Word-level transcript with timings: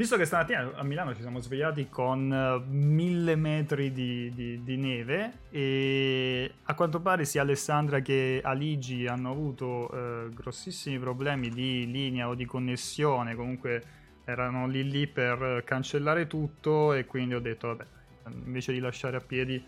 Visto 0.00 0.16
che 0.16 0.24
stamattina 0.24 0.72
a 0.76 0.82
Milano 0.82 1.14
ci 1.14 1.20
siamo 1.20 1.40
svegliati 1.40 1.90
con 1.90 2.30
uh, 2.30 2.74
mille 2.74 3.36
metri 3.36 3.92
di, 3.92 4.32
di, 4.34 4.64
di, 4.64 4.76
neve 4.78 5.40
e 5.50 6.50
a 6.62 6.74
quanto 6.74 7.00
pare 7.00 7.26
sia 7.26 7.42
Alessandra 7.42 8.00
che 8.00 8.40
Aligi 8.42 9.06
hanno 9.06 9.30
avuto 9.30 9.94
uh, 9.94 10.32
grossissimi 10.32 10.98
problemi 10.98 11.50
di 11.50 11.90
linea 11.90 12.28
o 12.28 12.34
di 12.34 12.46
connessione, 12.46 13.34
comunque 13.34 13.82
erano 14.24 14.66
lì 14.66 14.90
lì 14.90 15.06
per 15.06 15.64
cancellare 15.66 16.26
tutto 16.26 16.94
e 16.94 17.04
quindi 17.04 17.34
ho 17.34 17.40
detto 17.40 17.66
vabbè, 17.66 17.84
invece 18.42 18.72
di 18.72 18.78
lasciare 18.78 19.18
a 19.18 19.20
piedi 19.20 19.62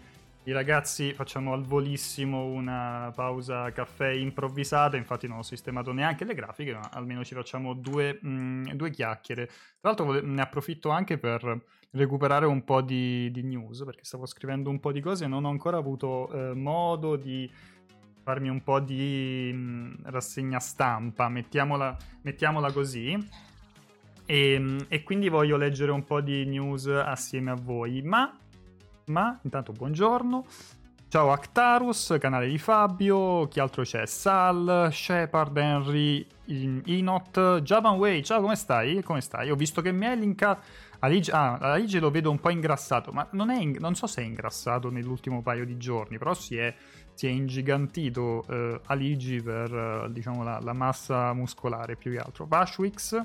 i 0.45 0.53
ragazzi 0.53 1.13
facciamo 1.13 1.53
al 1.53 1.63
volissimo 1.63 2.47
una 2.47 3.13
pausa 3.15 3.71
caffè 3.71 4.11
improvvisata, 4.11 4.97
infatti 4.97 5.29
non 5.29 5.39
ho 5.39 5.43
sistemato 5.43 5.93
neanche 5.93 6.25
le 6.25 6.35
grafiche, 6.35 6.73
ma 6.73 6.91
almeno 6.93 7.25
ci 7.25 7.35
facciamo 7.35 7.75
due, 7.75 8.19
mh, 8.21 8.29
mm, 8.29 8.65
due 8.73 8.91
chiacchiere. 8.91 9.47
Tra 9.47 9.93
l'altro 9.93 10.21
ne 10.21 10.43
approfitto 10.43 10.91
anche 10.91 11.17
per 11.17 11.65
recuperare 11.93 12.47
un 12.47 12.65
po' 12.65 12.81
di, 12.81 13.31
di, 13.31 13.43
news, 13.45 13.85
perché 13.85 14.03
stavo 14.03 14.27
scrivendo 14.27 14.69
un 14.69 14.81
po' 14.81 14.91
di 14.91 15.01
cose 15.01 15.25
e 15.25 15.29
non 15.29 15.45
ho 15.45 15.49
ancora 15.49 15.77
avuto 15.77 16.29
eh, 16.33 16.55
modo 16.55 17.15
di 17.15 17.49
farmi 18.23 18.49
un 18.49 18.65
po' 18.65 18.81
di 18.81 19.53
mh, 19.53 19.59
mm, 19.59 19.95
rassegna 20.07 20.59
stampa, 20.59 21.29
mettiamola, 21.29 21.97
mettiamola 22.23 22.73
così. 22.73 23.17
E, 24.27 24.59
mm, 24.59 24.79
e 24.89 25.03
quindi 25.05 25.29
voglio 25.29 25.57
leggere 25.57 25.93
un 25.93 26.03
po' 26.03 26.21
di 26.21 26.45
news 26.47 26.87
assieme 26.89 27.53
a 27.53 27.55
voi, 27.55 28.03
ma 28.03 28.37
ma 29.07 29.39
intanto 29.43 29.73
buongiorno. 29.73 30.45
Ciao 31.13 31.31
Actarus, 31.31 32.17
canale 32.19 32.49
di 32.49 32.57
Fabio, 32.57 33.47
chi 33.49 33.61
altro 33.61 33.83
c'è? 33.83 34.07
Sal, 34.07 34.89
Shepard, 34.91 35.55
Henry, 35.59 36.27
Inot, 36.47 37.61
Javan 37.61 37.99
Way, 37.99 38.23
ciao 38.23 38.41
come 38.41 38.57
stai? 38.57 39.03
Come 39.03 39.21
stai? 39.21 39.51
Ho 39.51 39.55
visto 39.55 39.83
che 39.83 39.93
linkato... 39.93 40.63
Aligi, 41.01 41.31
ah, 41.31 41.59
Aligi 41.59 41.99
lo 41.99 42.11
vedo 42.11 42.31
un 42.31 42.39
po' 42.39 42.49
ingrassato, 42.49 43.13
ma 43.13 43.29
non, 43.33 43.51
in... 43.51 43.77
non 43.79 43.95
so 43.95 44.07
se 44.07 44.23
è 44.23 44.25
ingrassato 44.25 44.89
nell'ultimo 44.89 45.43
paio 45.43 45.67
di 45.67 45.77
giorni, 45.77 46.17
però 46.17 46.33
si 46.33 46.57
è, 46.57 46.75
si 47.13 47.27
è 47.27 47.31
ingigantito 47.31 48.45
eh, 48.49 48.81
Aligi 48.87 49.43
per 49.43 49.75
eh, 49.75 50.13
diciamo 50.13 50.43
la, 50.43 50.61
la, 50.63 50.73
massa 50.73 51.35
muscolare 51.35 51.97
più 51.97 52.13
che 52.13 52.19
altro. 52.19 52.47
Vashwix, 52.47 53.23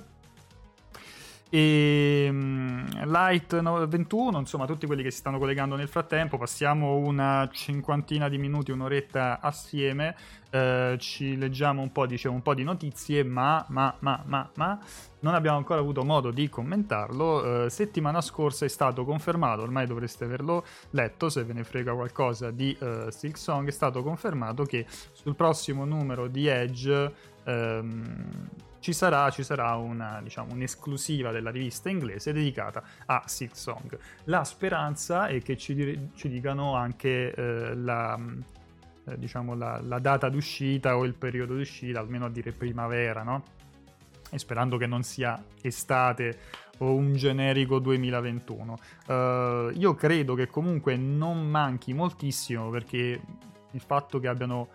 e 1.50 2.28
um, 2.30 2.86
Light 3.06 3.62
21, 3.62 4.40
insomma 4.40 4.66
tutti 4.66 4.86
quelli 4.86 5.04
che 5.04 5.12
si 5.12 5.20
stanno 5.20 5.38
collegando 5.38 5.76
nel 5.76 5.88
frattempo, 5.88 6.38
passiamo 6.38 6.98
una 6.98 7.50
cinquantina 7.52 8.28
di 8.28 8.38
minuti, 8.38 8.72
un'oretta 8.72 9.40
assieme, 9.40 10.16
eh, 10.50 10.98
ci 11.00 11.38
leggiamo 11.38 11.82
un 11.82 11.92
po', 11.92 12.06
dicevo, 12.06 12.34
un 12.34 12.42
po' 12.42 12.54
di 12.54 12.64
notizie, 12.64 13.24
ma, 13.24 13.66
ma, 13.70 13.96
ma, 14.00 14.22
ma, 14.26 14.50
ma, 14.56 14.80
non 15.20 15.34
abbiamo 15.36 15.58
ancora 15.58 15.80
avuto 15.80 16.04
modo 16.04 16.32
di 16.32 16.50
commentarlo. 16.50 17.66
Eh, 17.66 17.70
settimana 17.70 18.22
scorsa 18.22 18.66
è 18.66 18.70
stato 18.70 19.06
confermato, 19.06 19.62
ormai 19.62 19.88
dovreste 19.88 20.26
averlo 20.26 20.66
letto, 20.92 21.30
se 21.30 21.44
ve 21.44 21.54
ne 21.54 21.64
frega 21.64 21.94
qualcosa 21.94 22.52
di 22.52 22.76
uh, 22.80 23.10
Silk 23.10 23.38
Song, 23.38 23.68
è 23.68 23.72
stato 23.72 24.04
confermato 24.04 24.64
che 24.64 24.86
sul 25.12 25.36
prossimo 25.36 25.86
numero 25.86 26.28
di 26.28 26.48
Edge... 26.48 27.14
Ehm, 27.46 28.50
ci 28.88 28.94
sarà, 28.94 29.30
ci 29.32 29.44
sarà 29.44 29.76
una, 29.76 30.22
diciamo, 30.24 30.54
un'esclusiva 30.54 31.32
della 31.32 31.50
rivista 31.50 31.90
inglese 31.90 32.32
dedicata 32.32 32.82
a 33.06 33.22
Silk 33.26 33.58
Song. 33.58 34.00
La 34.26 34.46
speranza 34.46 35.28
è 35.28 35.42
che 35.42 35.58
ci, 35.58 36.12
ci 36.16 36.30
dicano 36.30 36.74
anche 36.74 37.34
eh, 37.34 37.76
la, 37.76 38.18
eh, 39.04 39.20
diciamo, 39.20 39.56
la, 39.56 39.82
la, 39.84 40.00
data 40.00 40.30
d'uscita 40.30 40.96
o 40.96 41.04
il 41.04 41.16
periodo 41.16 41.54
d'uscita, 41.54 42.00
almeno 42.00 42.28
a 42.28 42.30
dire 42.30 42.54
primavera, 42.54 43.24
no? 43.24 43.44
E 44.30 44.40
sperando 44.40 44.78
che 44.78 44.88
non 44.88 45.04
sia 45.04 45.38
estate 45.62 46.40
o 46.78 46.94
un 46.94 47.14
generico 47.16 47.80
2021. 47.80 48.78
Uh, 49.06 49.12
eh, 49.12 49.72
io 49.74 49.96
credo 49.96 50.34
che 50.34 50.48
comunque 50.48 50.96
non 50.96 51.46
manchi 51.46 51.92
moltissimo 51.92 52.70
perché 52.70 53.22
il 53.70 53.82
fatto 53.82 54.18
che 54.22 54.30
abbiano 54.30 54.70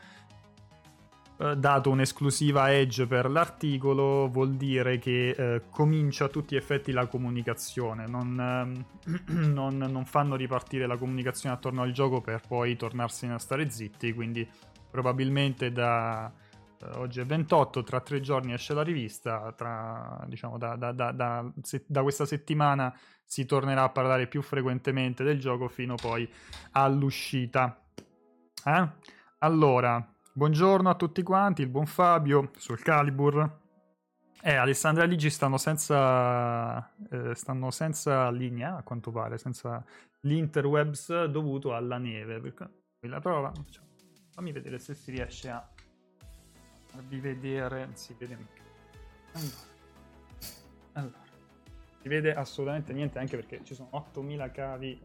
eh, 1.42 1.56
dato 1.56 1.90
un'esclusiva 1.90 2.72
Edge 2.72 3.08
per 3.08 3.28
l'articolo 3.28 4.28
vuol 4.28 4.54
dire 4.54 4.98
che 4.98 5.30
eh, 5.30 5.62
comincia 5.70 6.26
a 6.26 6.28
tutti 6.28 6.54
gli 6.54 6.58
effetti 6.58 6.92
la 6.92 7.08
comunicazione, 7.08 8.06
non, 8.06 8.84
eh, 9.04 9.12
non, 9.34 9.76
non, 9.76 10.04
fanno 10.04 10.36
ripartire 10.36 10.86
la 10.86 10.96
comunicazione 10.96 11.56
attorno 11.56 11.82
al 11.82 11.90
gioco 11.90 12.20
per 12.20 12.42
poi 12.46 12.76
tornarsene 12.76 13.34
a 13.34 13.38
stare 13.38 13.68
zitti, 13.70 14.12
quindi 14.12 14.48
probabilmente 14.88 15.72
da 15.72 16.32
eh, 16.78 16.86
oggi 16.98 17.18
è 17.18 17.26
28, 17.26 17.82
tra 17.82 18.00
tre 18.00 18.20
giorni 18.20 18.52
esce 18.52 18.72
la 18.72 18.82
rivista, 18.82 19.52
tra, 19.56 20.24
diciamo, 20.28 20.58
da, 20.58 20.76
da, 20.76 20.92
da, 20.92 21.52
se, 21.60 21.82
da 21.88 22.02
questa 22.02 22.24
settimana 22.24 22.96
si 23.24 23.46
tornerà 23.46 23.82
a 23.82 23.88
parlare 23.88 24.28
più 24.28 24.42
frequentemente 24.42 25.24
del 25.24 25.40
gioco 25.40 25.66
fino 25.66 25.96
poi 25.96 26.30
all'uscita. 26.72 27.82
Eh? 28.64 28.88
Allora, 29.38 30.11
Buongiorno 30.34 30.88
a 30.88 30.94
tutti 30.94 31.22
quanti, 31.22 31.60
il 31.60 31.68
buon 31.68 31.84
Fabio 31.84 32.52
sul 32.56 32.80
Calibur. 32.80 33.58
Eh, 34.40 34.54
Alessandra 34.54 35.04
e 35.04 35.06
Ligi 35.06 35.28
stanno 35.28 35.58
senza, 35.58 36.90
eh, 37.10 37.34
stanno 37.34 37.70
senza 37.70 38.30
linea, 38.30 38.76
a 38.76 38.82
quanto 38.82 39.10
pare, 39.10 39.36
senza 39.36 39.84
l'interwebs 40.20 41.24
dovuto 41.24 41.74
alla 41.74 41.98
neve. 41.98 42.40
Perché 42.40 42.66
la 43.00 43.20
prova, 43.20 43.52
fammi 44.30 44.52
vedere 44.52 44.78
se 44.78 44.94
si 44.94 45.10
riesce 45.10 45.50
a 45.50 45.68
farvi 46.86 47.20
vedere. 47.20 47.90
Si 47.92 48.16
vede 48.18 48.38
allora. 49.32 49.52
allora, 50.92 51.22
si 52.00 52.08
vede 52.08 52.34
assolutamente 52.34 52.94
niente, 52.94 53.18
anche 53.18 53.36
perché 53.36 53.62
ci 53.64 53.74
sono 53.74 53.88
8000 53.90 54.50
cavi. 54.50 54.98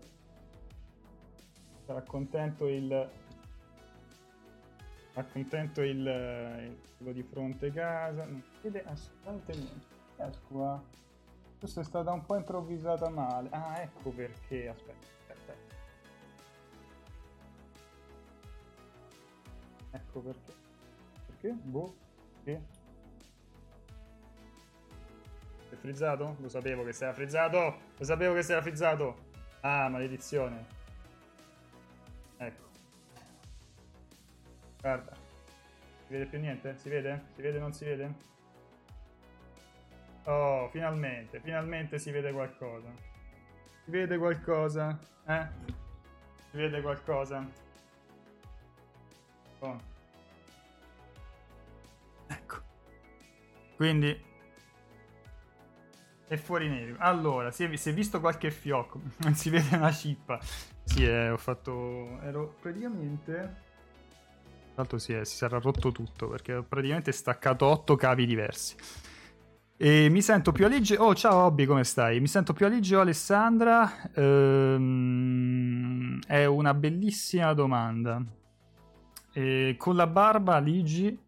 Sarà 1.86 2.02
contento 2.04 2.66
il 2.70 3.26
accontento 5.20 5.82
il, 5.82 5.98
il, 5.98 6.78
quello 6.98 7.12
di 7.12 7.24
fronte 7.24 7.72
casa 7.72 8.26
non 8.26 8.44
vede 8.62 8.84
assolutamente 8.86 9.56
niente. 9.56 9.96
Ecco 10.18 10.38
qua 10.48 10.84
questa 11.60 11.82
è 11.82 11.84
stata 11.84 12.12
un 12.12 12.24
po' 12.26 12.36
improvvisata 12.36 13.10
male. 13.10 13.50
Ah 13.52 13.82
ecco 13.82 14.12
perché 14.12 14.70
aspetta 14.70 15.08
aspetta. 15.28 15.54
Ecco 19.92 20.20
perché. 20.20 20.54
Perché? 21.26 21.52
boh 21.52 21.96
perché? 22.44 22.62
è 25.70 25.76
frizzato? 25.76 26.38
lo 26.40 26.50
sapevo 26.50 26.84
che 26.84 26.94
si 26.94 27.04
era 27.04 27.14
frizzato. 27.14 27.78
Lo 27.98 28.06
sapevo 28.06 28.34
che 28.36 28.44
si 28.44 28.52
era 28.52 28.62
frizzato. 28.62 29.26
Ah 29.62 29.90
maledizione 29.90 30.77
Guarda. 34.82 35.16
Si 36.08 36.14
vede 36.14 36.26
più 36.26 36.40
niente? 36.40 36.78
Si 36.78 36.90
vede? 36.90 37.26
Si 37.36 37.42
vede 37.42 37.58
o 37.58 37.62
non 37.62 37.74
si 37.74 37.86
vede? 37.86 38.14
Oh, 40.24 40.70
finalmente, 40.70 41.40
finalmente 41.40 42.00
si 42.00 42.12
vede 42.12 42.32
qualcosa. 42.32 42.92
Si 43.86 43.92
vede 43.92 44.18
qualcosa? 44.18 45.00
Eh? 45.26 45.48
Si 46.52 46.58
vede 46.58 46.82
qualcosa? 46.82 47.50
Oh. 49.60 49.80
Ecco. 52.28 52.62
Quindi 53.78 54.26
è 56.28 56.36
fuori 56.36 56.68
nero. 56.68 56.96
Allora, 57.00 57.52
si 57.52 57.64
è, 57.64 57.76
si 57.78 57.90
è, 57.90 57.94
visto 57.94 58.20
qualche 58.20 58.52
fiocco. 58.52 59.00
Non 59.20 59.34
si 59.36 59.50
vede 59.50 59.78
una 59.78 59.92
cippa. 59.94 60.40
Sì, 60.84 61.06
eh, 61.06 61.30
ho 61.30 61.38
fatto... 61.38 62.20
Ero 62.22 62.56
praticamente 62.60 63.66
l'altro 64.78 65.00
si, 65.00 65.14
è, 65.14 65.26
si 65.26 65.36
sarà 65.36 65.58
rotto 65.60 65.92
tutto 65.92 66.28
perché 66.30 66.54
ho 66.54 66.64
praticamente 66.64 67.12
staccato 67.12 67.66
8 67.66 67.96
cavi 67.96 68.26
diversi. 68.26 68.76
E 69.80 70.10
mi 70.10 70.22
sento 70.22 70.52
più 70.52 70.66
allegro. 70.66 71.04
Oh, 71.04 71.14
ciao 71.14 71.46
Hobby, 71.46 71.66
come 71.66 71.84
stai? 71.84 72.20
Mi 72.20 72.28
sento 72.28 72.54
più 72.54 72.66
allegro, 72.66 73.02
Alessandra. 73.02 74.12
Ehm, 74.14 75.50
è 76.26 76.46
una 76.46 76.74
bellissima 76.74 77.54
domanda. 77.54 78.24
E 79.34 79.76
con 79.78 79.96
la 79.96 80.08
barba, 80.08 80.58
Ligi. 80.60 81.20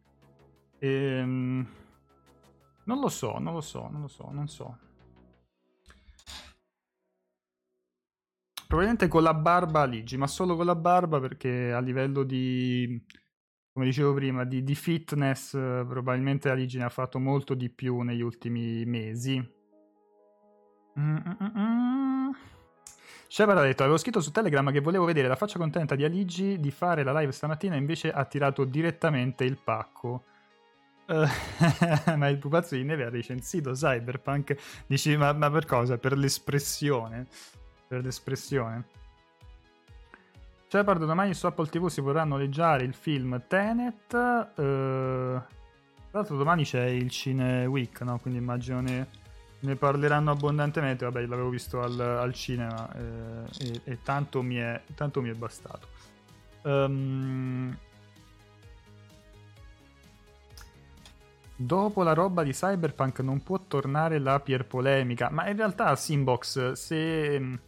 Ehm, 0.79 1.67
non 2.85 2.99
lo 2.99 3.09
so, 3.09 3.37
non 3.37 3.53
lo 3.53 3.61
so, 3.61 3.87
non 3.91 4.01
lo 4.01 4.07
so, 4.07 4.29
non 4.31 4.47
so. 4.47 4.77
Probabilmente 8.67 9.07
con 9.07 9.23
la 9.23 9.33
barba, 9.33 9.83
Ligi, 9.85 10.17
ma 10.17 10.27
solo 10.27 10.55
con 10.55 10.65
la 10.65 10.75
barba 10.75 11.19
perché 11.19 11.71
a 11.71 11.79
livello 11.79 12.23
di 12.23 13.03
come 13.79 13.91
dicevo 13.91 14.13
prima, 14.13 14.43
di, 14.43 14.61
di 14.61 14.75
fitness 14.75 15.53
eh, 15.53 15.85
probabilmente 15.87 16.49
Aligine 16.49 16.83
ha 16.83 16.89
fatto 16.89 17.17
molto 17.17 17.53
di 17.53 17.69
più 17.69 18.01
negli 18.01 18.19
ultimi 18.19 18.83
mesi. 18.83 19.35
Mm-mm-mm. 20.99 22.35
Shepard 23.25 23.59
ha 23.59 23.61
detto, 23.61 23.83
avevo 23.83 23.97
scritto 23.97 24.19
su 24.19 24.31
Telegram 24.31 24.69
che 24.69 24.81
volevo 24.81 25.05
vedere 25.05 25.29
la 25.29 25.37
faccia 25.37 25.57
contenta 25.57 25.95
di 25.95 26.03
Aligi 26.03 26.59
di 26.59 26.71
fare 26.71 27.03
la 27.03 27.17
live 27.17 27.31
stamattina, 27.31 27.77
invece 27.77 28.11
ha 28.11 28.25
tirato 28.25 28.65
direttamente 28.65 29.45
il 29.45 29.57
pacco. 29.63 30.23
Uh, 31.07 31.25
ma 32.17 32.27
il 32.27 32.37
pupazzo 32.37 32.75
di 32.75 32.83
neve 32.83 33.05
ha 33.05 33.09
recensito 33.09 33.71
Cyberpunk. 33.71 34.57
Dici, 34.87 35.15
ma, 35.15 35.31
ma 35.31 35.49
per 35.49 35.65
cosa? 35.65 35.97
Per 35.97 36.17
l'espressione. 36.17 37.27
Per 37.87 38.03
l'espressione. 38.03 38.83
Shepard, 40.71 41.03
domani 41.03 41.33
su 41.33 41.47
Apple 41.47 41.65
TV 41.65 41.87
si 41.87 41.99
potrà 42.03 42.23
noleggiare 42.23 42.83
il 42.83 42.93
film 42.93 43.41
Tenet. 43.47 44.13
Uh, 44.13 44.53
tra 44.53 45.47
l'altro 46.11 46.37
domani 46.37 46.63
c'è 46.63 46.85
il 46.85 47.09
Cine 47.09 47.65
Week, 47.65 47.99
no? 48.01 48.19
Quindi 48.19 48.39
immagino 48.39 48.79
ne, 48.79 49.07
ne 49.61 49.75
parleranno 49.75 50.29
abbondantemente. 50.29 51.05
Vabbè, 51.05 51.25
l'avevo 51.25 51.49
visto 51.49 51.81
al, 51.81 51.99
al 51.99 52.33
cinema 52.35 52.87
eh, 52.93 53.67
e, 53.67 53.81
e 53.83 54.03
tanto, 54.03 54.43
mi 54.43 54.57
è, 54.57 54.79
tanto, 54.93 55.23
mi 55.23 55.31
è, 55.31 55.33
bastato. 55.33 55.87
Um, 56.61 57.75
Dopo 61.55 62.03
la 62.03 62.13
roba 62.13 62.43
di 62.43 62.51
Cyberpunk 62.51 63.19
non 63.21 63.41
può 63.41 63.59
tornare 63.67 64.19
la 64.19 64.39
pier 64.39 64.67
polemica, 64.67 65.29
ma 65.31 65.49
in 65.49 65.57
realtà 65.57 65.93
Simbox, 65.95 66.73
se, 66.73 67.59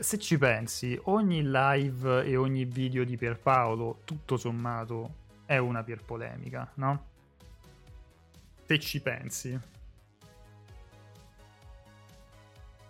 se 0.00 0.18
ci 0.18 0.38
pensi, 0.38 0.98
ogni 1.04 1.42
live 1.42 2.24
e 2.24 2.36
ogni 2.36 2.64
video 2.64 3.04
di 3.04 3.16
Pierpaolo, 3.16 4.00
tutto 4.04 4.36
sommato, 4.36 5.20
è 5.44 5.58
una 5.58 5.82
pier 5.82 6.02
polemica, 6.02 6.70
no? 6.74 7.06
Se 8.64 8.78
ci 8.78 9.00
pensi. 9.02 9.58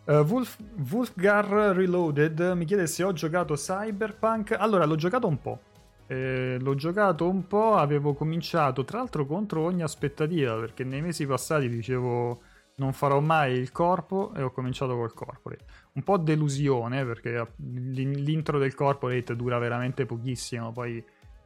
Uh, 0.05 0.15
Wolf, 0.15 0.59
Wolfgar 0.91 1.47
Reloaded 1.47 2.41
mi 2.57 2.65
chiede 2.65 2.87
se 2.87 3.03
ho 3.03 3.13
giocato 3.13 3.55
Cyberpunk. 3.55 4.53
Allora, 4.59 4.85
l'ho 4.85 4.97
giocato 4.97 5.27
un 5.27 5.41
po'. 5.41 5.61
Eh, 6.07 6.59
l'ho 6.61 6.75
giocato 6.75 7.29
un 7.29 7.47
po', 7.47 7.77
avevo 7.77 8.13
cominciato 8.13 8.85
tra 8.85 8.99
l'altro 8.99 9.25
contro 9.25 9.63
ogni 9.63 9.83
aspettativa 9.83 10.59
perché 10.59 10.85
nei 10.85 11.01
mesi 11.01 11.25
passati 11.25 11.69
dicevo 11.69 12.43
non 12.77 12.93
farò 12.93 13.21
mai 13.21 13.55
il 13.55 13.71
corpo 13.71 14.33
e 14.35 14.43
ho 14.43 14.51
cominciato 14.51 14.97
col 14.97 15.13
corporate. 15.13 15.65
Un 15.93 16.03
po' 16.03 16.17
delusione 16.19 17.05
perché 17.05 17.55
l'intro 17.57 18.59
del 18.59 18.75
corporate 18.75 19.37
dura 19.37 19.59
veramente 19.59 20.07
pochissimo, 20.07 20.73
poi 20.73 21.05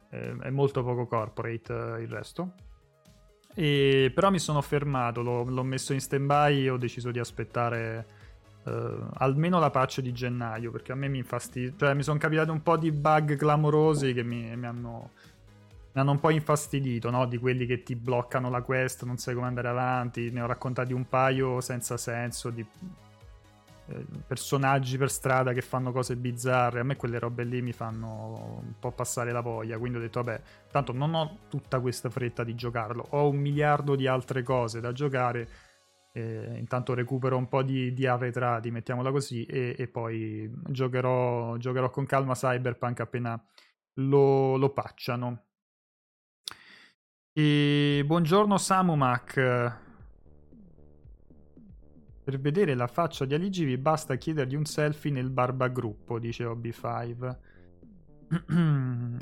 eh, 0.09 0.35
è 0.39 0.49
molto 0.49 0.83
poco 0.83 1.05
corporate 1.05 1.73
eh, 1.73 2.01
il 2.01 2.07
resto. 2.07 2.53
E, 3.53 4.11
però 4.13 4.29
mi 4.29 4.39
sono 4.39 4.61
fermato, 4.61 5.21
l'ho, 5.21 5.43
l'ho 5.43 5.63
messo 5.63 5.93
in 5.93 5.99
stand 5.99 6.25
by 6.25 6.65
e 6.65 6.69
ho 6.69 6.77
deciso 6.77 7.11
di 7.11 7.19
aspettare 7.19 8.25
Uh, 8.67 9.07
almeno 9.13 9.59
la 9.59 9.69
patch 9.69 10.01
di 10.01 10.11
gennaio, 10.11 10.71
perché 10.71 10.91
a 10.91 10.95
me 10.95 11.07
mi 11.07 11.19
infastidia. 11.19 11.73
Cioè, 11.77 11.93
mi 11.93 12.03
sono 12.03 12.17
capitati 12.17 12.49
un 12.49 12.61
po' 12.61 12.75
di 12.75 12.91
bug 12.91 13.37
clamorosi 13.37 14.11
che 14.11 14.23
mi, 14.23 14.53
mi, 14.57 14.65
hanno, 14.65 15.11
hanno, 15.99 16.11
un 16.11 16.19
po' 16.19 16.29
infastidito, 16.29 17.09
no? 17.09 17.25
Di 17.25 17.37
quelli 17.37 17.65
che 17.65 17.83
ti 17.83 17.95
bloccano 17.95 18.49
la 18.49 18.61
quest, 18.61 19.03
non 19.03 19.17
sai 19.17 19.35
come 19.35 19.47
andare 19.47 19.67
avanti. 19.67 20.31
Ne 20.31 20.41
ho 20.41 20.45
raccontati 20.45 20.93
un 20.93 21.07
paio 21.07 21.61
senza 21.61 21.97
senso 21.97 22.49
di 22.49 22.65
eh, 23.89 24.05
personaggi 24.25 24.97
per 24.97 25.09
strada 25.09 25.53
che 25.53 25.61
fanno 25.61 25.91
cose 25.91 26.15
bizzarre. 26.15 26.79
A 26.79 26.83
me 26.83 26.95
quelle 26.95 27.19
robe 27.19 27.43
lì 27.43 27.61
mi 27.61 27.71
fanno 27.73 28.59
un 28.63 28.73
po' 28.79 28.91
passare 28.91 29.31
la 29.31 29.41
voglia. 29.41 29.77
Quindi 29.77 29.97
ho 29.97 30.01
detto, 30.01 30.21
vabbè, 30.21 30.41
tanto 30.71 30.93
non 30.93 31.13
ho 31.13 31.37
tutta 31.49 31.79
questa 31.79 32.09
fretta 32.09 32.43
di 32.43 32.55
giocarlo. 32.55 33.07
Ho 33.11 33.29
un 33.29 33.37
miliardo 33.37 33.95
di 33.95 34.07
altre 34.07 34.43
cose 34.43 34.79
da 34.79 34.91
giocare 34.91 35.47
eh, 36.17 36.57
intanto 36.57 36.95
recupero 36.95 37.37
un 37.37 37.47
po' 37.47 37.61
di, 37.61 37.93
di 37.93 38.07
arretrati, 38.07 38.71
mettiamola 38.71 39.11
così, 39.11 39.45
e, 39.45 39.75
e 39.77 39.87
poi 39.87 40.51
giocherò, 40.67 41.57
giocherò, 41.57 41.91
con 41.91 42.05
calma 42.05 42.33
Cyberpunk 42.33 43.01
appena 43.01 43.41
lo, 43.95 44.57
lo 44.57 44.69
patchano. 44.71 45.43
E 47.39 48.01
buongiorno 48.03 48.57
Samumac. 48.57 49.35
Per 52.23 52.39
vedere 52.39 52.73
la 52.73 52.87
faccia 52.87 53.25
di 53.25 53.35
Aligi 53.35 53.63
vi 53.63 53.77
basta 53.77 54.15
chiedergli 54.15 54.55
un 54.55 54.65
selfie 54.65 55.11
nel 55.11 55.29
barbagruppo, 55.29 56.17
dice 56.17 56.45
OB5. 56.45 57.35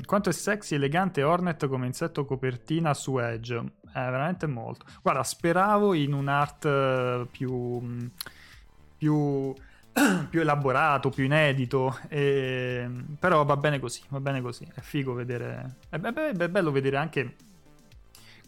Quanto 0.06 0.30
è 0.30 0.32
sexy, 0.32 0.76
elegante 0.76 1.22
Hornet 1.24 1.66
come 1.66 1.84
insetto 1.84 2.24
copertina 2.24 2.94
su 2.94 3.18
Edge. 3.18 3.54
È 3.82 3.92
veramente 3.92 4.46
molto. 4.46 4.86
Guarda, 5.02 5.22
speravo 5.22 5.92
in 5.92 6.14
un 6.14 6.28
art 6.28 6.64
eh, 6.64 7.28
più. 7.30 8.08
più. 8.96 9.52
più 10.30 10.40
elaborato, 10.40 11.10
più 11.10 11.24
inedito. 11.24 11.98
E... 12.08 12.90
Però 13.18 13.44
va 13.44 13.58
bene 13.58 13.78
così, 13.78 14.00
va 14.08 14.20
bene 14.20 14.40
così. 14.40 14.66
È 14.74 14.80
figo 14.80 15.12
vedere. 15.12 15.76
È, 15.90 15.98
be- 15.98 16.30
è 16.30 16.48
bello 16.48 16.70
vedere 16.70 16.96
anche 16.96 17.36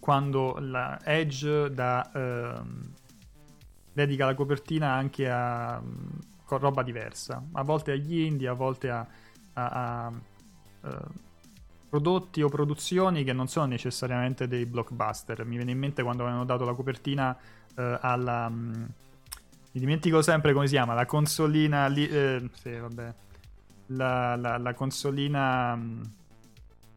quando 0.09 0.57
la 0.59 0.99
Edge 1.05 1.71
da. 1.71 2.11
Uh, 2.15 2.67
dedica 3.93 4.25
la 4.25 4.35
copertina 4.35 4.91
anche 4.91 5.29
a. 5.29 5.83
con 6.47 6.59
roba 6.59 6.83
diversa. 6.83 7.45
A 7.53 7.63
volte 7.63 7.93
agli 7.93 8.21
indie, 8.21 8.49
a 8.49 8.55
volte 8.55 8.89
a, 8.89 9.07
a, 9.53 10.07
a 10.07 10.13
eh, 10.83 10.97
prodotti 11.91 12.41
o 12.41 12.49
produzioni 12.49 13.23
che 13.23 13.35
non 13.35 13.49
sono 13.49 13.67
necessariamente 13.67 14.49
dei 14.49 14.65
blockbuster. 14.65 15.45
Mi 15.45 15.57
viene 15.57 15.73
in 15.73 15.79
mente 15.79 16.03
quando 16.03 16.23
avevano 16.23 16.47
dato 16.47 16.65
la 16.65 16.73
copertina 16.73 17.37
uh, 17.77 17.83
alla... 18.01 18.47
Um, 18.47 18.89
mi 19.73 19.81
dimentico 19.81 20.23
sempre 20.23 20.55
come 20.55 20.69
si 20.69 20.73
chiama, 20.73 20.95
la 20.95 21.05
consolina... 21.05 21.87
Li, 21.87 22.09
eh, 22.09 22.49
sì, 22.55 22.71
vabbè. 22.71 23.15
La, 23.89 24.37
la, 24.37 24.57
la 24.57 24.73
consolina... 24.73 25.75
Um, 25.75 26.01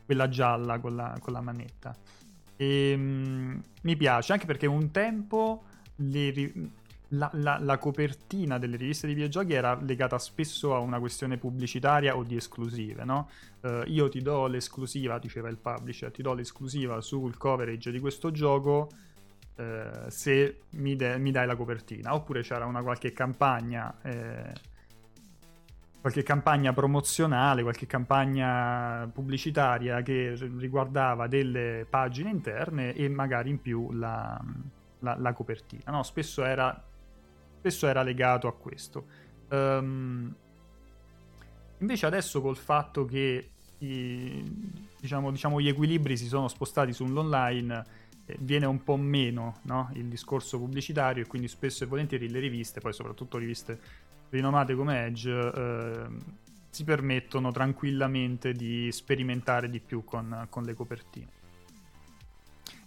quella 0.05 0.29
gialla 0.29 0.79
con 0.79 0.95
la, 0.95 1.17
con 1.19 1.33
la 1.33 1.41
manetta. 1.41 1.93
E, 2.61 2.93
um, 2.93 3.59
mi 3.81 3.95
piace 3.95 4.33
anche 4.33 4.45
perché 4.45 4.67
un 4.67 4.91
tempo 4.91 5.63
le, 5.95 6.53
la, 7.07 7.27
la, 7.33 7.57
la, 7.59 7.77
copertina 7.79 8.59
delle 8.59 8.77
riviste 8.77 9.07
di 9.07 9.15
videogiochi 9.15 9.53
era 9.53 9.73
legata 9.81 10.19
spesso 10.19 10.75
a 10.75 10.77
una 10.77 10.99
questione 10.99 11.37
pubblicitaria 11.37 12.15
o 12.15 12.23
di 12.23 12.35
esclusive, 12.35 13.03
no? 13.03 13.29
Uh, 13.61 13.81
io 13.87 14.09
ti 14.09 14.21
do 14.21 14.45
l'esclusiva, 14.45 15.17
diceva 15.17 15.49
il 15.49 15.57
publisher, 15.57 16.11
ti 16.11 16.21
do 16.21 16.33
l'esclusiva 16.33 17.01
sul 17.01 17.35
coverage 17.35 17.89
di 17.89 17.99
questo 17.99 18.29
gioco 18.29 18.89
uh, 19.55 20.07
se 20.09 20.61
mi, 20.71 20.95
de- 20.95 21.17
mi, 21.17 21.31
dai 21.31 21.47
la 21.47 21.55
copertina. 21.55 22.13
Oppure 22.13 22.43
c'era 22.43 22.67
una 22.67 22.83
qualche 22.83 23.11
campagna, 23.11 23.91
eh, 24.03 24.53
qualche 26.01 26.23
campagna 26.23 26.73
promozionale, 26.73 27.61
qualche 27.61 27.85
campagna 27.85 29.07
pubblicitaria 29.13 30.01
che 30.01 30.35
riguardava 30.57 31.27
delle 31.27 31.85
pagine 31.87 32.31
interne 32.31 32.93
e 32.93 33.07
magari 33.07 33.51
in 33.51 33.61
più 33.61 33.91
la, 33.91 34.43
la, 34.99 35.15
la 35.17 35.33
copertina. 35.33 35.91
No? 35.91 36.03
Spesso 36.03 36.43
era 36.43 36.89
spesso 37.61 37.87
era 37.87 38.01
legato 38.01 38.47
a 38.47 38.53
questo. 38.53 39.05
Um, 39.49 40.33
invece 41.77 42.05
adesso 42.07 42.41
col 42.41 42.57
fatto 42.57 43.05
che 43.05 43.49
i, 43.77 44.43
diciamo, 44.99 45.29
diciamo, 45.29 45.61
gli 45.61 45.67
equilibri 45.67 46.17
si 46.17 46.25
sono 46.25 46.47
spostati 46.47 46.91
sull'online 46.91 47.85
eh, 48.25 48.37
viene 48.39 48.65
un 48.65 48.83
po' 48.83 48.97
meno 48.97 49.59
no? 49.63 49.91
il 49.93 50.05
discorso 50.05 50.57
pubblicitario 50.57 51.23
e 51.23 51.27
quindi 51.27 51.47
spesso 51.47 51.83
e 51.83 51.87
volentieri 51.87 52.29
le 52.29 52.39
riviste, 52.39 52.79
poi 52.79 52.93
soprattutto 52.93 53.37
riviste 53.37 53.79
rinomate 54.31 54.73
come 54.75 55.05
Edge, 55.05 55.29
eh, 55.29 56.07
si 56.69 56.83
permettono 56.83 57.51
tranquillamente 57.51 58.53
di 58.53 58.91
sperimentare 58.91 59.69
di 59.69 59.79
più 59.79 60.03
con, 60.03 60.47
con 60.49 60.63
le 60.63 60.73
copertine. 60.73 61.39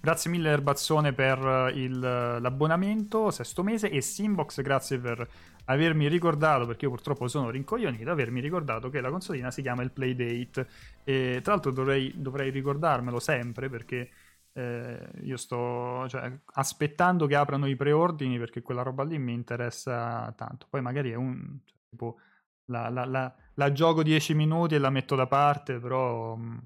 Grazie 0.00 0.30
mille 0.30 0.50
Erbazzone 0.50 1.14
per 1.14 1.38
eh, 1.38 1.80
il, 1.80 1.98
l'abbonamento, 1.98 3.30
sesto 3.30 3.62
mese, 3.62 3.88
e 3.88 4.02
Simbox 4.02 4.60
grazie 4.60 4.98
per 4.98 5.26
avermi 5.66 6.08
ricordato, 6.08 6.66
perché 6.66 6.84
io 6.84 6.90
purtroppo 6.90 7.26
sono 7.26 7.48
rincoglionito, 7.48 8.10
avermi 8.10 8.40
ricordato 8.40 8.90
che 8.90 9.00
la 9.00 9.10
consolina 9.10 9.50
si 9.50 9.62
chiama 9.62 9.82
il 9.82 9.90
Playdate. 9.90 10.66
E 11.04 11.40
tra 11.42 11.52
l'altro 11.52 11.70
dovrei, 11.70 12.12
dovrei 12.16 12.50
ricordarmelo 12.50 13.18
sempre 13.18 13.70
perché 13.70 14.10
eh, 14.56 15.10
io 15.22 15.36
sto 15.36 16.06
cioè, 16.08 16.32
aspettando 16.52 17.26
che 17.26 17.34
aprano 17.34 17.66
i 17.66 17.74
preordini 17.74 18.38
perché 18.38 18.62
quella 18.62 18.82
roba 18.82 19.02
lì 19.02 19.18
mi 19.18 19.32
interessa 19.32 20.32
tanto. 20.36 20.66
Poi 20.70 20.80
magari 20.80 21.10
è 21.10 21.16
un... 21.16 21.58
Cioè, 21.64 21.76
tipo, 21.90 22.18
la, 22.66 22.88
la, 22.88 23.04
la, 23.04 23.34
la, 23.54 23.72
gioco 23.72 24.02
10 24.02 24.34
minuti 24.34 24.74
e 24.74 24.78
la 24.78 24.90
metto 24.90 25.16
da 25.16 25.26
parte, 25.26 25.78
però 25.78 26.36
mh, 26.36 26.42
mm, 26.42 26.58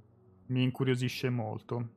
mi 0.46 0.62
incuriosisce 0.62 1.30
molto. 1.30 1.96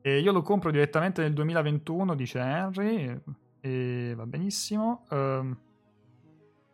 E 0.00 0.20
io 0.20 0.32
lo 0.32 0.42
compro 0.42 0.70
direttamente 0.70 1.22
nel 1.22 1.34
2021, 1.34 2.14
dice 2.14 2.38
Henry, 2.38 3.20
e 3.60 4.14
va 4.16 4.26
benissimo. 4.26 5.06
Um, 5.10 5.58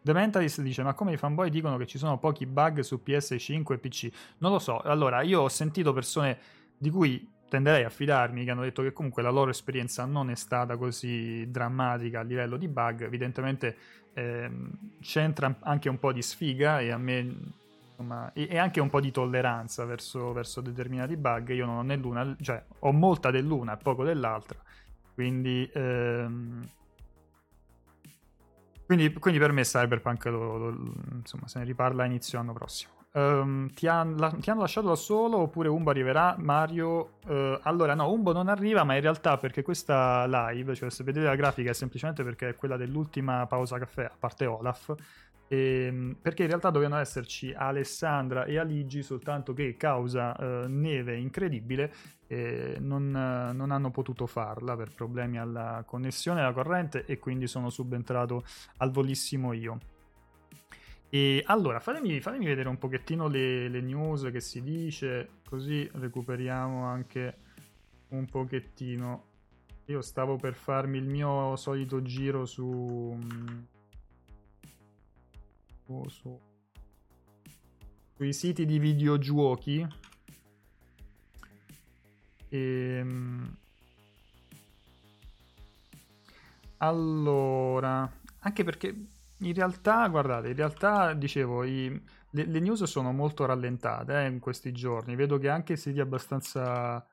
The 0.03 0.13
Mentalist 0.13 0.61
dice: 0.61 0.85
Ma 0.85 0.95
come 0.95 1.15
i 1.15 1.17
fanboy 1.17 1.51
dicono 1.51 1.77
che 1.77 1.87
ci 1.87 1.99
sono 1.99 2.19
pochi 2.19 2.47
bug 2.47 2.81
su 2.81 3.03
PS5 3.05 3.73
e 3.73 3.79
PC? 3.79 4.09
Non 4.39 4.53
lo 4.53 4.61
so. 4.61 4.79
Allora, 4.83 5.23
io 5.23 5.41
ho 5.41 5.49
sentito 5.49 5.93
persone 5.93 6.39
di 6.79 6.91
cui 6.91 7.29
tenderei 7.49 7.85
a 7.85 7.91
fidarmi 7.91 8.45
che 8.45 8.51
hanno 8.51 8.63
detto 8.63 8.83
che 8.83 8.93
comunque 8.93 9.23
la 9.23 9.31
loro 9.31 9.51
esperienza 9.51 10.05
non 10.05 10.31
è 10.31 10.35
stata 10.35 10.77
così 10.77 11.51
drammatica 11.51 12.21
a 12.21 12.23
livello 12.23 12.57
di 12.57 12.69
bug. 12.69 13.03
Evidentemente 13.03 13.77
ehm, 14.15 14.71
c'entra 15.01 15.57
anche 15.61 15.89
un 15.89 15.99
po' 15.99 16.13
di 16.13 16.23
sfiga 16.23 16.81
e 16.81 16.91
a 16.91 16.99
me 16.99 17.35
insomma, 17.91 18.33
e, 18.33 18.47
e, 18.51 18.59
anche 18.59 18.81
un 18.81 18.91
po' 18.91 19.01
di 19.01 19.11
tolleranza 19.11 19.85
verso, 19.85 20.33
verso, 20.33 20.61
determinati 20.61 21.17
bug. 21.17 21.49
Io 21.51 21.67
non 21.67 21.77
ho 21.79 21.83
né 21.83 21.97
l'una, 21.97 22.37
cioè 22.41 22.63
ho 22.81 22.93
molta 22.93 23.31
dell'una 23.31 23.75
e 23.75 23.83
poco 23.83 24.05
dell'altra. 24.05 24.59
Quindi, 25.15 25.69
ehm, 25.73 26.69
quindi, 28.85 29.13
quindi, 29.15 29.41
per 29.41 29.53
me 29.53 29.63
Cyberpunk 29.63 30.25
lo, 30.27 30.59
lo, 30.59 30.93
insomma, 31.15 31.49
se 31.49 31.59
ne 31.59 31.65
riparla 31.65 32.05
inizio 32.05 32.39
anno 32.39 32.53
prossimo. 32.53 32.96
Um, 33.17 33.71
ti, 33.71 33.87
han, 33.87 34.15
la, 34.17 34.31
ti, 34.31 34.51
hanno 34.51 34.61
lasciato 34.61 34.89
da 34.89 34.95
solo 34.95 35.39
oppure 35.39 35.69
Umbo 35.69 35.89
arriverà? 35.89 36.37
Mario, 36.39 37.13
uh, 37.27 37.59
allora 37.63 37.95
no, 37.95 38.11
Umbo 38.11 38.33
non 38.33 38.49
arriva, 38.49 38.85
ma 38.85 38.95
in 38.95 39.01
realtà 39.01 39.39
perché 39.39 39.63
questa 39.63 40.27
live, 40.27 40.75
cioè 40.75 40.91
se 40.91 41.03
vedete 41.03 41.25
la 41.25 41.35
grafica 41.35 41.71
è 41.71 41.73
semplicemente 41.73 42.23
perché 42.23 42.51
è 42.51 42.55
quella 42.55 42.77
dell'ultima 42.77 43.47
pausa 43.47 43.79
caffè, 43.79 44.05
a 44.05 44.17
parte 44.19 44.45
Olaf, 44.45 44.95
e, 45.49 45.87
ehm, 45.87 46.17
perché 46.21 46.43
in 46.43 46.49
realtà 46.49 46.69
dovevano 46.69 47.01
esserci 47.01 47.55
Alessandra 47.57 48.45
e 48.45 48.59
Aligi, 48.59 49.03
soltanto 49.03 49.55
che 49.55 49.79
causa 49.79 50.37
uh, 50.39 50.69
neve 50.69 51.17
incredibile 51.17 51.95
eh, 52.27 52.77
non, 52.81 53.11
non, 53.11 53.71
hanno 53.71 53.91
potuto 53.91 54.27
farla 54.27 54.77
per 54.77 54.93
problemi 54.95 55.39
alla 55.39 55.85
connessione 55.87 56.43
alla 56.43 56.53
corrente 56.53 57.07
e 57.07 57.19
quindi 57.19 57.47
sono 57.47 57.71
subentrato 57.71 58.45
al 58.77 58.91
volissimo 58.91 59.55
io. 59.55 59.79
E 61.09 61.43
allora 61.47 61.81
fatemi, 61.81 62.21
fatemi 62.21 62.47
vedere 62.47 62.69
un 62.69 62.79
pochettino 62.79 63.29
le, 63.29 63.69
le, 63.69 63.81
news 63.81 64.29
che 64.33 64.41
si 64.41 64.63
dice, 64.63 65.41
così 65.49 65.89
recuperiamo 65.95 66.85
anche 66.85 67.39
un 68.09 68.27
pochettino. 68.27 69.25
Io 69.87 70.03
stavo 70.03 70.37
per 70.37 70.55
farmi 70.55 70.99
il 70.99 71.07
mio 71.07 71.55
solito 71.57 72.03
giro 72.03 72.45
su, 72.45 73.17
su, 75.85 76.09
su 76.09 76.41
sui 78.17 78.33
siti 78.33 78.65
di 78.65 78.79
videogiochi 78.79 79.87
e, 82.49 82.59
ehm, 82.59 83.57
allora, 86.79 88.11
anche 88.39 88.65
perché 88.65 88.95
in 89.41 89.53
realtà, 89.53 90.09
guardate, 90.09 90.49
in 90.49 90.57
realtà 90.57 91.13
dicevo, 91.13 91.65
i, 91.65 92.03
le, 92.31 92.45
le, 92.47 92.61
news 92.61 92.85
sono 92.85 93.13
molto 93.13 93.45
rallentate 93.45 94.25
eh, 94.25 94.27
in 94.29 94.39
questi 94.39 94.73
giorni. 94.73 95.15
Vedo 95.15 95.39
che 95.39 95.49
anche 95.49 95.77
siti 95.77 96.01
abbastanza 96.01 97.05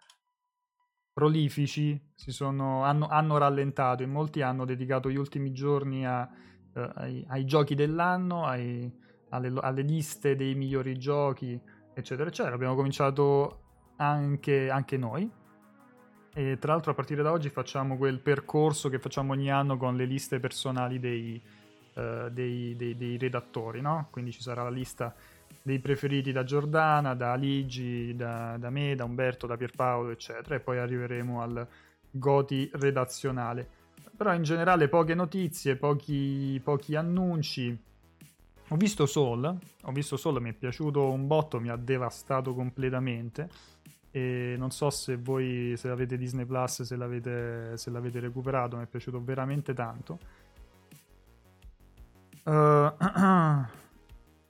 prolifici 1.11 1.99
sono, 2.15 2.83
hanno, 2.83 3.07
hanno, 3.07 3.37
rallentato. 3.37 4.03
In 4.03 4.11
molti 4.11 4.41
hanno 4.41 4.65
dedicato 4.65 5.09
gli 5.09 5.17
ultimi 5.17 5.51
giorni 5.51 6.05
a, 6.05 6.27
uh, 6.73 6.79
ai, 6.95 7.25
ai, 7.27 7.45
giochi 7.45 7.75
dell'anno, 7.75 8.45
ai, 8.45 8.91
alle, 9.29 9.53
alle, 9.59 9.81
liste 9.81 10.35
dei 10.35 10.55
migliori 10.55 10.97
giochi, 10.97 11.59
eccetera, 11.93 12.29
eccetera. 12.29 12.55
Abbiamo 12.55 12.75
cominciato 12.75 13.61
anche, 13.97 14.69
anche 14.69 14.97
noi. 14.97 15.29
E 16.35 16.57
tra 16.57 16.71
l'altro 16.71 16.91
a 16.91 16.95
partire 16.95 17.21
da 17.21 17.31
oggi 17.31 17.49
facciamo 17.49 17.95
quel 17.95 18.19
percorso 18.19 18.89
che 18.89 18.97
facciamo 18.97 19.33
ogni 19.33 19.51
anno 19.51 19.77
con 19.77 19.95
le 19.95 20.05
liste 20.05 20.39
personali 20.39 20.99
dei, 20.99 21.39
uh, 21.93 22.29
dei, 22.29 22.75
dei, 22.75 22.95
dei 22.95 23.17
redattori, 23.17 23.81
no? 23.81 24.07
Quindi 24.11 24.31
ci 24.31 24.41
sarà 24.41 24.63
la 24.63 24.69
lista 24.69 25.13
dei 25.61 25.79
preferiti 25.79 26.31
da 26.31 26.43
Giordana, 26.43 27.13
da 27.13 27.31
Aligi, 27.31 28.15
da, 28.15 28.57
da, 28.57 28.69
me, 28.69 28.95
da 28.95 29.05
Umberto, 29.05 29.47
da 29.47 29.57
Pierpaolo, 29.57 30.11
eccetera, 30.11 30.55
e 30.55 30.59
poi 30.59 30.77
arriveremo 30.77 31.41
al 31.41 31.67
Goti 32.11 32.69
redazionale. 32.73 33.67
Però 34.15 34.33
in 34.33 34.43
generale 34.43 34.89
poche 34.89 35.15
notizie, 35.15 35.75
pochi, 35.75 36.59
pochi 36.63 36.95
annunci. 36.95 37.77
Ho 38.69 38.75
visto 38.75 39.05
Soul, 39.05 39.45
ho 39.83 39.91
visto 39.91 40.17
Soul, 40.17 40.41
mi 40.41 40.49
è 40.49 40.53
piaciuto 40.53 41.09
un 41.09 41.27
botto, 41.27 41.59
mi 41.59 41.69
ha 41.69 41.75
devastato 41.75 42.53
completamente 42.53 43.49
e 44.15 44.53
non 44.59 44.69
so 44.69 44.91
se 44.91 45.17
voi 45.17 45.73
se 45.75 45.89
avete 45.89 46.17
Disney 46.17 46.45
Plus 46.45 46.83
se 46.83 46.95
l'avete, 46.95 47.75
se 47.77 47.89
l'avete 47.89 48.19
recuperato 48.19 48.77
mi 48.77 48.83
è 48.83 48.85
piaciuto 48.85 49.19
veramente 49.23 49.73
tanto 49.73 50.19
uh, 52.43 52.51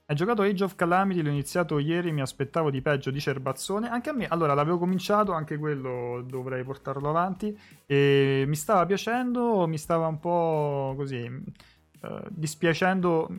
hai 0.06 0.16
giocato 0.16 0.42
Age 0.42 0.64
of 0.64 0.76
Calamity 0.76 1.22
l'ho 1.22 1.30
iniziato 1.30 1.80
ieri 1.80 2.12
mi 2.12 2.22
aspettavo 2.22 2.70
di 2.70 2.82
peggio 2.82 3.12
di 3.12 3.20
Cerbazzone 3.20 3.90
anche 3.90 4.10
a 4.10 4.14
me 4.14 4.28
allora 4.28 4.54
l'avevo 4.54 4.78
cominciato 4.78 5.32
anche 5.32 5.58
quello 5.58 6.24
dovrei 6.26 6.64
portarlo 6.64 7.10
avanti 7.10 7.58
e 7.86 8.44
mi 8.48 8.56
stava 8.56 8.86
piacendo 8.86 9.68
mi 9.68 9.78
stava 9.78 10.08
un 10.08 10.20
po' 10.20 10.94
così 10.98 11.24
uh, 11.24 12.26
dispiacendo 12.30 13.30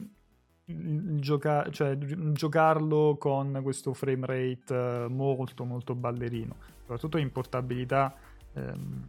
gioca- 0.66 1.68
cioè, 1.70 1.96
giocarlo 1.98 3.16
con 3.18 3.60
questo 3.62 3.92
frame 3.92 4.26
rate 4.26 5.04
eh, 5.04 5.08
molto 5.08 5.64
molto 5.64 5.94
ballerino. 5.94 6.56
Soprattutto 6.80 7.18
in 7.18 7.30
portabilità 7.32 8.14
ehm, 8.54 9.06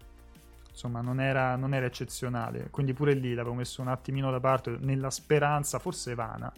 insomma 0.76 1.02
non 1.02 1.20
era, 1.20 1.56
non 1.56 1.74
era, 1.74 1.86
eccezionale 1.86 2.70
quindi 2.70 2.94
pure 2.94 3.14
lì 3.14 3.34
l'avevo 3.34 3.56
messo 3.56 3.82
un 3.82 3.88
attimino 3.88 4.30
da 4.30 4.40
parte 4.40 4.78
nella 4.80 5.10
speranza 5.10 5.80
forse 5.80 6.16
vana 6.16 6.52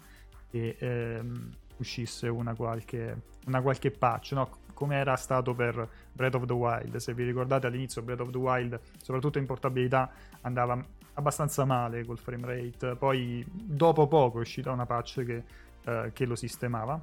che 0.50 0.76
ehm, 0.80 1.50
uscisse 1.78 2.28
una 2.28 2.56
qualche, 2.56 3.22
una 3.46 3.62
qualche 3.62 3.92
patch 3.92 4.32
no? 4.34 4.50
come 4.74 4.96
era 4.96 5.16
stato 5.16 5.54
per 5.54 5.88
Breath 6.12 6.36
of 6.36 6.46
the 6.46 6.54
Wild 6.54 6.96
se 6.98 7.14
vi 7.14 7.24
ricordate 7.24 7.68
all'inizio 7.68 8.02
Breath 8.02 8.22
of 8.22 8.32
the 8.32 8.38
Wild 8.38 8.80
soprattutto 9.02 9.38
in 9.38 9.46
portabilità 9.46 10.10
andava 10.42 10.84
abbastanza 11.18 11.66
male 11.66 12.06
col 12.06 12.18
frame 12.18 12.46
rate. 12.46 12.96
Poi 12.96 13.46
dopo 13.52 14.08
poco 14.08 14.38
è 14.38 14.42
uscita 14.42 14.72
una 14.72 14.86
patch 14.86 15.26
che, 15.26 15.44
uh, 15.86 16.12
che 16.14 16.26
lo 16.26 16.36
sistemava. 16.36 17.00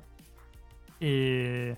E 0.98 1.76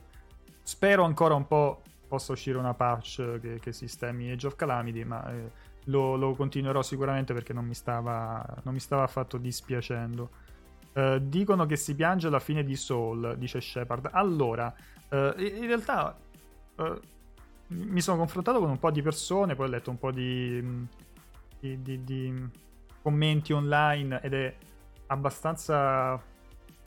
spero 0.62 1.04
ancora 1.04 1.34
un 1.34 1.46
po' 1.46 1.82
possa 2.06 2.32
uscire 2.32 2.58
una 2.58 2.74
patch 2.74 3.40
che, 3.40 3.58
che 3.60 3.72
sistemi 3.72 4.30
Age 4.30 4.46
of 4.46 4.56
Calamity, 4.56 5.04
ma 5.04 5.30
eh, 5.32 5.50
lo, 5.84 6.16
lo, 6.16 6.34
continuerò 6.34 6.82
sicuramente 6.82 7.32
perché 7.32 7.52
non 7.52 7.64
mi 7.64 7.74
stava, 7.74 8.44
non 8.62 8.74
mi 8.74 8.80
stava 8.80 9.02
affatto 9.02 9.38
dispiacendo. 9.38 10.44
Uh, 10.92 11.18
dicono 11.18 11.66
che 11.66 11.76
si 11.76 11.94
piange 11.94 12.26
alla 12.26 12.38
fine 12.38 12.64
di 12.64 12.74
Soul, 12.74 13.36
dice 13.36 13.60
Shepard. 13.60 14.08
Allora, 14.12 14.74
uh, 15.10 15.16
in 15.38 15.66
realtà 15.66 16.16
uh, 16.76 17.00
mi 17.68 18.00
sono 18.00 18.16
confrontato 18.16 18.60
con 18.60 18.70
un 18.70 18.78
po' 18.78 18.90
di 18.90 19.02
persone, 19.02 19.54
poi 19.54 19.66
ho 19.66 19.70
letto 19.70 19.90
un 19.90 19.98
po' 19.98 20.10
di, 20.10 20.86
di, 21.60 21.82
di, 21.82 22.04
di 22.04 22.48
commenti 23.02 23.52
online 23.52 24.20
ed 24.22 24.32
è 24.32 24.56
abbastanza 25.08 26.20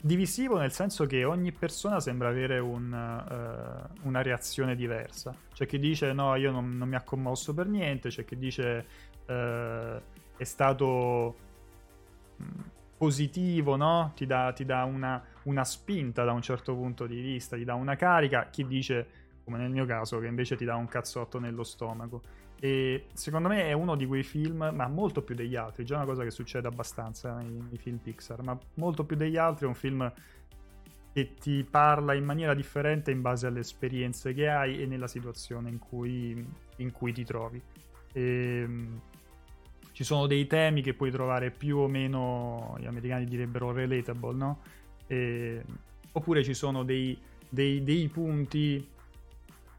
divisivo 0.00 0.58
nel 0.58 0.72
senso 0.72 1.04
che 1.06 1.24
ogni 1.24 1.52
persona 1.52 2.00
sembra 2.00 2.28
avere 2.28 2.58
un, 2.58 2.90
uh, 2.90 4.06
una 4.06 4.22
reazione 4.22 4.74
diversa. 4.74 5.34
C'è 5.52 5.66
chi 5.66 5.78
dice 5.78 6.12
no, 6.12 6.34
io 6.36 6.50
non, 6.50 6.76
non 6.76 6.88
mi 6.88 6.96
ha 6.96 7.02
commosso 7.02 7.52
per 7.52 7.66
niente, 7.66 8.08
c'è 8.08 8.24
chi 8.24 8.38
dice 8.38 8.86
uh, 9.26 10.00
è 10.36 10.44
stato 10.44 11.36
mm, 12.42 12.60
positivo, 12.96 13.76
no? 13.76 14.12
Ti 14.14 14.26
dà, 14.26 14.52
ti 14.52 14.64
dà 14.64 14.84
una, 14.84 15.22
una, 15.44 15.64
spinta 15.64 16.24
da 16.24 16.32
un 16.32 16.42
certo 16.42 16.74
punto 16.74 17.06
di 17.06 17.20
vista, 17.20 17.56
ti 17.56 17.64
dà 17.64 17.74
una 17.74 17.96
carica, 17.96 18.48
chi 18.50 18.66
dice, 18.66 19.06
come 19.44 19.58
nel 19.58 19.70
mio 19.70 19.84
caso, 19.84 20.18
che 20.18 20.26
invece 20.26 20.56
ti 20.56 20.64
dà 20.64 20.76
un 20.76 20.88
cazzotto 20.88 21.38
nello 21.38 21.62
stomaco. 21.62 22.22
E 22.62 23.06
secondo 23.14 23.48
me 23.48 23.64
è 23.64 23.72
uno 23.72 23.96
di 23.96 24.04
quei 24.04 24.22
film, 24.22 24.70
ma 24.74 24.86
molto 24.86 25.22
più 25.22 25.34
degli 25.34 25.56
altri, 25.56 25.86
già 25.86 25.96
una 25.96 26.04
cosa 26.04 26.22
che 26.22 26.30
succede 26.30 26.68
abbastanza 26.68 27.34
nei, 27.36 27.50
nei 27.50 27.78
film 27.78 27.96
Pixar, 27.96 28.42
ma 28.42 28.58
molto 28.74 29.04
più 29.04 29.16
degli 29.16 29.38
altri 29.38 29.64
è 29.64 29.68
un 29.68 29.74
film 29.74 30.12
che 31.12 31.34
ti 31.40 31.64
parla 31.68 32.12
in 32.12 32.24
maniera 32.24 32.52
differente 32.52 33.10
in 33.10 33.22
base 33.22 33.46
alle 33.46 33.60
esperienze 33.60 34.34
che 34.34 34.48
hai 34.48 34.80
e 34.80 34.86
nella 34.86 35.08
situazione 35.08 35.70
in 35.70 35.78
cui, 35.78 36.46
in 36.76 36.92
cui 36.92 37.12
ti 37.12 37.24
trovi. 37.24 37.60
E, 38.12 38.22
ehm, 38.22 39.00
ci 39.92 40.04
sono 40.04 40.26
dei 40.26 40.46
temi 40.46 40.82
che 40.82 40.92
puoi 40.92 41.10
trovare 41.10 41.50
più 41.50 41.78
o 41.78 41.88
meno, 41.88 42.76
gli 42.78 42.86
americani 42.86 43.24
direbbero 43.24 43.72
relatable, 43.72 44.36
no? 44.36 44.60
E, 45.06 45.64
oppure 46.12 46.44
ci 46.44 46.54
sono 46.54 46.84
dei, 46.84 47.18
dei, 47.48 47.82
dei 47.82 48.08
punti 48.08 48.86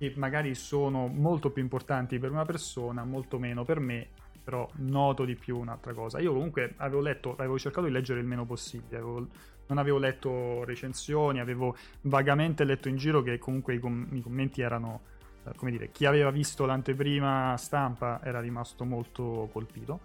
che 0.01 0.13
magari 0.15 0.55
sono 0.55 1.05
molto 1.05 1.51
più 1.51 1.61
importanti 1.61 2.17
per 2.17 2.31
una 2.31 2.43
persona, 2.43 3.03
molto 3.03 3.37
meno 3.37 3.63
per 3.63 3.79
me, 3.79 4.07
però 4.43 4.67
noto 4.77 5.25
di 5.25 5.35
più 5.35 5.59
un'altra 5.59 5.93
cosa. 5.93 6.17
Io 6.19 6.33
comunque 6.33 6.73
avevo 6.77 7.01
letto, 7.01 7.35
avevo 7.37 7.59
cercato 7.59 7.85
di 7.85 7.93
leggere 7.93 8.19
il 8.19 8.25
meno 8.25 8.43
possibile, 8.43 8.97
avevo, 8.97 9.27
non 9.67 9.77
avevo 9.77 9.99
letto 9.99 10.63
recensioni, 10.63 11.39
avevo 11.39 11.77
vagamente 12.01 12.63
letto 12.63 12.89
in 12.89 12.95
giro 12.95 13.21
che 13.21 13.37
comunque 13.37 13.75
i, 13.75 13.79
com- 13.79 14.07
i 14.13 14.21
commenti 14.23 14.61
erano, 14.61 15.01
eh, 15.45 15.51
come 15.55 15.69
dire, 15.69 15.91
chi 15.91 16.07
aveva 16.07 16.31
visto 16.31 16.65
l'anteprima 16.65 17.55
stampa 17.57 18.21
era 18.23 18.39
rimasto 18.39 18.83
molto 18.85 19.49
colpito 19.51 19.99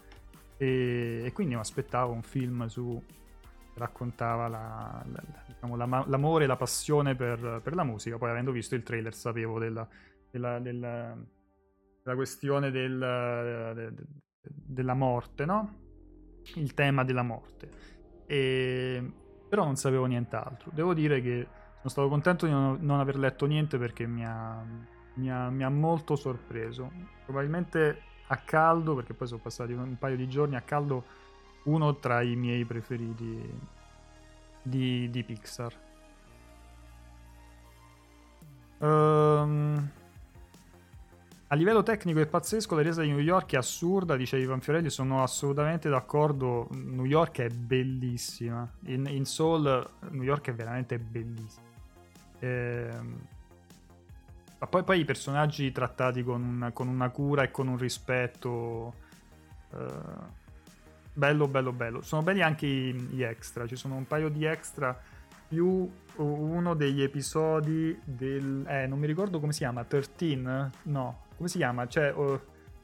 e, 0.59 1.23
e 1.25 1.33
quindi 1.33 1.55
mi 1.55 1.61
aspettavo 1.61 2.13
un 2.13 2.23
film 2.23 2.67
su 2.67 3.03
raccontava 3.77 4.49
la, 4.49 5.05
la, 5.07 5.23
diciamo, 5.47 5.77
la, 5.77 6.05
l'amore 6.07 6.45
e 6.45 6.47
la 6.47 6.57
passione 6.57 7.15
per, 7.15 7.61
per, 7.63 7.75
la 7.75 7.85
musica. 7.85 8.19
Poi, 8.19 8.31
avendo 8.31 8.51
visto 8.51 8.75
il 8.75 8.83
trailer, 8.83 9.15
sapevo 9.15 9.59
della, 9.59 9.87
della, 10.31 10.59
della, 10.59 11.17
della 12.03 12.17
questione 12.17 12.71
del, 12.71 12.99
de, 13.75 13.95
de, 13.95 14.05
della 14.41 14.95
morte, 14.95 15.45
no? 15.45 15.85
Il 16.55 16.75
tema 16.75 17.05
della 17.05 17.23
morte. 17.23 17.69
E, 18.27 19.13
però 19.49 19.65
non 19.65 19.77
sapevo 19.77 20.07
nient'altro. 20.07 20.71
Devo 20.73 20.95
dire 20.95 21.21
che 21.21 21.47
stato 21.89 22.09
contento 22.09 22.47
di 22.47 22.53
non, 22.53 22.79
non 22.81 23.01
aver 23.01 23.17
letto 23.17 23.47
niente 23.47 23.79
perché 23.79 24.07
mi 24.07 24.25
ha, 24.25 24.63
mi, 25.15 25.31
ha, 25.31 25.51
mi 25.51 25.65
ha, 25.65 25.69
molto 25.69 26.17
sorpreso. 26.17 26.91
Probabilmente 27.25 28.03
a 28.29 28.37
caldo, 28.39 28.95
perché 28.95 29.15
poi 29.15 29.27
sono 29.29 29.41
passati 29.41 29.73
un 29.73 29.97
paio 29.99 30.17
di 30.17 30.29
giorni, 30.29 30.57
a 30.57 30.63
caldo 30.63 31.05
uno 31.67 31.97
tra 31.97 32.23
i 32.23 32.35
miei 32.37 32.65
preferiti 32.65 33.59
di, 34.63 35.09
di 35.11 35.23
Pixar. 35.23 35.85
Um, 38.79 39.91
a 41.49 41.55
livello 41.55 41.83
tecnico 41.83 42.19
è 42.21 42.27
pazzesco, 42.27 42.75
la 42.75 42.83
resa 42.83 43.03
di 43.03 43.09
New 43.09 43.21
York 43.21 43.53
è 43.53 43.57
assurda, 43.57 44.17
dice 44.17 44.37
Ivan 44.37 44.61
Fiorelli, 44.61 44.91
sono 44.91 45.23
assolutamente 45.23 45.89
d'accordo, 45.89 46.69
New 46.73 47.05
York 47.05 47.41
è 47.41 47.49
bellissima, 47.49 48.69
in, 48.87 49.07
in 49.07 49.25
Soul 49.25 49.89
New 50.11 50.23
York 50.23 50.49
è 50.49 50.55
veramente 50.55 50.99
bellissima. 50.99 51.65
Ehm, 52.41 53.21
ma 54.59 54.67
poi, 54.67 54.83
poi, 54.83 55.01
i 55.01 55.05
personaggi 55.05 55.71
trattati 55.71 56.25
con 56.25 56.43
una, 56.43 56.73
con 56.73 56.89
una, 56.89 57.11
cura 57.11 57.43
e 57.43 57.51
con 57.51 57.69
un 57.69 57.77
rispetto... 57.77 58.95
Eh, 59.73 60.45
bello, 61.17 61.49
bello, 61.49 61.73
bello. 61.73 62.03
Sono 62.03 62.23
belli 62.23 62.43
anche 62.43 62.67
gli 62.67 63.23
extra, 63.23 63.67
ci 63.67 63.77
sono 63.77 63.97
un 63.97 64.07
paio 64.07 64.29
di 64.29 64.45
extra 64.45 64.99
più 65.49 65.89
uno 66.17 66.75
degli 66.75 67.03
episodi 67.03 67.99
del... 68.05 68.65
Eh, 68.67 68.87
non 68.87 68.99
mi 68.99 69.07
ricordo 69.07 69.41
come 69.41 69.53
si 69.53 69.61
chiama, 69.61 69.85
13? 69.85 70.37
No, 70.83 71.25
come 71.37 71.49
si 71.49 71.57
chiama? 71.57 71.87
Cioè, 71.87 72.13
o, 72.15 72.41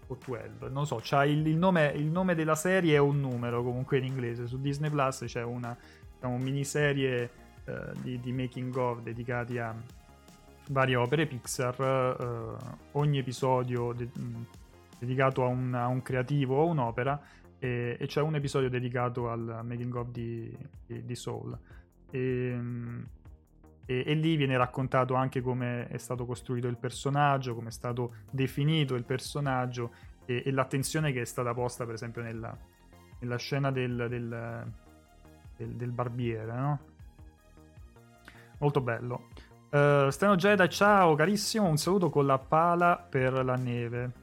o 0.07 0.19
12, 0.25 0.73
non 0.73 0.87
so, 0.87 1.01
c'ha 1.03 1.25
il, 1.25 1.47
il, 1.47 1.57
nome, 1.57 1.93
il, 1.95 2.07
nome, 2.07 2.35
della 2.35 2.55
serie 2.55 2.95
è 2.95 2.99
un 2.99 3.21
numero 3.21 3.63
comunque 3.63 3.99
in 3.99 4.05
inglese. 4.05 4.47
Su 4.47 4.61
Disney 4.61 4.91
Plus 4.91 5.25
c'è 5.27 5.43
una 5.43 5.77
diciamo, 6.15 6.39
miniserie 6.39 7.31
uh, 7.67 8.01
di, 8.01 8.19
di, 8.21 8.33
making 8.33 8.75
of 8.77 9.01
dedicati 9.03 9.59
a 9.59 9.75
varie 10.69 10.97
opere 10.97 11.27
Pixar. 11.27 11.81
Uh, 11.81 12.99
ogni 12.99 13.19
episodio 13.19 13.93
de- 13.93 14.11
dedicato 14.99 15.43
a 15.45 15.49
un, 15.49 15.75
a 15.75 15.87
un, 15.89 16.01
creativo 16.01 16.63
o 16.63 16.67
un'opera. 16.67 17.21
E, 17.63 17.97
e, 17.97 18.07
c'è 18.07 18.21
un 18.21 18.35
episodio 18.35 18.69
dedicato 18.69 19.31
al 19.31 19.61
making 19.63 19.95
of 19.95 20.09
di, 20.09 20.53
di, 20.85 21.05
di 21.05 21.15
Soul. 21.15 21.57
E, 22.11 22.53
um, 22.53 23.07
e, 23.87 24.03
e, 24.05 24.15
lì 24.15 24.35
viene 24.35 24.57
raccontato 24.57 25.15
anche 25.15 25.41
come 25.41 25.87
è 25.87 25.97
stato 25.97 26.27
costruito 26.27 26.67
il 26.67 26.77
personaggio, 26.77 27.55
come 27.55 27.69
è 27.69 27.71
stato 27.71 28.15
definito 28.29 28.97
il 28.97 29.05
personaggio 29.05 29.93
e, 30.25 30.43
e 30.45 30.51
l'attenzione 30.51 31.13
che 31.13 31.21
è 31.21 31.25
stata 31.25 31.55
posta 31.55 31.85
per 31.85 31.95
esempio 31.95 32.21
nella, 32.21 32.53
nella 33.21 33.37
scena 33.37 33.71
del, 33.71 34.07
del, 34.09 34.67
del, 35.57 35.69
del 35.69 35.91
barbiere, 35.93 36.53
no? 36.53 36.81
Molto 38.59 38.81
bello. 38.81 39.29
Uh, 39.71 40.11
Steno 40.11 40.35
Jedi, 40.35 40.69
ciao 40.69 41.15
carissimo, 41.15 41.69
un 41.69 41.77
saluto 41.77 42.11
con 42.11 42.27
la 42.27 42.39
pala 42.39 42.97
per 42.97 43.45
la 43.45 43.55
neve. 43.55 44.22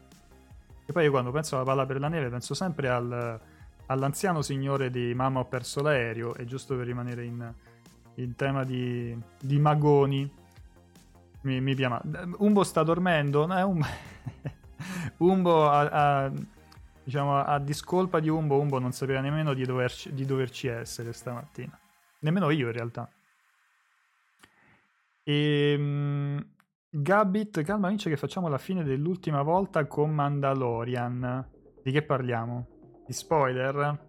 E 0.90 0.92
poi 0.92 1.04
io 1.04 1.12
quando 1.12 1.30
penso 1.30 1.56
alla 1.56 1.66
pala 1.66 1.86
per 1.86 2.00
la 2.00 2.08
neve 2.08 2.30
penso 2.30 2.56
sempre 2.56 2.90
al, 2.90 3.40
all'anziano 3.86 4.42
signore 4.42 4.90
di 4.90 5.14
Mamma 5.14 5.42
ho 5.42 5.46
perso 5.46 5.84
l'aereo, 5.84 6.34
e 6.34 6.46
giusto 6.46 6.76
per 6.76 6.88
rimanere 6.88 7.26
in, 7.26 7.54
in 8.16 8.36
tema 8.36 8.64
di, 8.64 9.16
di 9.40 9.60
magoni. 9.60 10.28
Mi, 11.42 11.62
mi 11.62 11.76
chiama. 11.76 12.02
Umbo 12.38 12.64
sta 12.64 12.82
dormendo? 12.82 13.46
No, 13.46 13.56
è 13.56 13.62
un... 13.62 13.86
Umbo 15.18 15.70
a, 15.70 16.24
a, 16.24 16.32
diciamo, 17.04 17.38
a 17.38 17.60
discolpa 17.60 18.20
di 18.20 18.30
Umbo, 18.30 18.60
Umbo 18.60 18.80
non 18.80 18.92
sapeva 18.92 19.20
nemmeno 19.20 19.54
di, 19.54 19.66
doverci, 19.66 20.12
di 20.12 20.26
doverci 20.26 20.70
essere 20.70 21.14
stamattina. 21.14 21.80
Nemmeno 22.22 22.50
io 22.50 22.66
in 22.66 22.74
realtà. 22.74 23.08
E, 25.22 26.44
Gabit, 26.92 27.62
calma 27.62 27.88
vince 27.88 28.10
che 28.10 28.18
facciamo 28.18 28.48
la 28.48 28.58
fine 28.58 28.84
dell'ultima 28.84 29.44
volta 29.44 29.86
con 29.86 30.10
Mandalorian. 30.10 31.48
Di 31.84 31.92
che 31.92 32.02
parliamo? 32.02 32.66
Di 33.06 33.14
spoiler? 33.14 34.08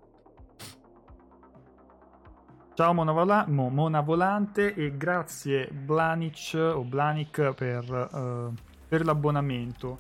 Ciao 2.72 2.94
Mona, 2.94 3.12
Vola- 3.12 3.44
Mo, 3.49 3.68
Mona 3.68 4.00
Volante 4.00 4.73
e 4.73 4.97
grazie 4.97 5.69
Blanic 5.71 6.54
o 6.54 6.82
Blanic 6.82 7.52
per, 7.52 8.08
uh, 8.12 8.54
per 8.88 9.04
l'abbonamento. 9.04 9.99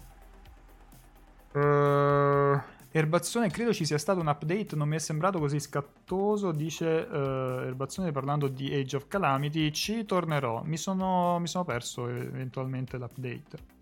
Uh, 1.52 2.58
Erbazione, 2.92 3.50
credo 3.50 3.72
ci 3.72 3.84
sia 3.84 3.98
stato 3.98 4.18
un 4.18 4.26
update, 4.26 4.74
non 4.74 4.88
mi 4.88 4.96
è 4.96 4.98
sembrato 4.98 5.38
così 5.38 5.60
scattoso, 5.60 6.50
dice 6.50 6.86
uh, 6.86 7.62
Erbazione 7.64 8.10
parlando 8.10 8.48
di 8.48 8.74
Age 8.74 8.96
of 8.96 9.06
Calamity, 9.06 9.70
ci 9.70 10.04
tornerò, 10.04 10.62
mi 10.64 10.76
sono, 10.76 11.38
mi 11.38 11.46
sono 11.46 11.64
perso 11.64 12.08
eventualmente 12.08 12.98
l'update. 12.98 13.78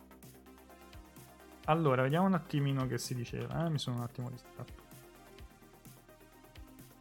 Allora, 1.65 2.03
vediamo 2.03 2.27
un 2.27 2.35
attimino 2.35 2.87
che 2.87 2.99
si 2.99 3.15
diceva, 3.15 3.65
eh? 3.65 3.71
mi 3.71 3.79
sono 3.79 3.97
un 3.97 4.03
attimo 4.03 4.29
distratto. 4.31 4.83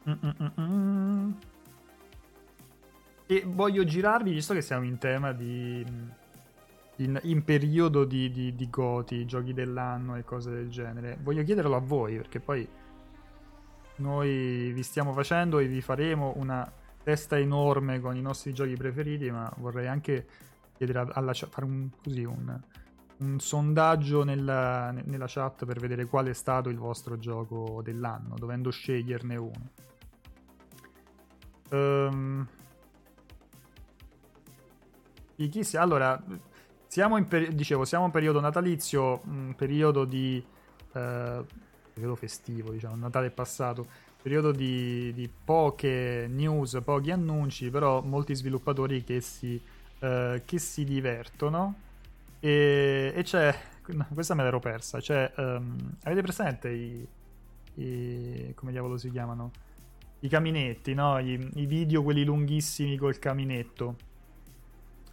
Mm-mm-mm. 0.09 1.35
E 3.25 3.43
voglio 3.45 3.83
girarvi, 3.83 4.31
visto 4.31 4.53
che 4.53 4.61
siamo 4.61 4.85
in 4.85 4.97
tema 4.97 5.33
di... 5.33 5.85
In, 6.97 7.19
in 7.23 7.43
periodo 7.43 8.05
di, 8.05 8.31
di, 8.31 8.55
di 8.55 8.69
goti, 8.69 9.25
giochi 9.25 9.53
dell'anno 9.53 10.15
e 10.15 10.23
cose 10.23 10.49
del 10.49 10.69
genere, 10.69 11.17
voglio 11.21 11.43
chiederlo 11.43 11.75
a 11.75 11.79
voi, 11.79 12.15
perché 12.15 12.39
poi 12.39 12.67
noi 13.97 14.71
vi 14.73 14.83
stiamo 14.83 15.13
facendo 15.13 15.59
e 15.59 15.67
vi 15.67 15.81
faremo 15.81 16.33
una 16.37 16.69
testa 17.03 17.37
enorme 17.37 17.99
con 17.99 18.15
i 18.15 18.21
nostri 18.21 18.53
giochi 18.53 18.75
preferiti, 18.75 19.31
ma 19.31 19.51
vorrei 19.57 19.87
anche 19.87 20.27
chiedere 20.75 21.07
alla 21.13 21.31
chat, 21.33 21.49
fare 21.49 21.65
un, 21.65 21.89
così, 22.03 22.23
un, 22.23 22.59
un 23.17 23.39
sondaggio 23.39 24.23
nella, 24.23 24.91
nella, 24.91 25.25
chat 25.27 25.65
per 25.65 25.79
vedere 25.79 26.05
qual 26.05 26.27
è 26.27 26.33
stato 26.33 26.69
il 26.69 26.77
vostro 26.77 27.17
gioco 27.17 27.81
dell'anno, 27.83 28.35
dovendo 28.37 28.69
sceglierne 28.69 29.35
uno. 29.35 29.69
Um. 31.69 32.47
Allora, 35.75 36.23
siamo 36.97 37.17
in, 37.17 37.27
per- 37.27 37.53
dicevo, 37.53 37.85
siamo 37.85 38.05
in 38.05 38.11
periodo 38.11 38.39
natalizio, 38.39 39.21
un 39.25 39.53
periodo 39.55 40.03
di... 40.03 40.43
Eh, 40.93 41.43
periodo 41.93 42.15
festivo, 42.15 42.71
diciamo, 42.71 42.95
Natale 42.95 43.27
è 43.27 43.29
passato, 43.29 43.85
periodo 44.19 44.51
di, 44.51 45.13
di, 45.13 45.29
poche 45.29 46.27
news, 46.27 46.79
pochi 46.83 47.11
annunci, 47.11 47.69
però 47.69 48.01
molti 48.01 48.33
sviluppatori 48.35 49.03
che 49.03 49.21
si, 49.21 49.61
eh, 49.99 50.41
che 50.43 50.57
si 50.57 50.83
divertono. 50.85 51.75
E, 52.39 53.13
e, 53.15 53.23
c'è, 53.23 53.55
questa 54.11 54.33
me 54.33 54.41
l'ero 54.41 54.59
persa, 54.59 54.99
cioè, 54.99 55.31
um, 55.37 55.77
avete 56.03 56.21
presente 56.23 56.69
i, 56.69 57.07
i, 57.75 58.53
come 58.55 58.71
diavolo 58.71 58.97
si 58.97 59.11
chiamano? 59.11 59.51
I 60.21 60.29
caminetti, 60.29 60.95
no? 60.95 61.19
I, 61.19 61.47
I 61.55 61.65
video, 61.67 62.01
quelli 62.01 62.23
lunghissimi 62.23 62.97
col 62.97 63.19
caminetto 63.19 63.97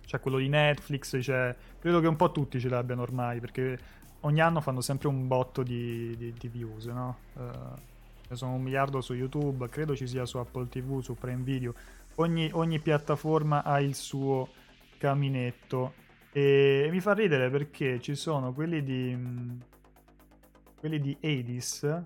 c'è 0.04 0.20
quello 0.20 0.38
di 0.38 0.48
Netflix, 0.48 1.18
c'è... 1.18 1.54
credo 1.78 2.00
che 2.00 2.06
un 2.06 2.16
po' 2.16 2.30
tutti 2.32 2.60
ce 2.60 2.68
l'abbiano 2.68 3.02
ormai, 3.02 3.40
perché 3.40 3.78
ogni 4.20 4.40
anno 4.40 4.60
fanno 4.60 4.80
sempre 4.80 5.08
un 5.08 5.26
botto 5.26 5.62
di, 5.62 6.14
di, 6.16 6.32
di 6.32 6.48
views, 6.48 6.86
no? 6.86 7.16
Uh, 7.34 8.34
sono 8.34 8.54
un 8.54 8.62
miliardo 8.62 9.00
su 9.00 9.14
YouTube, 9.14 9.68
credo 9.68 9.94
ci 9.94 10.06
sia 10.06 10.24
su 10.24 10.38
Apple 10.38 10.68
TV, 10.68 11.00
su 11.00 11.14
Prime 11.14 11.42
Video, 11.42 11.74
ogni, 12.16 12.50
ogni 12.52 12.80
piattaforma 12.80 13.62
ha 13.62 13.80
il 13.80 13.94
suo 13.94 14.48
caminetto. 14.98 16.02
E 16.32 16.88
mi 16.90 17.00
fa 17.00 17.12
ridere 17.12 17.48
perché 17.48 18.00
ci 18.00 18.14
sono 18.16 18.52
quelli 18.52 18.82
di 18.82 19.62
quelli 20.74 21.00
di 21.00 21.16
Hades 21.22 22.02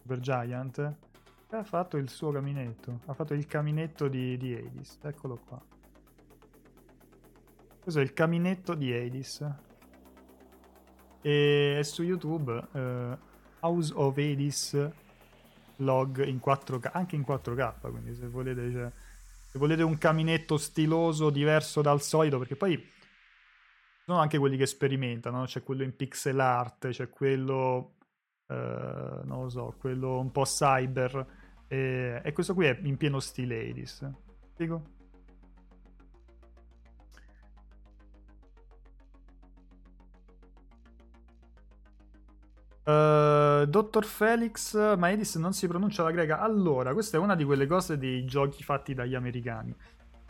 Super 0.00 0.18
Giant 0.18 0.94
che 1.48 1.56
ha 1.56 1.62
fatto 1.62 1.96
il 1.96 2.10
suo 2.10 2.32
caminetto 2.32 3.00
ha 3.06 3.14
fatto 3.14 3.32
il 3.32 3.46
caminetto 3.46 4.08
di, 4.08 4.36
di 4.36 4.54
Hades. 4.54 4.98
Eccolo 5.02 5.38
qua 5.46 5.73
questo 7.84 8.00
è 8.00 8.02
il 8.02 8.14
caminetto 8.14 8.74
di 8.74 8.94
Hades. 8.94 9.46
E 11.20 11.80
su 11.84 12.02
YouTube 12.02 12.50
uh, 12.72 13.18
House 13.60 13.92
of 13.94 14.16
Hades 14.16 14.90
log 15.76 16.24
in 16.24 16.40
4K, 16.42 16.90
anche 16.92 17.14
in 17.14 17.24
4K, 17.28 17.90
quindi 17.90 18.14
se 18.14 18.26
volete, 18.26 18.70
cioè, 18.72 18.90
se 19.50 19.58
volete 19.58 19.82
un 19.82 19.98
caminetto 19.98 20.56
stiloso 20.56 21.28
diverso 21.28 21.82
dal 21.82 22.00
solito, 22.00 22.38
perché 22.38 22.56
poi 22.56 22.82
sono 24.06 24.18
anche 24.18 24.38
quelli 24.38 24.56
che 24.56 24.66
sperimentano, 24.66 25.44
c'è 25.44 25.62
quello 25.62 25.82
in 25.82 25.94
pixel 25.94 26.40
art, 26.40 26.88
c'è 26.88 27.10
quello, 27.10 27.96
uh, 28.46 28.54
non 28.54 29.42
lo 29.42 29.48
so, 29.50 29.74
quello 29.78 30.18
un 30.18 30.30
po' 30.30 30.44
cyber, 30.44 31.26
e, 31.68 32.20
e 32.24 32.32
questo 32.32 32.54
qui 32.54 32.64
è 32.64 32.78
in 32.82 32.96
pieno 32.96 33.20
stile 33.20 33.68
Hades. 33.68 34.10
Spiego? 34.52 35.03
Uh, 42.84 43.64
Dottor 43.66 44.04
Felix 44.04 44.74
Maedis 44.96 45.36
non 45.36 45.52
si 45.54 45.66
pronuncia 45.66 46.02
la 46.02 46.10
greca. 46.10 46.40
Allora, 46.40 46.92
questa 46.92 47.16
è 47.16 47.20
una 47.20 47.34
di 47.34 47.44
quelle 47.44 47.66
cose 47.66 47.96
dei 47.96 48.24
giochi 48.24 48.62
fatti 48.62 48.92
dagli 48.94 49.14
americani. 49.14 49.74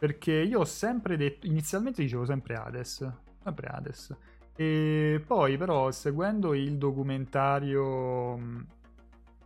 perché 0.04 0.32
io 0.32 0.60
ho 0.60 0.64
sempre 0.64 1.16
detto, 1.16 1.46
inizialmente 1.46 2.02
dicevo 2.02 2.26
sempre 2.26 2.56
Hades, 2.56 3.10
sempre 3.42 3.66
Hades, 3.68 4.14
e 4.54 5.22
poi 5.26 5.56
però 5.56 5.90
seguendo 5.90 6.52
il 6.52 6.76
documentario, 6.76 8.34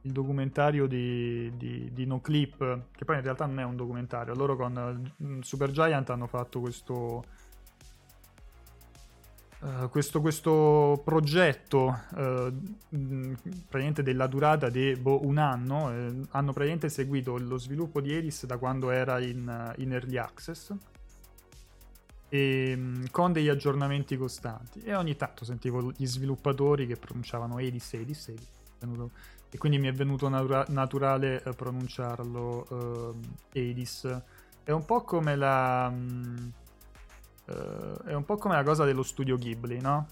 il 0.02 0.12
documentario 0.12 0.86
di, 0.86 1.52
di, 1.56 1.90
di 1.92 2.06
Noclip, 2.06 2.86
che 2.90 3.04
poi 3.04 3.16
in 3.16 3.22
realtà 3.22 3.46
non 3.46 3.60
è 3.60 3.64
un 3.64 3.76
documentario, 3.76 4.34
loro 4.34 4.56
con 4.56 5.12
mm, 5.22 5.40
Super 5.40 5.70
Giant 5.70 6.10
hanno 6.10 6.26
fatto 6.26 6.60
questo 6.60 7.24
Uh, 9.60 9.88
questo, 9.88 10.20
questo, 10.20 11.02
progetto 11.04 11.86
uh, 11.86 12.52
praticamente 12.88 14.04
della 14.04 14.28
durata 14.28 14.68
di 14.68 14.94
boh, 14.94 15.26
un 15.26 15.36
anno 15.36 15.90
eh, 15.90 16.14
hanno 16.30 16.52
praticamente 16.52 16.88
seguito 16.88 17.36
lo 17.36 17.58
sviluppo 17.58 18.00
di 18.00 18.14
Eris 18.14 18.46
da 18.46 18.56
quando 18.56 18.90
era 18.90 19.18
in, 19.18 19.74
in 19.78 19.92
early 19.92 20.16
access 20.16 20.72
e, 22.28 22.74
um, 22.76 23.10
con 23.10 23.32
degli 23.32 23.48
aggiornamenti 23.48 24.16
costanti. 24.16 24.80
E 24.82 24.94
ogni 24.94 25.16
tanto 25.16 25.44
sentivo 25.44 25.90
gli 25.96 26.06
sviluppatori 26.06 26.86
che 26.86 26.94
pronunciavano 26.94 27.58
Edis, 27.58 27.94
Edis 27.94 28.32
venuto, 28.78 29.10
e 29.50 29.58
quindi 29.58 29.78
mi 29.78 29.88
è 29.88 29.92
venuto 29.92 30.28
natura- 30.28 30.66
naturale 30.68 31.42
pronunciarlo 31.56 32.66
uh, 32.68 33.20
Edis 33.52 34.06
è 34.62 34.70
un 34.70 34.84
po' 34.84 35.00
come 35.02 35.34
la 35.34 35.90
um, 35.90 36.52
Uh, 37.48 38.02
è 38.04 38.14
un 38.14 38.24
po' 38.24 38.36
come 38.36 38.56
la 38.56 38.62
cosa 38.62 38.84
dello 38.84 39.02
studio 39.02 39.36
Ghibli, 39.36 39.80
no? 39.80 40.06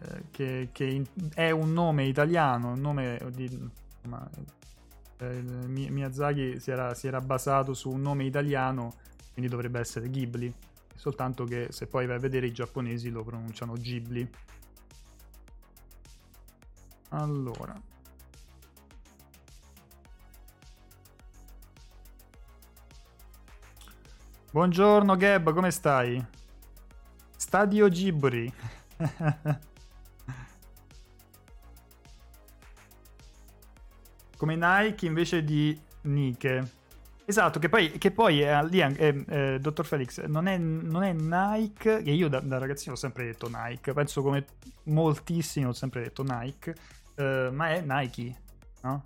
Uh, 0.00 0.24
che, 0.30 0.70
che 0.72 0.84
in, 0.84 1.04
è 1.34 1.50
un 1.50 1.72
nome 1.72 2.04
italiano, 2.04 2.72
un 2.72 2.80
nome 2.80 3.20
di... 3.32 3.70
Ma, 4.02 4.28
eh, 5.18 5.42
Miyazaki 5.42 6.60
si 6.60 6.70
era, 6.70 6.94
si 6.94 7.06
era, 7.06 7.20
basato 7.20 7.74
su 7.74 7.90
un 7.90 8.00
nome 8.00 8.24
italiano, 8.24 8.94
quindi 9.32 9.50
dovrebbe 9.50 9.78
essere 9.80 10.08
Ghibli. 10.08 10.52
Soltanto 10.94 11.44
che 11.44 11.68
se 11.70 11.86
poi 11.86 12.06
vai 12.06 12.16
a 12.16 12.20
vedere 12.20 12.46
i 12.46 12.52
giapponesi 12.52 13.10
lo 13.10 13.22
pronunciano 13.22 13.74
Ghibli. 13.74 14.28
Allora. 17.10 17.80
Buongiorno 24.50 25.16
Gab, 25.16 25.52
come 25.52 25.70
stai? 25.70 26.37
Stadio 27.48 27.88
Ghibli. 27.88 28.52
Come 34.36 34.54
Nike 34.54 35.06
invece 35.06 35.42
di 35.42 35.80
Nike. 36.02 36.72
Esatto, 37.24 37.58
che 37.58 37.70
poi, 37.70 37.92
che 37.92 38.10
poi 38.10 38.42
è, 38.42 38.62
lì, 38.64 38.80
è, 38.80 39.24
è, 39.24 39.58
Dottor 39.58 39.86
Felix, 39.86 40.22
non 40.26 40.46
è, 40.46 40.58
non 40.58 41.02
è 41.02 41.14
Nike, 41.14 42.02
che 42.02 42.10
io 42.10 42.28
da, 42.28 42.40
da, 42.40 42.58
ragazzino 42.58 42.92
ho 42.92 42.96
sempre 42.96 43.24
detto 43.24 43.48
Nike, 43.50 43.94
penso 43.94 44.20
come 44.20 44.44
moltissimi 44.82 45.64
ho 45.64 45.72
sempre 45.72 46.02
detto 46.02 46.22
Nike, 46.22 46.74
uh, 47.16 47.50
ma 47.50 47.70
è 47.70 47.80
Nike, 47.80 48.42
no? 48.82 49.02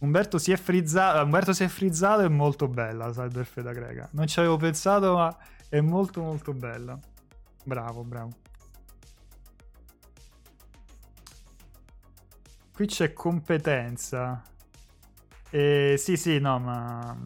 Umberto 0.00 0.38
si 0.38 0.52
è 0.52 0.56
frizzato. 0.56 1.22
Umberto 1.22 1.52
si 1.52 1.64
è 1.64 1.68
frizzato. 1.68 2.22
È 2.22 2.28
molto 2.28 2.68
bella 2.68 3.10
Cyberfeda 3.10 3.72
greca. 3.72 4.08
Non 4.12 4.26
ci 4.26 4.38
avevo 4.38 4.56
pensato, 4.56 5.14
ma 5.14 5.36
è 5.68 5.80
molto, 5.80 6.22
molto 6.22 6.52
bella. 6.52 6.98
Bravo, 7.64 8.02
bravo. 8.04 8.30
Qui 12.72 12.86
c'è 12.86 13.12
competenza. 13.12 14.42
E, 15.50 15.96
sì, 15.98 16.16
sì, 16.16 16.38
no, 16.38 16.58
ma 16.58 17.16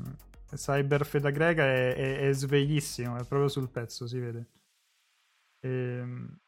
Cyberfeda 0.53 1.31
greca 1.31 1.63
è, 1.65 1.95
è, 1.95 2.29
è 2.29 2.33
sveglissimo. 2.33 3.17
È 3.17 3.25
proprio 3.25 3.49
sul 3.49 3.71
pezzo, 3.71 4.07
si 4.09 4.19
vede. 4.19 4.49
E... 5.61 5.69
Ehm, 5.69 6.39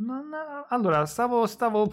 non... 0.00 0.30
Allora, 0.68 1.06
stavo. 1.06 1.46
stavo 1.46 1.90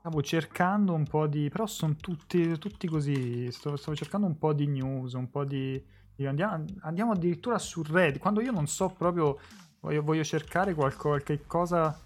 Stavo 0.00 0.22
cercando 0.22 0.94
un 0.94 1.04
po' 1.04 1.26
di... 1.26 1.50
però 1.50 1.66
sono 1.66 1.94
tutti, 1.94 2.56
tutti 2.58 2.88
così. 2.88 3.52
Stavo, 3.52 3.76
stavo, 3.76 3.94
cercando 3.94 4.26
un 4.26 4.38
po' 4.38 4.54
di 4.54 4.66
news, 4.66 5.12
un 5.12 5.28
po' 5.28 5.44
di... 5.44 5.78
di 6.16 6.24
andiamo, 6.24 6.64
andiamo, 6.80 7.12
addirittura 7.12 7.58
su 7.58 7.82
Reddit. 7.82 8.18
Quando 8.18 8.40
io 8.40 8.50
non 8.50 8.66
so 8.66 8.88
proprio... 8.88 9.38
Voglio, 9.80 10.02
voglio 10.02 10.24
cercare 10.24 10.72
qualche 10.72 11.44
cosa... 11.46 12.00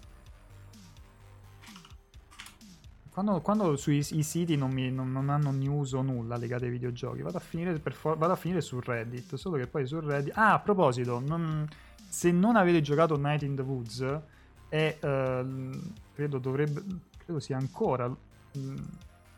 Quando, 3.11 3.39
quando 3.39 3.77
sui 3.77 4.03
siti 4.03 4.57
non, 4.57 4.71
mi, 4.71 4.91
non, 4.91 5.09
non, 5.13 5.29
hanno 5.29 5.51
news 5.51 5.93
o 5.93 6.01
nulla 6.01 6.35
legate 6.35 6.65
ai 6.65 6.71
videogiochi, 6.71 7.21
vado 7.21 7.37
a 7.37 7.39
finire, 7.39 7.79
for- 7.91 8.17
vado 8.17 8.33
a 8.33 8.35
finire 8.35 8.59
su 8.59 8.81
Reddit. 8.81 9.35
Solo 9.35 9.55
che 9.55 9.67
poi 9.67 9.87
su 9.87 10.01
Reddit... 10.01 10.35
Ah, 10.35 10.55
a 10.55 10.59
proposito, 10.59 11.21
non, 11.25 11.65
se 12.09 12.29
non 12.29 12.57
avete 12.57 12.81
giocato 12.81 13.15
Night 13.15 13.43
in 13.43 13.55
the 13.55 13.61
Woods, 13.61 14.19
è... 14.67 14.97
Uh, 15.01 15.93
credo 16.13 16.39
dovrebbe 16.39 16.83
credo 17.25 17.39
sia 17.39 17.57
ancora 17.57 18.07
mh, 18.07 18.15
mm, 18.57 18.75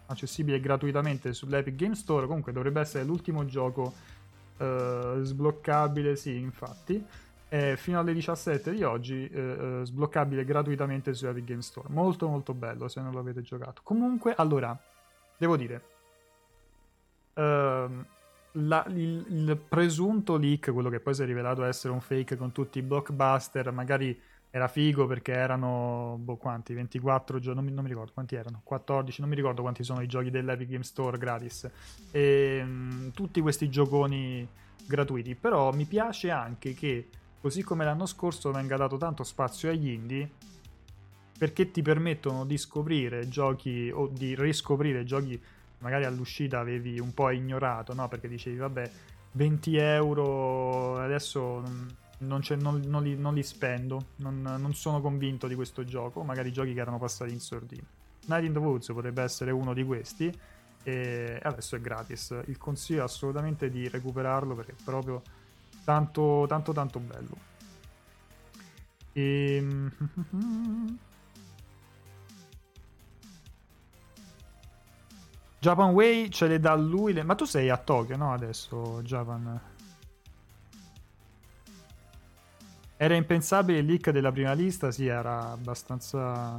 accessibile 0.08 0.60
gratuitamente 0.60 1.34
sull'Epic 1.34 1.76
Game 1.76 1.96
Store. 1.96 2.28
Comunque 2.28 2.52
dovrebbe 2.52 2.82
essere 2.82 3.04
l'ultimo 3.04 3.46
gioco 3.46 3.94
uh, 4.58 5.22
sbloccabile, 5.22 6.16
sì, 6.16 6.36
infatti. 6.38 7.04
È 7.48 7.76
fino 7.78 8.00
alle 8.00 8.14
17 8.14 8.72
di 8.72 8.84
oggi 8.84 9.30
uh, 9.34 9.84
sbloccabile 9.84 10.44
gratuitamente 10.44 11.14
su 11.14 11.26
Epic 11.28 11.46
Game 11.46 11.62
Store. 11.62 11.88
Molto 11.90 12.28
molto 12.28 12.54
bello 12.54 12.88
se 12.88 13.02
non 13.02 13.12
lo 13.14 13.20
avete 13.20 13.42
giocato. 13.42 13.82
Comunque, 13.84 14.34
allora, 14.36 14.78
devo 15.38 15.56
dire... 15.56 15.82
Uh, 17.34 18.06
la, 18.60 18.84
il, 18.88 19.24
il, 19.30 19.58
presunto 19.70 20.36
leak, 20.38 20.72
quello 20.72 20.90
che 20.90 21.00
poi 21.00 21.14
si 21.14 21.22
è 21.22 21.26
rivelato 21.26 21.64
essere 21.64 21.94
un 21.94 22.02
fake 22.02 22.36
con 22.38 22.52
tutti 22.52 22.80
i 22.80 22.82
blockbuster, 22.82 23.72
magari 23.72 24.20
era 24.50 24.68
figo 24.68 25.06
perché 25.08 25.34
erano, 25.34 26.18
boh, 26.20 26.38
quanti, 26.38 26.74
24 26.74 27.40
giochi, 27.40 27.56
non, 27.56 27.66
non, 27.74 27.84
mi 27.84 27.90
ricordo 27.90 28.12
quanti 28.14 28.36
erano, 28.36 28.62
14, 28.64 29.22
non 29.22 29.30
mi 29.30 29.36
ricordo 29.36 29.62
quanti 29.62 29.84
sono 29.84 30.02
i 30.02 30.08
giochi 30.08 30.30
dell'Epic 30.30 30.70
Game 30.70 30.84
Store 30.84 31.18
gratis. 31.18 31.70
E 32.12 32.64
mh, 32.64 32.70
mm, 32.70 33.10
tutti 33.10 33.42
questi 33.42 33.70
gioconi 33.70 34.48
gratuiti, 34.86 35.36
però 35.36 35.72
mi 35.74 35.86
piace 35.86 36.32
anche 36.32 36.74
che, 36.74 37.10
così 37.40 37.62
come 37.64 37.84
l'anno 37.84 38.06
scorso, 38.06 38.52
venga 38.52 38.78
dato 38.78 38.98
tanto 38.98 39.24
spazio 39.24 39.70
agli 39.70 39.90
indie, 39.90 40.30
perché 41.38 41.70
ti 41.70 41.82
permettono 41.82 42.46
di 42.46 42.58
scoprire 42.58 43.28
giochi 43.28 43.92
o 43.94 44.08
di 44.08 44.34
riscoprire 44.36 45.04
giochi 45.04 45.40
magari 45.80 46.06
all'uscita 46.06 46.60
avevi 46.60 47.00
un 47.00 47.14
po' 47.14 47.30
ignorato, 47.30 47.94
no? 47.94 48.08
Perché 48.08 48.28
dicevi, 48.28 48.58
vabbè, 48.58 48.90
20 49.34 49.76
euro 49.78 51.00
adesso 51.00 51.62
non, 52.20 52.42
non, 52.60 52.82
non, 52.86 53.04
li, 53.04 53.16
non, 53.16 53.34
li, 53.34 53.44
spendo, 53.44 54.08
non, 54.18 54.72
sono 54.74 55.02
convinto 55.02 55.48
di 55.48 55.56
questo 55.56 55.84
gioco, 55.84 56.24
magari 56.24 56.52
giochi 56.52 56.74
che 56.74 56.80
erano 56.80 56.98
passati 56.98 57.32
in 57.32 57.40
sordina. 57.40 57.84
Night 58.26 58.46
in 58.46 58.54
the 58.54 58.60
Woods 58.60 58.88
potrebbe 58.88 59.22
essere 59.22 59.52
uno 59.52 59.74
di 59.74 59.84
questi 59.84 60.32
e 60.84 61.40
adesso 61.42 61.76
è 61.76 61.82
gratis. 61.82 62.36
Il 62.46 62.58
consiglio 62.58 63.02
è 63.02 63.04
assolutamente 63.04 63.70
di 63.70 63.88
recuperarlo 63.88 64.56
perché 64.56 64.72
è 64.72 64.84
proprio 64.84 65.22
tanto 65.84 66.46
tanto 66.48 66.74
tanto 66.74 67.00
bello. 67.00 67.38
E... 69.14 69.56
Ehm, 69.56 70.98
Japan 75.60 75.90
Way 75.90 76.30
ce 76.30 76.48
le 76.48 76.60
dà 76.60 76.76
lui. 76.76 77.14
Le... 77.14 77.24
Ma 77.24 77.36
tu 77.36 77.46
sei 77.46 77.70
a 77.70 77.78
Tokyo, 77.78 78.16
no? 78.16 78.32
Adesso, 78.34 79.02
Japan. 79.04 79.60
Era 82.98 83.16
impensabile 83.16 83.80
il 83.80 83.86
leak 83.86 84.10
della 84.10 84.32
prima 84.32 84.54
lista, 84.54 84.92
sì, 84.92 85.06
era 85.06 85.52
abbastanza. 85.52 86.56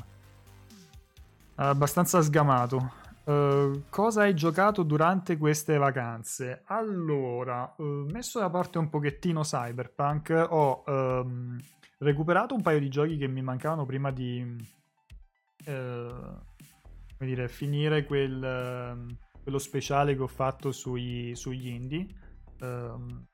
abbastanza 1.57 2.22
sgamato. 2.22 3.07
Uh, 3.29 3.83
cosa 3.90 4.22
hai 4.22 4.35
giocato 4.35 4.83
durante 4.83 5.37
queste 5.37 5.77
vacanze? 5.77 6.62
Allora, 6.68 7.74
uh, 7.77 8.09
messo 8.11 8.38
da 8.38 8.48
parte 8.48 8.79
un 8.79 8.88
pochettino 8.88 9.42
Cyberpunk, 9.42 10.46
ho 10.48 10.83
um, 10.87 11.59
recuperato 11.98 12.55
un 12.55 12.62
paio 12.62 12.79
di 12.79 12.88
giochi 12.88 13.18
che 13.18 13.29
mi 13.29 13.42
mancavano 13.42 13.85
prima 13.85 14.11
di 14.11 14.40
uh, 15.66 16.38
dire, 17.18 17.48
finire 17.48 18.07
quel, 18.07 18.42
ehm, 18.42 19.16
quello 19.42 19.59
speciale 19.59 20.16
che 20.16 20.22
ho 20.22 20.29
fatto 20.29 20.72
sui, 20.72 21.33
sugli 21.35 21.68
indie. 21.68 22.07
Um, 22.61 23.27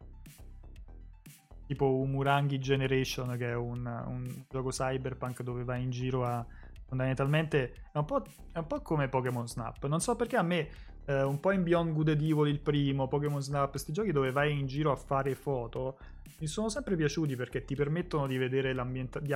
tipo 1.67 1.97
Umurangi 1.97 2.59
Generation, 2.59 3.37
che 3.37 3.51
è 3.51 3.55
un, 3.55 3.87
un, 3.87 4.45
gioco 4.49 4.69
cyberpunk 4.69 5.43
dove 5.43 5.65
vai 5.65 5.83
in 5.83 5.91
giro 5.91 6.25
a 6.25 6.45
fondamentalmente 6.87 7.89
è 7.93 7.99
un 7.99 8.05
po', 8.05 8.23
è 8.53 8.59
un 8.59 8.67
po 8.67 8.81
come 8.83 9.09
Pokémon 9.09 9.49
Snap. 9.49 9.85
Non 9.87 10.01
so 10.01 10.17
perché 10.17 10.37
a 10.37 10.43
me 10.43 10.69
eh, 11.07 11.23
un 11.23 11.41
po' 11.41 11.51
in 11.51 11.63
Beyond 11.63 11.93
Good 11.93 12.09
and 12.09 12.21
Evil 12.23 12.49
il 12.49 12.61
primo, 12.61 13.09
Pokémon 13.09 13.41
Snap, 13.41 13.71
questi 13.71 13.93
giochi 13.93 14.13
dove 14.13 14.31
vai 14.31 14.59
in 14.59 14.67
giro 14.67 14.93
a 14.93 14.97
fare 14.97 15.35
foto, 15.35 15.99
mi 16.39 16.47
sono 16.47 16.69
sempre 16.69 16.97
piaciuti 16.97 17.37
perché 17.37 17.65
ti 17.65 17.75
permettono 17.75 18.27
di 18.27 18.37
vedere 18.37 18.73
l'ambiente, 18.73 19.21
di, 19.21 19.35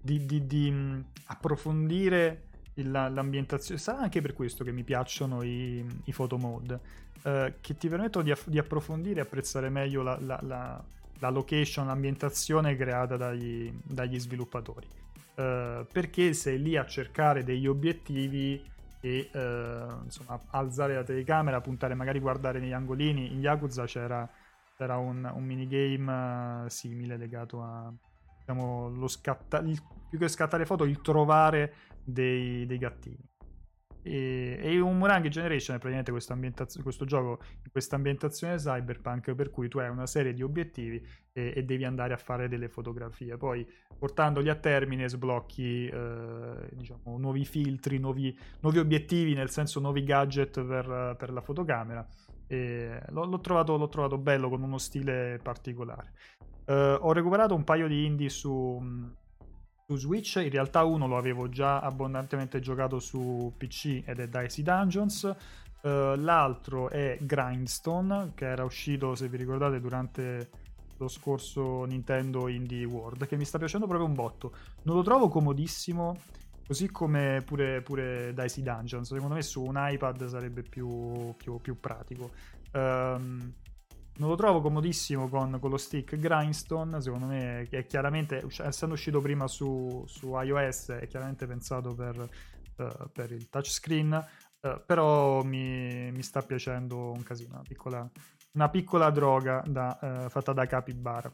di, 0.00 0.24
di, 0.26 0.46
di 0.46 0.70
mh, 0.70 1.06
approfondire 1.26 2.48
l'ambientazione. 2.74 3.80
Sarà 3.80 4.00
anche 4.00 4.20
per 4.20 4.32
questo 4.32 4.64
che 4.64 4.72
mi 4.72 4.84
piacciono 4.84 5.42
i, 5.42 5.84
i 6.04 6.12
photo 6.12 6.36
mode, 6.38 6.80
eh, 7.22 7.54
che 7.60 7.76
ti 7.76 7.88
permettono 7.88 8.24
di, 8.24 8.30
aff- 8.30 8.48
di, 8.48 8.58
approfondire 8.58 9.20
e 9.20 9.22
apprezzare 9.22 9.68
meglio 9.68 10.02
la, 10.02 10.18
la, 10.20 10.38
la, 10.42 10.84
la 11.18 11.30
location, 11.30 11.86
l'ambientazione 11.86 12.76
creata 12.76 13.16
dagli, 13.16 13.72
dagli 13.82 14.18
sviluppatori. 14.18 14.86
Eh, 15.36 15.86
perché 15.90 16.32
sei 16.32 16.60
lì 16.60 16.76
a 16.76 16.86
cercare 16.86 17.42
degli 17.42 17.66
obiettivi 17.66 18.62
e 19.00 19.30
eh, 19.32 19.86
insomma 20.04 20.40
alzare 20.50 20.94
la 20.94 21.02
telecamera, 21.02 21.60
puntare, 21.60 21.94
magari 21.94 22.20
guardare 22.20 22.58
negli 22.58 22.72
angolini. 22.72 23.32
In 23.32 23.40
Yakuza 23.40 23.84
c'era, 23.84 24.28
c'era 24.76 24.96
un, 24.96 25.30
un 25.34 25.44
minigame 25.44 26.64
uh, 26.64 26.68
simile 26.68 27.16
legato 27.16 27.62
a 27.62 27.92
diciamo, 28.38 28.88
lo 28.90 29.08
scatta- 29.08 29.62
più 29.62 30.18
che 30.18 30.28
scattare 30.28 30.64
foto, 30.66 30.84
il 30.84 31.00
trovare 31.00 31.74
dei, 32.04 32.66
dei 32.66 32.78
gattini. 32.78 33.18
E, 34.04 34.58
e 34.60 34.80
un 34.80 34.98
Murangi 34.98 35.30
Generation 35.30 35.76
è 35.76 35.80
praticamente 35.80 36.12
questo 36.82 37.06
gioco 37.06 37.38
in 37.62 37.70
questa 37.72 37.96
ambientazione 37.96 38.56
cyberpunk 38.56 39.34
per 39.34 39.50
cui 39.50 39.68
tu 39.68 39.78
hai 39.78 39.88
una 39.88 40.06
serie 40.06 40.34
di 40.34 40.42
obiettivi 40.42 41.02
e, 41.32 41.54
e 41.56 41.62
devi 41.64 41.84
andare 41.84 42.12
a 42.12 42.18
fare 42.18 42.48
delle 42.48 42.68
fotografie. 42.68 43.38
Poi 43.38 43.66
portandoli 43.98 44.50
a 44.50 44.56
termine 44.56 45.08
sblocchi 45.08 45.86
eh, 45.86 46.68
diciamo, 46.72 47.16
nuovi 47.18 47.46
filtri, 47.46 47.98
nuovi, 47.98 48.36
nuovi, 48.60 48.78
obiettivi, 48.78 49.32
nel 49.32 49.48
senso 49.48 49.80
nuovi 49.80 50.04
gadget 50.04 50.62
per, 50.62 51.16
per 51.18 51.32
la 51.32 51.40
fotocamera. 51.40 52.06
L'ho, 52.46 53.24
l'ho, 53.24 53.40
trovato, 53.40 53.76
l'ho, 53.76 53.88
trovato, 53.88 54.18
bello 54.18 54.48
con 54.48 54.62
uno 54.62 54.78
stile 54.78 55.40
particolare. 55.42 56.12
Uh, 56.66 56.96
ho 57.00 57.12
recuperato 57.12 57.54
un 57.54 57.64
paio 57.64 57.88
di 57.88 58.06
indie 58.06 58.28
su, 58.28 58.80
su 59.86 59.96
Switch, 59.96 60.36
in 60.36 60.50
realtà 60.50 60.84
uno 60.84 61.06
lo 61.06 61.16
avevo 61.16 61.48
già 61.48 61.80
abbondantemente 61.80 62.60
giocato 62.60 62.98
su 62.98 63.52
PC 63.56 64.02
ed 64.06 64.18
è 64.18 64.28
Dicey 64.28 64.64
Dungeons, 64.64 65.22
uh, 65.82 65.88
l'altro 66.16 66.88
è 66.88 67.18
Grindstone 67.20 68.32
che 68.34 68.46
era 68.46 68.64
uscito 68.64 69.14
se 69.14 69.28
vi 69.28 69.36
ricordate 69.36 69.80
durante 69.80 70.48
lo 70.96 71.08
scorso 71.08 71.84
Nintendo 71.84 72.48
Indie 72.48 72.84
World 72.84 73.26
che 73.26 73.36
mi 73.36 73.44
sta 73.44 73.58
piacendo 73.58 73.86
proprio 73.86 74.08
un 74.08 74.14
botto, 74.14 74.52
non 74.82 74.96
lo 74.96 75.02
trovo 75.02 75.28
comodissimo 75.28 76.18
così 76.66 76.90
come 76.90 77.42
pure, 77.44 77.82
pure 77.82 78.32
Dicey 78.34 78.62
Dungeons, 78.62 79.12
secondo 79.12 79.34
me 79.34 79.42
su 79.42 79.62
un 79.62 79.74
iPad 79.76 80.26
sarebbe 80.26 80.62
più, 80.62 81.34
più, 81.36 81.60
più 81.60 81.78
pratico. 81.78 82.30
Um, 82.72 83.52
non 84.16 84.28
lo 84.28 84.36
trovo 84.36 84.60
comodissimo 84.60 85.28
con, 85.28 85.58
con, 85.60 85.70
lo 85.70 85.76
stick 85.76 86.16
Grindstone, 86.16 87.00
secondo 87.00 87.26
me 87.26 87.68
è 87.68 87.86
chiaramente, 87.86 88.46
essendo 88.58 88.94
uscito 88.94 89.20
prima 89.20 89.48
su, 89.48 90.04
su 90.06 90.34
iOS, 90.40 90.90
è 90.90 91.06
chiaramente 91.08 91.46
pensato 91.46 91.94
per, 91.94 92.28
uh, 92.76 93.10
per 93.12 93.32
il 93.32 93.48
touchscreen, 93.48 94.26
uh, 94.60 94.82
però 94.86 95.42
mi, 95.42 96.12
mi, 96.12 96.22
sta 96.22 96.42
piacendo 96.42 97.10
un 97.10 97.22
casino, 97.22 97.54
una 97.54 97.62
piccola, 97.62 98.10
una 98.52 98.68
piccola 98.68 99.10
droga 99.10 99.62
da, 99.66 99.98
uh, 100.00 100.28
fatta 100.28 100.52
da 100.52 100.66
Capybara. 100.66 101.32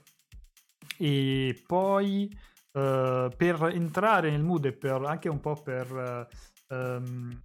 E 0.96 1.62
poi 1.66 2.48
per 2.72 3.70
entrare 3.72 4.30
nel 4.30 4.44
mood 4.44 4.66
e 4.66 4.72
per, 4.72 5.02
anche 5.02 5.28
un 5.28 5.40
po' 5.40 5.60
per... 5.60 6.28
Um, 6.68 7.42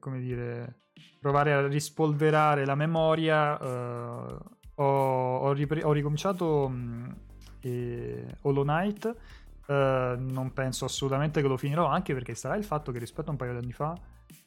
come 0.00 0.20
dire 0.20 0.81
provare 1.20 1.52
a 1.52 1.66
rispolverare 1.66 2.64
la 2.64 2.74
memoria, 2.74 3.58
uh, 3.60 4.38
ho, 4.74 5.36
ho, 5.38 5.52
ripre- 5.52 5.84
ho, 5.84 5.92
ricominciato 5.92 6.66
um, 6.66 7.14
eh, 7.60 8.26
Hollow 8.42 8.64
Knight. 8.64 9.16
Uh, 9.64 10.18
non 10.18 10.50
penso 10.52 10.84
assolutamente 10.84 11.40
che 11.40 11.46
lo 11.46 11.56
finirò, 11.56 11.86
anche 11.86 12.12
perché 12.12 12.34
sarà 12.34 12.56
il 12.56 12.64
fatto 12.64 12.90
che 12.90 12.98
rispetto 12.98 13.28
a 13.28 13.32
un 13.32 13.38
paio 13.38 13.52
di 13.52 13.58
anni 13.58 13.72
fa 13.72 13.94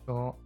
ho 0.05 0.37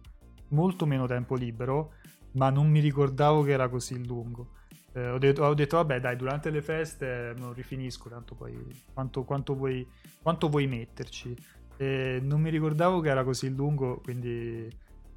molto 0.48 0.86
meno 0.86 1.06
tempo 1.06 1.34
libero, 1.34 1.94
ma 2.32 2.50
non 2.50 2.68
mi 2.68 2.80
ricordavo 2.80 3.42
che 3.42 3.52
era 3.52 3.68
così 3.68 4.04
lungo. 4.06 4.52
Eh, 4.92 5.08
ho, 5.08 5.18
detto, 5.18 5.44
ho, 5.44 5.54
detto, 5.54 5.76
vabbè, 5.76 6.00
dai, 6.00 6.16
durante 6.16 6.50
le 6.50 6.62
feste 6.62 7.32
me 7.36 7.46
lo 7.46 7.52
rifinisco, 7.52 8.08
tanto 8.08 8.34
poi 8.34 8.56
quanto, 8.92 9.24
quanto, 9.24 9.54
vuoi, 9.54 9.86
quanto 10.22 10.48
vuoi 10.48 10.66
metterci. 10.66 11.36
Eh, 11.76 12.20
non 12.22 12.40
mi 12.40 12.50
ricordavo 12.50 13.00
che 13.00 13.08
era 13.08 13.24
così 13.24 13.54
lungo, 13.54 14.00
quindi 14.02 14.68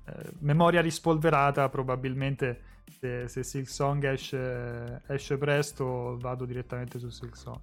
eh, 0.05 0.31
memoria 0.39 0.81
rispolverata 0.81 1.69
probabilmente 1.69 2.71
se, 2.99 3.27
se 3.27 3.43
Silksong 3.43 4.03
esce, 4.05 5.01
esce, 5.07 5.37
presto 5.37 6.17
vado 6.19 6.45
direttamente 6.45 6.99
su 6.99 7.09
Silksong 7.09 7.59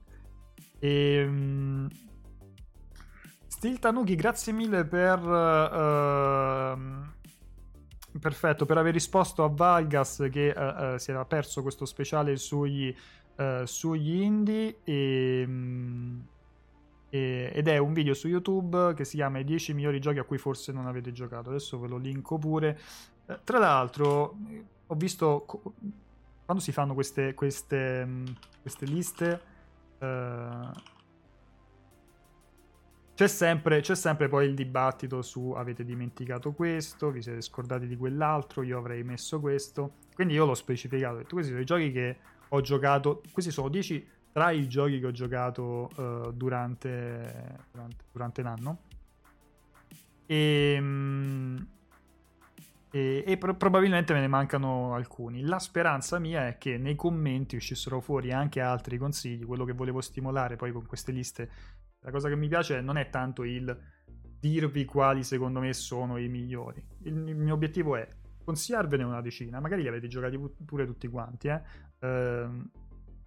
e 0.78 1.24
um, 1.26 1.88
Steel 3.46 3.78
Tanuki 3.78 4.14
grazie 4.14 4.52
mille 4.52 4.86
per 4.86 5.18
uh, 5.18 6.78
perfetto 8.18 8.64
per 8.64 8.78
aver 8.78 8.94
risposto 8.94 9.44
a 9.44 9.48
Valgas 9.48 10.26
che 10.30 10.54
uh, 10.56 10.94
uh, 10.94 10.96
si 10.96 11.10
era 11.10 11.24
perso 11.26 11.60
questo 11.60 11.84
speciale 11.84 12.36
sugli, 12.36 12.94
sugli 13.64 14.20
indie. 14.22 14.80
E 14.84 15.44
um, 15.46 16.22
e, 17.10 17.50
ed 17.52 17.68
è 17.68 17.76
un 17.76 17.92
video 17.92 18.14
su 18.14 18.28
YouTube 18.28 18.94
che 18.94 19.04
si 19.04 19.16
chiama 19.16 19.40
I 19.40 19.44
10 19.44 19.74
migliori 19.74 20.00
giochi 20.00 20.18
a 20.18 20.24
cui 20.24 20.38
forse 20.38 20.72
non 20.72 20.86
avete 20.86 21.12
giocato. 21.12 21.50
Adesso 21.50 21.78
ve 21.78 21.88
lo 21.88 21.96
linko 21.96 22.38
pure. 22.38 22.78
Eh, 23.26 23.40
tra 23.44 23.58
l'altro, 23.58 24.36
ho 24.86 24.94
visto 24.94 25.42
co- 25.44 25.74
quando 26.44 26.62
si 26.62 26.72
fanno 26.72 26.94
queste, 26.94 27.34
queste, 27.34 28.08
queste 28.62 28.86
liste. 28.86 29.40
Eh, 29.98 30.98
c'è 33.14 33.28
sempre, 33.28 33.80
c'è 33.80 33.94
sempre, 33.94 34.28
poi 34.28 34.46
il 34.46 34.54
dibattito 34.54 35.20
su 35.20 35.50
avete 35.50 35.84
dimenticato 35.84 36.52
questo, 36.52 37.10
vi 37.10 37.20
siete 37.20 37.42
scordati 37.42 37.86
di 37.86 37.94
quell'altro, 37.94 38.62
io 38.62 38.78
avrei 38.78 39.02
messo 39.02 39.40
questo. 39.40 39.96
Quindi 40.14 40.34
io 40.34 40.46
l'ho 40.46 40.54
specificato. 40.54 41.22
Questi 41.28 41.50
sono 41.50 41.60
i 41.60 41.66
giochi 41.66 41.92
che 41.92 42.16
ho 42.48 42.60
giocato. 42.62 43.20
Questi 43.30 43.50
sono 43.50 43.68
10 43.68 44.08
tra 44.32 44.50
i 44.50 44.68
giochi 44.68 45.00
che 45.00 45.06
ho 45.06 45.10
giocato 45.10 45.90
uh, 45.96 46.32
durante, 46.32 47.66
durante, 47.70 48.04
durante, 48.12 48.42
l'anno. 48.42 48.78
E, 50.26 50.76
um, 50.78 51.66
e, 52.92 53.24
e 53.26 53.36
pro- 53.38 53.54
probabilmente 53.54 54.12
me 54.12 54.20
ne 54.20 54.28
mancano 54.28 54.94
alcuni. 54.94 55.42
La 55.42 55.58
speranza 55.58 56.18
mia 56.18 56.46
è 56.46 56.58
che 56.58 56.78
nei 56.78 56.94
commenti 56.94 57.56
uscissero 57.56 58.00
fuori 58.00 58.32
anche 58.32 58.60
altri 58.60 58.98
consigli. 58.98 59.44
Quello 59.44 59.64
che 59.64 59.72
volevo 59.72 60.00
stimolare 60.00 60.56
poi 60.56 60.72
con 60.72 60.86
queste 60.86 61.12
liste. 61.12 61.50
La 62.00 62.10
cosa 62.10 62.28
che 62.28 62.36
mi 62.36 62.48
piace 62.48 62.80
non 62.80 62.96
è 62.96 63.10
tanto 63.10 63.44
il 63.44 63.76
dirvi 64.40 64.86
quali 64.86 65.22
secondo 65.22 65.60
me 65.60 65.72
sono 65.72 66.16
i 66.16 66.28
migliori. 66.28 66.82
Il, 67.02 67.28
il 67.28 67.36
mio 67.36 67.54
obiettivo 67.54 67.96
è 67.96 68.08
consigliarvene 68.44 69.04
una 69.04 69.20
decina. 69.20 69.60
Magari 69.60 69.82
li 69.82 69.88
avete 69.88 70.08
giocati 70.08 70.38
pure 70.64 70.86
tutti 70.86 71.08
quanti, 71.08 71.48
eh. 71.48 71.62
Uh, 72.00 72.70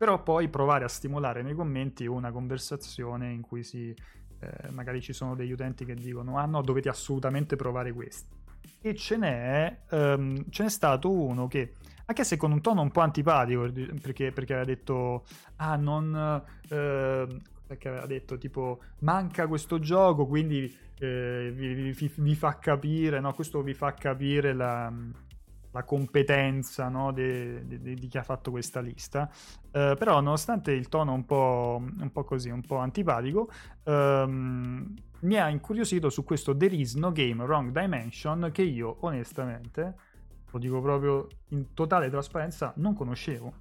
però 0.04 0.22
poi 0.22 0.50
provare 0.50 0.84
a 0.84 0.90
stimolare 0.90 1.44
nei 1.44 1.54
commenti 1.54 2.06
una 2.06 2.30
conversazione 2.30 3.32
in 3.32 3.40
cui 3.40 3.64
si, 3.64 3.96
eh, 4.40 4.70
magari 4.72 5.02
ci 5.02 5.14
sono 5.14 5.34
degli 5.34 5.54
utenti 5.54 5.86
che 5.86 5.94
dicono 5.94 6.38
ah 6.38 6.46
no 6.46 6.62
dovete 6.62 6.90
assolutamente 6.90 7.56
provare 7.56 7.94
questo. 7.94 8.42
E 8.82 8.96
ce 8.96 9.16
n'è, 9.16 9.78
um, 9.92 10.44
ce 10.50 10.64
n'è 10.64 10.70
stato 10.70 11.10
uno 11.10 11.48
che 11.48 11.72
anche 12.06 12.26
se 12.26 12.36
con 12.36 12.52
un 12.52 12.60
tono 12.60 12.82
un 12.82 12.92
po' 12.92 13.00
antipatico 13.00 13.72
perché, 14.02 14.34
perché 14.34 14.52
aveva 14.52 14.68
detto 14.68 15.24
ah 15.56 15.78
non 15.78 16.44
eh, 16.68 17.28
perché 17.66 17.88
aveva 17.88 18.06
detto 18.06 18.38
tipo 18.38 18.82
manca 19.00 19.48
questo 19.48 19.80
gioco 19.80 20.26
quindi 20.26 20.70
eh, 21.00 21.50
vi, 21.56 21.94
vi, 21.94 22.12
vi, 22.14 22.36
fa 22.36 22.58
capire 22.60 23.22
no 23.22 23.34
questo 23.34 23.62
vi 23.62 23.74
fa 23.74 23.94
capire 23.94 24.52
la 24.52 24.92
la 25.74 25.84
competenza 25.84 26.88
no, 26.88 27.12
di 27.12 28.08
chi 28.08 28.18
ha 28.18 28.24
fatto 28.24 28.52
questa 28.52 28.80
lista. 28.80 29.30
Uh, 29.66 29.96
però, 29.98 30.22
nonostante 30.22 30.72
il 30.72 30.88
tono 30.88 31.14
un 31.14 31.26
po', 31.26 31.82
un 31.82 32.12
po', 32.12 32.24
così, 32.24 32.50
un 32.50 32.62
po' 32.62 32.78
antipatico, 32.78 33.50
um, 33.86 34.94
mi 35.22 35.36
ha 35.36 35.50
incuriosito 35.50 36.10
su 36.10 36.24
questo 36.24 36.56
There 36.56 36.76
is 36.76 36.94
no 36.94 37.12
game 37.12 37.44
wrong 37.44 37.72
dimension 37.72 38.50
che 38.52 38.62
io 38.62 38.98
onestamente, 39.00 39.96
lo 40.52 40.60
dico 40.60 40.80
proprio 40.80 41.28
in 41.50 41.74
totale 41.74 42.10
trasparenza, 42.10 42.72
non 42.78 42.94
conoscevo. 42.94 43.54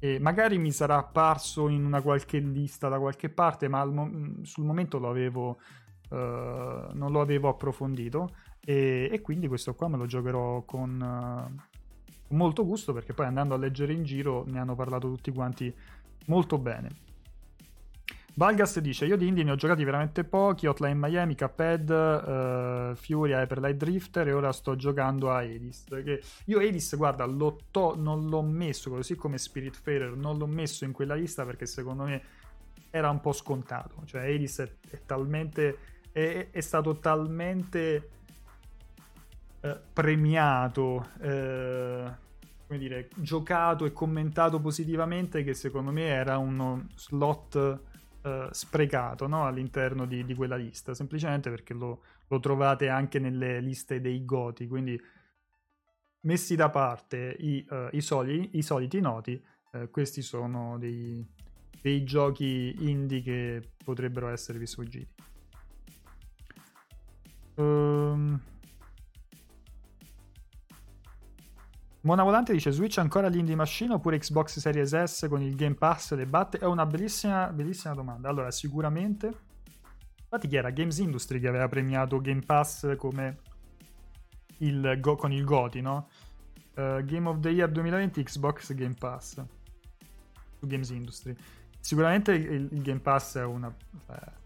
E 0.00 0.18
magari 0.18 0.58
mi 0.58 0.72
sarà 0.72 0.96
apparso 0.96 1.68
in 1.68 1.84
una 1.84 2.02
qualche 2.02 2.38
lista 2.38 2.88
da 2.88 2.98
qualche 2.98 3.28
parte, 3.28 3.68
ma 3.68 3.84
mo- 3.84 4.10
sul 4.42 4.64
momento 4.64 4.98
lo 4.98 5.08
avevo, 5.08 5.60
uh, 6.08 6.16
non 6.16 7.10
lo 7.12 7.20
avevo 7.20 7.48
approfondito. 7.48 8.30
E, 8.64 9.08
e, 9.10 9.20
quindi 9.20 9.48
questo 9.48 9.74
qua 9.74 9.88
me 9.88 9.96
lo 9.96 10.06
giocherò 10.06 10.62
con, 10.62 11.00
uh, 11.00 12.34
molto 12.34 12.64
gusto 12.64 12.92
perché 12.92 13.14
poi 13.14 13.26
andando 13.26 13.54
a 13.54 13.58
leggere 13.58 13.92
in 13.92 14.04
giro 14.04 14.44
ne 14.46 14.58
hanno 14.58 14.74
parlato 14.74 15.08
tutti 15.08 15.32
quanti 15.32 15.74
molto 16.26 16.58
bene. 16.58 17.08
Valgas 18.34 18.78
dice: 18.78 19.06
Io 19.06 19.16
di 19.16 19.26
indie 19.26 19.44
ne 19.44 19.50
ho 19.50 19.56
giocati 19.56 19.82
veramente 19.84 20.24
pochi. 20.24 20.66
Hotline 20.66 20.94
Miami, 20.94 21.34
Cuphead, 21.34 21.90
uh, 21.90 22.94
Furia, 22.94 23.40
Hyperlight 23.40 23.76
Drifter. 23.76 24.28
E 24.28 24.32
ora 24.32 24.52
sto 24.52 24.76
giocando 24.76 25.30
a 25.30 25.38
Hades. 25.38 25.84
Che 25.88 26.22
io 26.46 26.58
Hades, 26.58 26.96
guarda, 26.96 27.26
to- 27.70 27.96
non 27.96 28.28
l'ho 28.28 28.42
messo 28.42 28.90
così 28.90 29.16
come 29.16 29.36
Spirit 29.36 29.74
Spiritfarer. 29.74 30.16
Non 30.16 30.38
l'ho 30.38 30.46
messo 30.46 30.84
in 30.84 30.92
quella 30.92 31.14
lista 31.14 31.44
perché 31.44 31.66
secondo 31.66 32.04
me 32.04 32.22
era 32.90 33.10
un 33.10 33.20
po' 33.20 33.32
scontato. 33.32 34.02
Cioè, 34.04 34.32
Hades 34.32 34.58
è, 34.60 34.70
è 34.90 35.00
talmente 35.04 35.78
è, 36.12 36.48
è 36.50 36.60
stato 36.60 36.98
talmente 36.98 38.10
eh, 39.62 39.80
premiato, 39.92 41.10
eh, 41.20 42.10
come 42.66 42.78
dire, 42.78 43.08
giocato 43.16 43.84
e 43.84 43.92
commentato 43.92 44.60
positivamente 44.60 45.42
che 45.42 45.54
secondo 45.54 45.90
me 45.90 46.04
era 46.04 46.38
uno 46.38 46.86
slot 46.94 47.80
eh, 48.22 48.48
sprecato 48.50 49.26
no? 49.26 49.46
all'interno 49.46 50.06
di, 50.06 50.24
di, 50.24 50.34
quella 50.34 50.56
lista, 50.56 50.94
semplicemente 50.94 51.50
perché 51.50 51.74
lo, 51.74 52.02
lo, 52.28 52.40
trovate 52.40 52.88
anche 52.88 53.18
nelle 53.18 53.60
liste 53.60 54.00
dei 54.00 54.24
goti, 54.24 54.66
quindi 54.66 55.00
messi 56.22 56.54
da 56.54 56.68
parte 56.68 57.34
i, 57.38 57.66
uh, 57.68 57.88
i, 57.92 58.00
soli, 58.00 58.50
i 58.52 58.62
soliti 58.62 59.00
noti, 59.00 59.42
uh, 59.72 59.90
questi 59.90 60.22
sono 60.22 60.78
dei, 60.78 61.26
dei 61.80 62.04
giochi 62.04 62.74
indie 62.80 63.22
che 63.22 63.70
potrebbero 63.82 64.28
esservi 64.28 64.66
sfuggiti. 64.66 65.14
Um, 67.54 68.40
Mona 72.02 72.22
Volante 72.22 72.52
dice 72.52 72.70
Switch 72.70 72.96
ancora 72.96 73.28
l'indie 73.28 73.54
machine 73.54 73.92
oppure 73.92 74.18
Xbox 74.18 74.58
Series 74.58 75.02
S 75.02 75.26
con 75.28 75.42
il 75.42 75.54
Game 75.54 75.74
Pass 75.74 76.14
le 76.14 76.24
batte? 76.24 76.58
È 76.58 76.64
una 76.64 76.86
bellissima, 76.86 77.48
bellissima 77.48 77.94
domanda. 77.94 78.28
Allora, 78.28 78.50
sicuramente... 78.50 79.48
Infatti 80.22 80.48
chi 80.48 80.56
era? 80.56 80.70
Games 80.70 80.96
Industry 80.98 81.40
che 81.40 81.48
aveva 81.48 81.68
premiato 81.68 82.20
Game 82.20 82.40
Pass 82.40 82.96
come 82.96 83.38
il 84.58 84.98
go- 85.00 85.16
con 85.16 85.32
il 85.32 85.44
GOTI, 85.44 85.80
no? 85.80 86.08
Uh, 86.74 87.04
Game 87.04 87.28
of 87.28 87.40
the 87.40 87.48
Year 87.50 87.68
2020 87.68 88.22
Xbox 88.22 88.72
Game 88.74 88.94
Pass 88.94 89.42
su 90.60 90.66
Games 90.66 90.90
Industry. 90.90 91.34
Sicuramente 91.80 92.32
il, 92.32 92.68
il 92.70 92.82
Game 92.82 93.00
Pass 93.00 93.36
è 93.36 93.44
una... 93.44 93.74
Eh, 94.08 94.38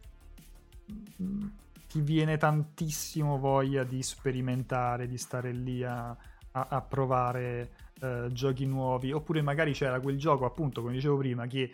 ti 1.89 2.01
viene 2.01 2.37
tantissimo 2.37 3.39
voglia 3.39 3.85
di 3.85 4.03
sperimentare, 4.03 5.07
di 5.07 5.19
stare 5.19 5.53
lì 5.53 5.85
a 5.85 6.17
a, 6.57 6.69
a 6.71 6.81
provare 6.81 7.71
uh, 8.01 8.31
giochi 8.33 8.67
nuovi, 8.67 9.13
oppure 9.13 9.43
magari 9.43 9.73
c'era 9.73 10.01
quel 10.01 10.19
gioco, 10.19 10.45
appunto, 10.45 10.81
come 10.81 10.93
dicevo 10.95 11.17
prima, 11.19 11.47
che, 11.47 11.71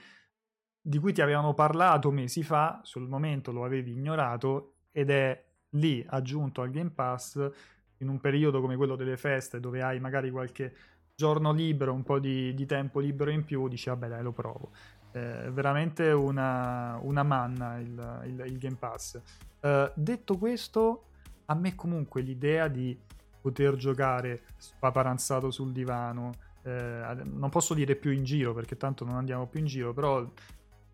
di 0.81 0.99
cui 0.99 1.13
ti 1.13 1.21
avevano 1.21 1.55
parlato 1.55 2.11
mesi 2.11 2.43
fa, 2.43 2.81
sul 2.83 3.09
momento 3.09 3.53
lo 3.53 3.65
avevi 3.65 3.93
ignorato 3.93 4.75
ed 4.91 5.11
è 5.11 5.45
lì 5.75 6.05
aggiunto 6.09 6.63
al 6.63 6.71
Game 6.71 6.91
Pass 6.91 7.51
in 7.99 8.09
un 8.09 8.19
periodo 8.19 8.61
come 8.61 8.77
quello 8.77 8.97
delle 8.97 9.17
feste 9.17 9.61
dove 9.61 9.83
hai 9.83 10.01
magari 10.01 10.31
qualche 10.31 10.75
giorno 11.15 11.53
libero, 11.53 11.93
un 11.93 12.03
po' 12.03 12.19
di, 12.19 12.55
di 12.55 12.65
tempo 12.65 12.99
libero 12.99 13.31
in 13.31 13.45
più, 13.45 13.69
dici 13.69 13.91
vabbè 13.91 14.09
dai 14.09 14.23
lo 14.23 14.33
provo. 14.33 14.71
È 15.11 15.51
veramente 15.51 16.11
una, 16.11 16.99
una 17.03 17.23
manna 17.23 17.79
il, 17.79 18.23
il, 18.25 18.45
il 18.47 18.59
Game 18.59 18.77
Pass. 18.77 19.21
Uh, 19.61 19.91
detto 19.95 20.39
questo, 20.39 21.09
a 21.45 21.55
me 21.55 21.75
comunque 21.75 22.23
l'idea 22.23 22.69
di 22.69 22.99
poter 23.41 23.77
giocare 23.77 24.43
spaparanzato 24.57 25.51
sul 25.51 25.73
divano. 25.73 26.33
Eh, 26.63 27.17
non 27.25 27.49
posso 27.49 27.73
dire 27.75 27.97
più 27.97 28.11
in 28.11 28.25
giro 28.25 28.53
perché 28.53 28.77
tanto 28.77 29.05
non 29.05 29.17
andiamo 29.17 29.47
più 29.47 29.61
in 29.61 29.67
giro, 29.67 29.93
però 29.93 30.27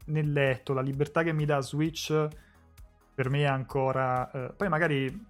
nel 0.06 0.32
letto, 0.32 0.72
la 0.72 0.82
libertà 0.82 1.22
che 1.22 1.32
mi 1.32 1.44
dà 1.44 1.60
Switch 1.60 2.28
per 3.14 3.30
me 3.30 3.40
è 3.40 3.46
ancora... 3.46 4.30
Eh, 4.30 4.52
poi 4.54 4.68
magari 4.68 5.26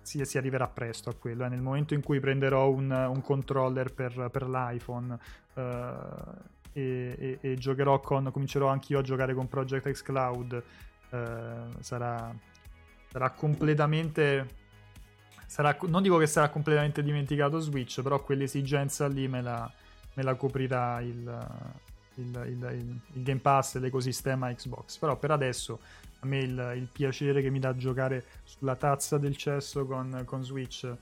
si, 0.00 0.24
si, 0.24 0.38
arriverà 0.38 0.68
presto 0.68 1.10
a 1.10 1.14
quello, 1.14 1.44
eh, 1.44 1.48
nel 1.48 1.60
momento 1.60 1.94
in 1.94 2.02
cui 2.02 2.20
prenderò 2.20 2.70
un, 2.70 2.90
un 2.90 3.20
controller 3.20 3.92
per, 3.92 4.28
per 4.30 4.48
l'iPhone 4.48 5.18
eh, 5.54 5.92
e, 6.72 7.16
e, 7.18 7.38
e, 7.40 7.54
giocherò 7.56 8.00
con... 8.00 8.30
comincerò 8.30 8.68
anch'io 8.68 9.00
a 9.00 9.02
giocare 9.02 9.34
con 9.34 9.48
Project 9.48 9.90
X 9.90 10.02
Cloud, 10.02 10.62
eh, 11.10 11.54
sarà, 11.80 12.32
sarà 13.10 13.30
completamente 13.30 14.62
sarà, 15.54 15.76
non 15.82 16.02
dico 16.02 16.18
che 16.18 16.26
sarà 16.26 16.48
completamente 16.48 17.00
dimenticato 17.00 17.60
Switch, 17.60 18.02
però 18.02 18.20
quell'esigenza 18.20 19.06
lì 19.06 19.28
me 19.28 19.40
la, 19.40 19.70
me 20.14 20.22
la 20.24 20.34
coprirà 20.34 21.00
il, 21.00 21.46
il, 22.16 22.44
il, 22.46 23.00
il, 23.12 23.22
Game 23.22 23.38
Pass 23.38 23.76
e 23.76 23.78
l'ecosistema 23.78 24.52
Xbox. 24.52 24.98
Però 24.98 25.16
per 25.16 25.30
adesso 25.30 25.78
a 26.18 26.26
me 26.26 26.38
il, 26.38 26.88
piacere 26.90 27.40
che 27.40 27.50
mi 27.50 27.60
dà 27.60 27.76
giocare 27.76 28.24
sulla 28.42 28.74
tazza 28.74 29.16
del 29.16 29.36
cesso 29.36 29.86
con, 29.86 30.22
con 30.24 30.42
Switch 30.42 30.92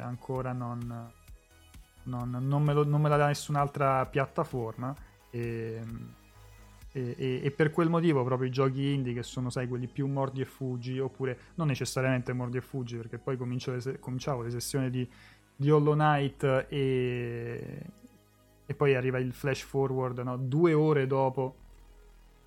ancora 0.00 0.52
non, 0.52 1.12
non, 2.04 2.30
non, 2.40 2.62
me 2.64 2.72
lo, 2.72 2.84
non, 2.84 3.00
me 3.00 3.08
la 3.08 3.16
dà 3.16 3.26
nessun'altra 3.28 4.04
piattaforma. 4.06 4.92
E, 5.30 5.80
e, 6.96 7.14
e, 7.18 7.40
e, 7.44 7.50
per 7.50 7.72
quel 7.72 7.90
motivo 7.90 8.24
proprio 8.24 8.48
i 8.48 8.50
giochi 8.50 8.94
indie 8.94 9.12
che 9.12 9.22
sono, 9.22 9.50
sai, 9.50 9.68
quelli 9.68 9.86
più 9.86 10.06
mordi 10.06 10.40
e 10.40 10.46
fuggi, 10.46 10.98
oppure 10.98 11.38
non 11.56 11.66
necessariamente 11.66 12.32
mordi 12.32 12.56
e 12.56 12.62
fuggi, 12.62 12.96
perché 12.96 13.18
poi 13.18 13.36
le, 13.36 13.98
cominciavo 14.00 14.40
le 14.40 14.50
sessioni 14.50 14.88
di, 14.88 15.06
di 15.54 15.70
Hollow 15.70 15.92
Knight 15.92 16.66
e, 16.70 17.82
e, 18.64 18.74
poi 18.74 18.94
arriva 18.94 19.18
il 19.18 19.34
flash 19.34 19.62
forward, 19.62 20.20
no? 20.20 20.38
due 20.38 20.72
ore 20.72 21.06
dopo 21.06 21.56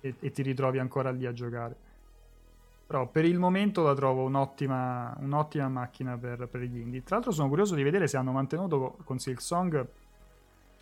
e, 0.00 0.16
e, 0.18 0.30
ti 0.32 0.42
ritrovi 0.42 0.80
ancora 0.80 1.12
lì 1.12 1.26
a 1.26 1.32
giocare. 1.32 1.88
Però 2.88 3.06
per 3.06 3.24
il 3.24 3.38
momento 3.38 3.84
la 3.84 3.94
trovo 3.94 4.24
un'ottima, 4.24 5.16
un'ottima 5.20 5.68
macchina 5.68 6.18
per, 6.18 6.48
per 6.48 6.62
gli 6.62 6.76
indie. 6.76 7.04
Tra 7.04 7.14
l'altro 7.14 7.30
sono 7.30 7.46
curioso 7.46 7.76
di 7.76 7.84
vedere 7.84 8.08
se 8.08 8.16
hanno 8.16 8.32
mantenuto 8.32 8.96
con 9.04 9.20
Silksong 9.20 9.86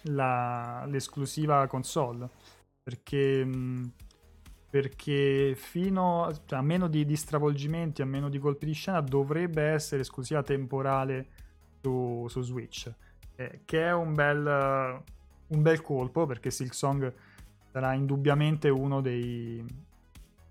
la, 0.05 0.87
l'esclusiva 0.87 1.67
console 1.67 2.57
perché, 2.89 3.45
mm, 3.45 3.85
perché 4.71 5.55
fino 5.55 6.33
cioè, 6.47 6.59
a 6.59 6.63
meno 6.63 6.89
di, 6.89 7.05
di, 7.05 7.17
stravolgimenti, 7.17 8.01
a 8.01 8.07
meno 8.07 8.31
di 8.31 8.39
colpi 8.39 8.65
di 8.65 8.73
scena, 8.73 9.03
dovrebbe 9.03 9.63
essere 9.63 10.01
esclusiva 10.01 10.43
temporale 10.43 11.27
su, 11.83 12.25
su 12.31 12.41
Switch, 12.41 12.91
eh, 13.37 13.61
che 13.67 13.85
è 13.85 13.93
un 13.93 14.15
bel, 14.15 15.03
un 15.49 15.63
bel 15.63 15.83
colpo 15.83 16.25
perché 16.25 16.51
Silksong 16.51 17.13
sarà 17.71 17.93
indubbiamente 17.93 18.71
uno 18.71 19.03
dei... 19.03 19.63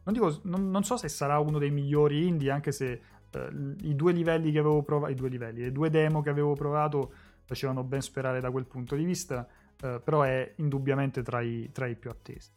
Non, 0.04 0.14
dico, 0.14 0.40
non, 0.44 0.70
non, 0.70 0.84
so 0.84 0.96
se 0.96 1.10
sarà 1.10 1.40
uno 1.40 1.58
dei 1.58 1.72
migliori 1.72 2.28
indie, 2.28 2.52
anche 2.52 2.72
se 2.72 3.02
eh, 3.32 3.50
i 3.82 3.96
due 3.96 4.14
livelli 4.14 4.52
che 4.52 4.60
avevo 4.60 4.84
provato, 4.84 5.12
i 5.12 5.16
due 5.16 5.30
livelli, 5.30 5.62
le 5.62 5.72
due 5.72 5.90
demo 5.90 6.22
che 6.22 6.30
avevo 6.30 6.54
provato 6.54 7.12
facevano 7.46 7.84
ben 7.84 8.02
sperare 8.02 8.40
da 8.40 8.52
quel 8.52 8.66
punto 8.66 8.96
di 8.96 9.06
vista 9.06 9.48
eh, 9.82 10.02
però 10.04 10.22
è 10.24 10.54
indubbiamente 10.58 11.22
tra 11.22 11.42
i, 11.42 11.70
tra 11.72 11.88
i, 11.88 11.96
più 11.96 12.10
attesi. 12.10 12.52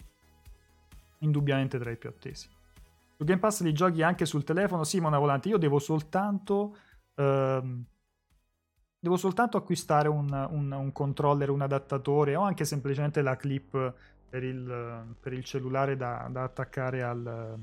Indubbiamente 1.18 1.78
tra 1.78 1.90
i 1.90 1.96
più 1.96 2.08
attesi. 2.08 2.48
Su 3.16 3.24
Game 3.24 3.40
Pass 3.40 3.60
li 3.62 3.72
giochi 3.72 4.02
anche 4.02 4.24
sul 4.24 4.44
telefono? 4.44 4.84
Sì, 4.84 5.00
Mona 5.00 5.18
Volante, 5.18 5.48
io 5.48 5.58
devo 5.58 5.78
soltanto... 5.78 6.76
Ehm, 7.14 7.84
devo 8.98 9.16
soltanto 9.16 9.56
acquistare 9.56 10.08
un, 10.08 10.30
un, 10.50 10.72
un, 10.72 10.92
controller, 10.92 11.48
un 11.48 11.62
adattatore 11.62 12.36
o 12.36 12.42
anche 12.42 12.66
semplicemente 12.66 13.22
la 13.22 13.36
clip 13.36 13.94
per 14.28 14.44
il, 14.44 15.16
per 15.18 15.32
il 15.32 15.42
cellulare 15.42 15.96
da, 15.96 16.28
da 16.30 16.42
attaccare 16.42 17.02
al, 17.02 17.58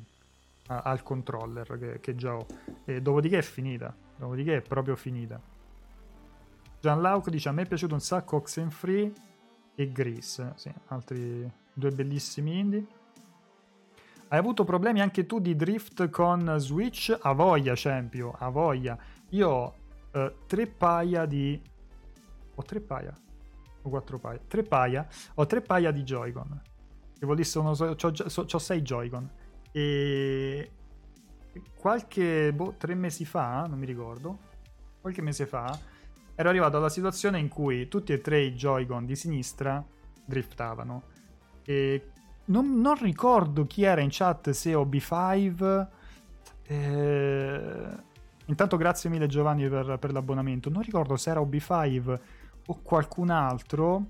a, 0.68 0.82
al 0.82 1.04
controller 1.04 1.78
che, 1.78 2.00
che, 2.00 2.16
già 2.16 2.36
ho. 2.36 2.46
E 2.86 3.02
dopodiché 3.02 3.38
è 3.40 3.44
finita. 3.44 3.96
Dopodiché 4.16 4.58
è 4.58 4.62
proprio 4.62 4.96
finita. 4.96 5.40
Gianlauco 6.80 7.30
dice: 7.30 7.50
A 7.50 7.52
me 7.52 7.64
è 7.64 7.68
piaciuto 7.68 7.94
un 7.94 8.02
sacco 8.02 8.38
Oxenfree 8.38 9.14
e 9.80 9.92
Grease, 9.92 10.54
sì, 10.56 10.74
altri 10.88 11.48
due 11.72 11.92
bellissimi 11.92 12.58
indie. 12.58 12.86
Hai 14.30 14.40
avuto 14.40 14.64
problemi 14.64 15.02
anche 15.02 15.28
tu 15.28 15.40
di 15.40 15.56
drift 15.56 16.10
con 16.10 16.56
Switch? 16.58 17.16
A 17.22 17.32
voglia, 17.34 17.74
Champio, 17.76 18.32
a 18.32 18.50
voglia. 18.50 18.98
Io 19.30 19.48
ho 19.48 19.74
uh, 20.14 20.34
tre 20.48 20.66
paia 20.66 21.26
di... 21.26 21.62
Ho 22.56 22.64
tre 22.64 22.82
paia? 22.82 23.16
O 23.84 23.90
quattro 23.90 24.18
paia? 24.18 24.40
Tre 24.48 24.64
paia? 24.64 25.08
Ho 25.36 25.46
tre 25.46 25.62
paia 25.62 25.92
di 25.92 26.02
Joy-Con. 26.02 26.62
Che 27.14 27.26
vuol 27.26 27.36
dire 27.36 27.48
sono, 27.48 27.70
ho, 27.70 27.96
ho, 28.02 28.46
ho 28.52 28.60
sei 28.60 28.82
Joy-Con. 28.82 29.30
E 29.72 30.72
qualche... 31.76 32.52
Boh, 32.52 32.74
tre 32.80 32.96
mesi 32.96 33.26
fa, 33.26 33.68
non 33.68 33.78
mi 33.78 33.86
ricordo. 33.86 34.40
Qualche 35.00 35.22
mese 35.22 35.46
fa 35.46 35.96
ero 36.40 36.50
arrivato 36.50 36.78
alla 36.78 36.90
situazione 36.90 37.40
in 37.40 37.48
cui 37.48 37.88
tutti 37.88 38.14
e 38.14 38.22
tre 38.22 38.42
i 38.42 38.54
Joy-Con 38.54 39.08
di 39.08 39.16
sinistra 39.16 39.84
driftavano. 40.24 41.02
E 41.66 42.12
non, 42.46 42.80
non 42.80 42.94
ricordo 43.02 43.66
chi 43.66 43.82
era 43.82 44.02
in 44.02 44.10
chat, 44.12 44.52
se 44.52 44.74
OB5. 44.74 45.88
Eh... 46.68 48.06
Intanto 48.46 48.78
grazie 48.78 49.10
mille 49.10 49.26
Giovanni 49.26 49.68
per, 49.68 49.98
per, 50.00 50.12
l'abbonamento. 50.12 50.70
Non 50.70 50.84
ricordo 50.84 51.18
se 51.18 51.32
era 51.32 51.42
OB5 51.42 52.20
o 52.68 52.80
qualcun 52.84 53.32
altro 53.32 54.06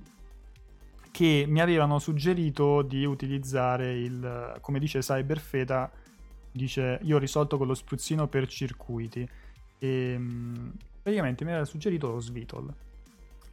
che 1.11 1.45
mi 1.47 1.61
avevano 1.61 1.97
suggerito 1.97 2.81
di 2.81 3.05
utilizzare 3.05 3.97
il, 3.97 4.57
come 4.59 4.79
dice 4.79 4.99
Cyberfeta, 4.99 5.89
dice 6.51 6.99
io 7.03 7.15
ho 7.15 7.19
risolto 7.19 7.57
con 7.57 7.67
lo 7.67 7.73
spruzzino 7.73 8.27
per 8.27 8.47
circuiti. 8.47 9.27
E, 9.79 9.87
ehm, 9.87 10.73
praticamente 11.07 11.45
mi 11.45 11.51
aveva 11.51 11.65
suggerito 11.65 12.11
lo 12.11 12.19
Svitol, 12.19 12.73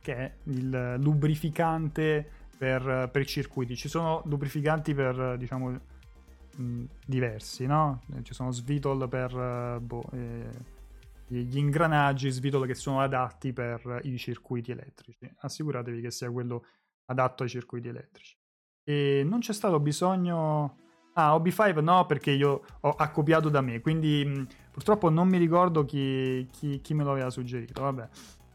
che 0.01 0.17
è 0.17 0.35
il 0.47 0.97
lubrificante 0.99 2.29
per, 2.59 3.09
per 3.13 3.23
i 3.23 3.27
circuiti. 3.27 3.77
Ci 3.77 3.87
sono 3.87 4.23
lubrificanti 4.25 4.93
per, 4.93 5.37
diciamo, 5.39 5.81
mh, 6.57 6.85
diversi, 7.07 7.67
no? 7.67 8.03
Ci 8.23 8.35
sono 8.35 8.51
svitol 8.51 9.09
per 9.09 9.33
uh, 9.33 9.81
boh, 9.81 10.03
eh, 10.11 10.51
gli 11.29 11.57
ingranaggi, 11.57 12.29
svitol 12.29 12.67
che 12.67 12.75
sono 12.75 13.01
adatti 13.01 13.53
per 13.53 14.01
i 14.03 14.19
circuiti 14.19 14.73
elettrici. 14.73 15.33
Assicuratevi 15.39 16.01
che 16.01 16.11
sia 16.11 16.33
quello 16.33 16.65
adatto 17.05 17.45
ai 17.45 17.49
circuiti 17.49 17.87
elettrici. 17.87 18.37
E 18.83 19.23
non 19.25 19.39
c'è 19.39 19.53
stato 19.53 19.79
bisogno... 19.79 20.79
Ah, 21.17 21.37
OB5 21.37 21.81
no, 21.81 22.05
perché 22.07 22.33
io 22.33 22.65
ho 22.81 22.91
accoppiato 22.91 23.49
da 23.49 23.61
me, 23.61 23.81
quindi 23.81 24.25
mh, 24.25 24.47
purtroppo 24.75 25.09
non 25.09 25.29
mi 25.29 25.39
ricordo 25.39 25.85
chi, 25.85 26.49
chi, 26.51 26.81
chi 26.81 26.95
me 26.95 27.05
lo 27.05 27.13
aveva 27.13 27.31
suggerito, 27.31 27.81
vabbè. 27.81 28.09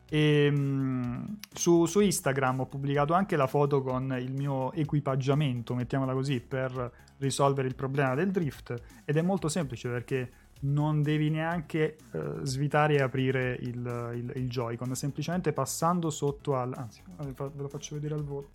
E, 0.09 0.51
mh, 0.51 1.37
su, 1.53 1.85
su, 1.85 2.01
Instagram 2.01 2.59
ho 2.59 2.65
pubblicato 2.65 3.13
anche 3.13 3.37
la 3.37 3.47
foto 3.47 3.81
con 3.81 4.13
il 4.19 4.33
mio 4.33 4.73
equipaggiamento, 4.73 5.73
mettiamola 5.75 6.11
così, 6.11 6.41
per 6.41 6.91
risolvere 7.19 7.69
il 7.69 7.75
problema 7.75 8.15
del 8.15 8.31
drift 8.31 8.75
ed 9.05 9.15
è 9.15 9.21
molto 9.21 9.47
semplice 9.47 9.87
perché 9.87 10.31
non 10.61 11.01
devi 11.01 11.29
neanche 11.29 11.95
uh, 12.11 12.43
svitare 12.43 12.95
e 12.95 13.01
aprire 13.01 13.57
il, 13.61 14.11
il, 14.15 14.31
il 14.35 14.49
Joy-Con, 14.49 14.93
semplicemente 14.93 15.53
passando 15.53 16.09
sotto 16.09 16.57
al... 16.57 16.73
anzi, 16.75 17.01
ve 17.15 17.49
lo 17.55 17.69
faccio 17.69 17.95
vedere 17.95 18.15
al 18.15 18.23
volo. 18.23 18.49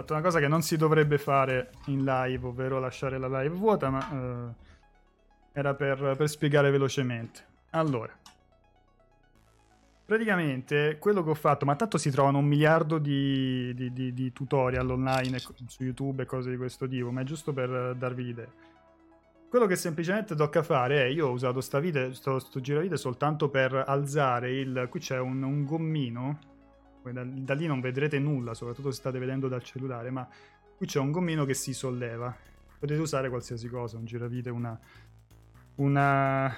Fatto 0.00 0.14
una 0.14 0.22
cosa 0.22 0.40
che 0.40 0.48
non 0.48 0.62
si 0.62 0.76
dovrebbe 0.76 1.18
fare 1.18 1.70
in 1.86 2.04
live, 2.04 2.46
ovvero 2.46 2.78
lasciare 2.78 3.18
la 3.18 3.28
live 3.40 3.54
vuota, 3.54 3.90
ma 3.90 4.08
uh, 4.10 4.54
era 5.52 5.74
per, 5.74 6.14
per 6.16 6.28
spiegare 6.28 6.70
velocemente. 6.70 7.46
Allora, 7.70 8.12
praticamente 10.04 10.96
quello 10.98 11.22
che 11.22 11.30
ho 11.30 11.34
fatto, 11.34 11.64
ma 11.64 11.76
tanto 11.76 11.98
si 11.98 12.10
trovano 12.10 12.38
un 12.38 12.46
miliardo 12.46 12.98
di, 12.98 13.72
di, 13.74 13.92
di, 13.92 14.12
di, 14.12 14.32
tutorial 14.32 14.90
online 14.90 15.38
su 15.38 15.84
YouTube 15.84 16.22
e 16.22 16.26
cose 16.26 16.50
di 16.50 16.56
questo 16.56 16.88
tipo, 16.88 17.10
ma 17.10 17.20
è 17.20 17.24
giusto 17.24 17.52
per 17.52 17.94
darvi 17.96 18.24
l'idea. 18.24 18.48
Quello 19.48 19.66
che 19.66 19.76
semplicemente 19.76 20.36
tocca 20.36 20.62
fare 20.62 21.02
è, 21.02 21.06
io 21.06 21.26
ho 21.26 21.32
usato 21.32 21.60
sta 21.60 21.80
vite, 21.80 22.14
sto, 22.14 22.38
sto 22.38 22.60
giravite 22.60 22.96
soltanto 22.96 23.48
per 23.48 23.74
alzare 23.86 24.52
il... 24.52 24.86
qui 24.88 25.00
c'è 25.00 25.18
un, 25.18 25.42
un 25.42 25.64
gommino 25.64 26.38
da, 27.02 27.24
da, 27.24 27.54
lì 27.54 27.66
non 27.66 27.80
vedrete 27.80 28.18
nulla, 28.18 28.54
soprattutto 28.54 28.90
se 28.90 28.98
state 28.98 29.18
vedendo 29.18 29.48
dal 29.48 29.62
cellulare, 29.62 30.10
ma 30.10 30.28
qui 30.76 30.86
c'è 30.86 30.98
un 30.98 31.10
gommino 31.10 31.44
che 31.44 31.54
si 31.54 31.72
solleva. 31.72 32.34
Potete 32.78 33.00
usare 33.00 33.28
qualsiasi 33.28 33.68
cosa, 33.68 33.96
un 33.96 34.04
giravite, 34.04 34.50
una... 34.50 34.78
una 35.76 36.54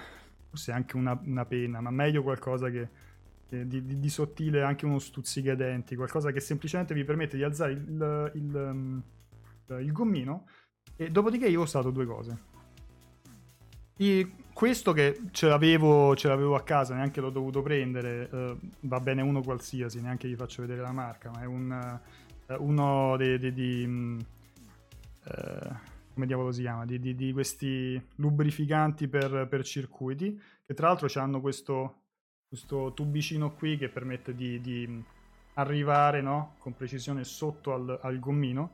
forse 0.52 0.72
anche 0.72 0.96
una, 0.96 1.18
una 1.24 1.46
penna, 1.46 1.80
ma 1.80 1.90
meglio 1.90 2.22
qualcosa 2.22 2.68
che, 2.68 2.88
che 3.48 3.66
di, 3.66 3.82
di, 3.86 3.98
di, 3.98 4.08
sottile, 4.10 4.62
anche 4.62 4.84
uno 4.84 4.98
stuzzicadenti, 4.98 5.96
qualcosa 5.96 6.30
che 6.30 6.40
semplicemente 6.40 6.92
vi 6.92 7.04
permette 7.04 7.38
di 7.38 7.42
alzare 7.42 7.72
il, 7.72 8.30
il, 8.34 9.02
il, 9.66 9.80
il 9.80 9.92
gommino. 9.92 10.46
E 10.94 11.08
dopodiché 11.08 11.48
io 11.48 11.60
ho 11.60 11.62
usato 11.62 11.90
due 11.90 12.04
cose. 12.04 12.50
E 13.96 14.32
questo 14.52 14.92
che 14.92 15.20
ce 15.30 15.46
l'avevo, 15.46 16.14
ce 16.16 16.28
l'avevo, 16.28 16.54
a 16.54 16.62
casa, 16.62 16.94
neanche 16.94 17.20
l'ho 17.20 17.30
dovuto 17.30 17.62
prendere, 17.62 18.28
uh, 18.30 18.58
va 18.80 19.00
bene 19.00 19.22
uno 19.22 19.42
qualsiasi, 19.42 20.00
neanche 20.00 20.28
vi 20.28 20.36
faccio 20.36 20.62
vedere 20.62 20.80
la 20.80 20.92
marca, 20.92 21.30
ma 21.30 21.42
è 21.42 21.46
un, 21.46 22.00
uh, 22.48 22.62
uno 22.64 23.16
dei... 23.16 23.38
dei, 23.38 23.52
dei 23.52 23.84
um, 23.84 24.18
uh, 25.24 25.90
come 26.12 26.26
diavolo 26.26 26.52
si 26.52 26.60
chiama? 26.60 26.84
Di, 26.84 26.98
di, 27.00 27.14
di 27.14 27.32
questi 27.32 28.00
lubrificanti 28.16 29.08
per, 29.08 29.46
per, 29.48 29.64
circuiti, 29.64 30.38
che 30.66 30.74
tra 30.74 30.88
l'altro 30.88 31.08
hanno 31.20 31.40
questo, 31.40 32.02
questo 32.46 32.92
tubicino 32.92 33.54
qui 33.54 33.78
che 33.78 33.88
permette 33.88 34.34
di, 34.34 34.60
di 34.60 35.02
arrivare 35.54 36.20
no? 36.20 36.56
con 36.58 36.74
precisione 36.74 37.24
sotto 37.24 37.72
al, 37.72 37.98
al 38.02 38.18
gommino 38.18 38.72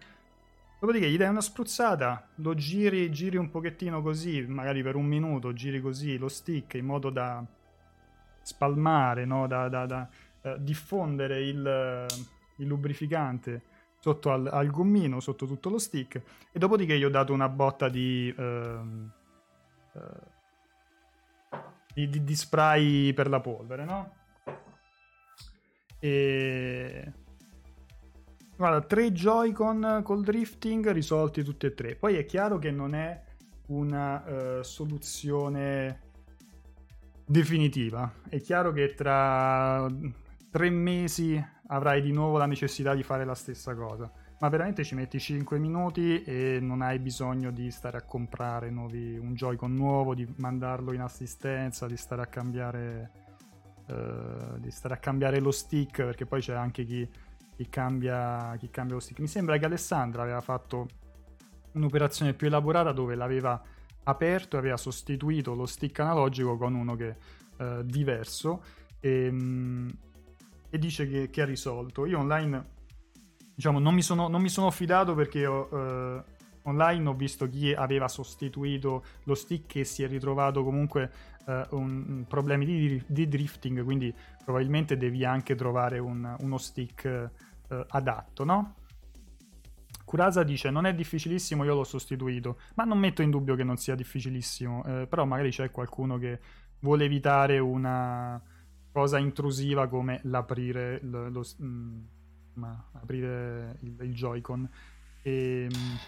Dopodiché 0.81 1.11
gli 1.11 1.17
dai 1.17 1.29
una 1.29 1.41
spruzzata, 1.41 2.29
lo 2.37 2.55
giri, 2.55 3.11
giri 3.11 3.37
un 3.37 3.51
pochettino 3.51 4.01
così, 4.01 4.47
magari 4.47 4.81
per 4.81 4.95
un 4.95 5.07
minuto, 5.07 5.53
giri 5.53 5.81
così 5.81 6.17
lo 6.17 6.29
stick 6.29 6.75
in 6.75 6.85
modo 6.85 7.11
da 7.11 7.45
spalmare, 8.43 9.25
no? 9.25 9.49
da, 9.49 9.69
da, 9.69 9.87
da 9.87 10.09
uh, 10.43 10.57
diffondere 10.59 11.43
il, 11.43 12.07
il, 12.59 12.67
lubrificante 12.67 13.63
sotto 13.99 14.31
al, 14.31 14.47
al, 14.47 14.71
gommino, 14.71 15.19
sotto 15.19 15.47
tutto 15.47 15.69
lo 15.69 15.79
stick. 15.79 16.23
E 16.53 16.59
dopodiché 16.61 16.97
gli 16.97 17.05
ho 17.05 17.11
dato 17.11 17.33
una 17.33 17.49
botta 17.49 17.89
di, 17.89 18.33
uh, 18.37 18.43
uh, 18.43 19.11
di, 21.93 22.09
di, 22.09 22.23
di 22.23 22.37
spray 22.37 23.13
per 23.15 23.29
la 23.29 23.41
polvere, 23.41 23.85
no? 23.85 24.15
E 25.99 27.13
Guarda, 28.59 28.81
tre 28.81 29.13
Joy-Con 29.13 30.01
col 30.03 30.25
drifting 30.25 30.91
risolti 30.91 31.45
tutti 31.45 31.67
e 31.67 31.75
tre. 31.75 31.95
Poi 31.95 32.17
è 32.17 32.25
chiaro 32.25 32.59
che 32.59 32.73
non 32.73 32.93
è 32.93 33.23
una 33.67 34.25
uh, 34.59 34.63
soluzione 34.65 36.01
definitiva. 37.25 38.13
È 38.29 38.41
chiaro 38.41 38.73
che 38.73 38.95
tra 38.95 39.87
tre 40.51 40.71
mesi 40.71 41.41
avrai 41.69 42.03
di 42.03 42.11
nuovo 42.11 42.37
la 42.37 42.47
necessità 42.47 42.97
di 42.97 43.05
fare 43.05 43.25
la 43.25 43.37
stessa 43.37 43.77
cosa. 43.77 44.11
Ma 44.41 44.49
veramente 44.49 44.83
ci 44.83 44.97
metti 44.97 45.21
5 45.21 45.57
minuti 45.61 46.25
e 46.25 46.59
non 46.61 46.83
hai 46.83 46.99
bisogno 46.99 47.53
di 47.53 47.71
stare 47.71 47.99
a 47.99 48.03
comprare 48.03 48.71
nuovi, 48.71 49.17
un 49.17 49.35
Joy-Con 49.35 49.73
nuovo, 49.73 50.17
di 50.17 50.27
mandarlo 50.39 50.93
in 50.93 51.03
assistenza, 51.03 51.87
di 51.87 51.97
stare 51.97 52.23
a 52.23 52.27
cambiare, 52.27 53.11
uh, 53.87 54.59
di 54.59 54.73
stare 54.73 54.95
a 54.95 54.99
cambiare 54.99 55.39
lo 55.39 55.53
stick, 55.53 56.03
perché 56.03 56.27
poi 56.27 56.41
c'è 56.41 56.55
anche 56.55 56.85
chi 56.85 57.09
chi 57.59 57.69
cambia, 57.69 58.55
chi 58.57 58.71
cambia 58.71 58.95
lo 58.95 59.01
stick. 59.01 59.19
Mi 59.19 59.27
sembra 59.27 59.59
che 59.59 59.65
Alessandra 59.65 60.23
aveva 60.23 60.41
fatto 60.41 60.87
un'operazione 61.73 62.33
più 62.33 62.47
elaborata 62.47 62.93
dove 62.93 63.17
l'aveva 63.17 63.61
aperto 64.05 64.55
e 64.55 64.59
aveva 64.61 64.77
sostituito 64.77 65.55
lo 65.55 65.67
stick 65.67 65.99
analogico 65.99 66.57
con 66.57 66.77
uno 66.77 66.95
che 66.95 67.17
eh, 67.57 67.81
diverso 67.85 68.63
e, 69.01 69.25
ehm, 69.25 69.93
e 70.71 70.79
dice 70.79 71.09
che, 71.09 71.31
che, 71.31 71.43
ha 71.43 71.45
risolto. 71.45 72.07
Io 72.07 72.21
online 72.21 72.77
diciamo 73.57 73.81
non 73.81 73.93
mi 73.93 74.03
sono, 74.03 74.29
non 74.29 74.41
mi 74.41 74.49
sono 74.49 74.71
fidato 74.71 75.17
perché 75.17 75.45
ho, 75.45 75.69
eh, 75.73 76.23
online 76.63 77.09
ho 77.09 77.15
visto 77.15 77.49
chi 77.49 77.73
aveva 77.73 78.07
sostituito 78.07 79.05
lo 79.25 79.35
stick 79.35 79.75
e 79.75 79.85
si 79.85 80.05
è 80.05 80.07
ritrovato 80.07 80.63
comunque 80.63 81.11
eh, 81.45 81.67
un, 81.71 82.25
problemi 82.29 82.65
di, 82.65 83.03
di, 83.05 83.27
drifting 83.27 83.83
quindi 83.83 84.15
probabilmente 84.45 84.97
devi 84.97 85.25
anche 85.25 85.57
trovare 85.57 85.99
un, 85.99 86.37
uno 86.39 86.59
stick 86.59 87.31
eh, 87.69 87.85
adatto, 87.89 88.45
no? 88.45 88.75
Kurasa 90.05 90.43
dice 90.43 90.71
non 90.71 90.87
è 90.87 90.95
difficilissimo, 90.95 91.65
io 91.65 91.75
l'ho 91.75 91.85
sostituito, 91.85 92.59
ma 92.75 92.85
non 92.85 92.99
metto 92.99 93.21
in 93.23 93.31
dubbio 93.31 93.55
che 93.55 93.65
non 93.65 93.77
sia 93.77 93.95
difficilissimo, 93.95 94.85
eh, 94.85 95.07
però 95.07 95.25
magari 95.25 95.51
c'è 95.51 95.71
qualcuno 95.71 96.17
che 96.17 96.41
vuole 96.81 97.05
evitare 97.05 97.59
una 97.59 98.41
cosa 98.91 99.19
intrusiva 99.19 99.87
come 99.87 100.21
l'aprire 100.25 101.01
lo, 101.03 101.29
lo, 101.29 101.45
mh, 101.59 101.67
mm, 102.59 102.65
aprire 102.93 103.77
il, 103.81 103.97
il 104.01 104.15
Joy-Con. 104.15 104.69
E, 105.23 105.69
ehm, 105.71 105.99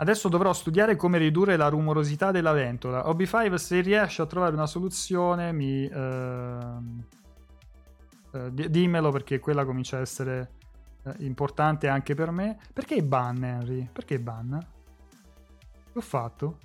Adesso 0.00 0.30
dovrò 0.30 0.54
studiare 0.54 0.96
come 0.96 1.18
ridurre 1.18 1.56
la 1.56 1.68
rumorosità 1.68 2.30
della 2.30 2.52
ventola. 2.52 3.04
OB5 3.04 3.54
se 3.56 3.80
riesce 3.80 4.22
a 4.22 4.26
trovare 4.26 4.54
una 4.54 4.66
soluzione 4.66 5.52
mi... 5.52 5.84
Uh, 5.84 7.04
Uh, 8.32 8.50
dimmelo 8.50 9.10
perché 9.10 9.38
quella 9.40 9.64
comincia 9.64 9.96
a 9.96 10.00
essere 10.00 10.52
uh, 11.02 11.14
importante 11.18 11.88
anche 11.88 12.14
per 12.14 12.30
me. 12.30 12.58
Perché 12.72 13.02
ban, 13.02 13.42
Henry? 13.42 13.88
Perché 13.92 14.20
ban? 14.20 14.66
Che 15.92 15.98
ho 15.98 16.00
fatto? 16.00 16.58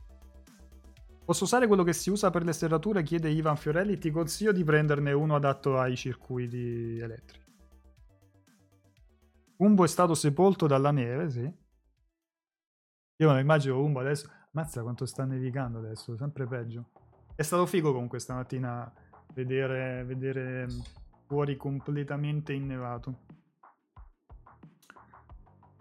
Posso 1.26 1.45
usare 1.45 1.66
quello 1.66 1.82
che 1.84 1.93
si 1.93 2.11
usa 2.11 2.30
per 2.30 2.43
le 2.43 2.53
serrature? 2.53 3.01
Chiede 3.01 3.30
Ivan 3.30 3.57
Fiorelli. 3.57 3.97
Ti 3.97 4.11
consiglio 4.11 4.51
di 4.51 4.63
prenderne 4.63 5.11
uno 5.11 5.36
adatto 5.36 5.80
ai 5.80 5.95
circuiti 5.95 6.99
elettrici. 6.99 7.43
Umbo 9.57 9.84
è 9.86 9.88
stato 9.88 10.13
sepolto 10.13 10.68
dalla 10.68 10.91
neve, 10.91 11.30
sì. 11.32 11.53
Io 13.18 13.28
non 13.28 13.39
immagino 13.39 13.82
Umbo 13.82 14.01
adesso. 14.01 14.30
Mazza 14.51 14.84
quanto 14.84 15.05
sta 15.05 15.26
nevicando 15.26 15.80
adesso, 15.80 16.16
sempre 16.16 16.45
peggio. 16.45 16.91
È 17.34 17.41
stato 17.41 17.66
figo 17.66 17.91
comunque 17.91 18.20
stamattina 18.20 18.89
vedere, 19.34 20.03
vedere 20.05 20.68
fuori 21.26 21.57
completamente 21.57 22.53
innevato. 22.53 23.23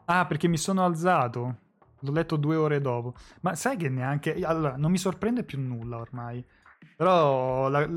Ah, 0.07 0.27
perché 0.27 0.49
mi 0.49 0.59
sono 0.59 0.85
alzato. 0.85 1.63
L'ho 2.01 2.13
letto 2.13 2.37
due 2.37 2.57
ore 2.57 2.81
dopo. 2.81 3.15
Ma 3.41 3.55
sai 3.55 3.77
che 3.77 3.89
neanche... 3.89 4.35
Allora, 4.45 4.77
non 4.77 4.91
mi 4.91 4.99
sorprende 4.99 5.45
più 5.45 5.59
nulla 5.59 5.99
ormai. 5.99 6.45
Però... 6.97 7.69
La... 7.69 7.89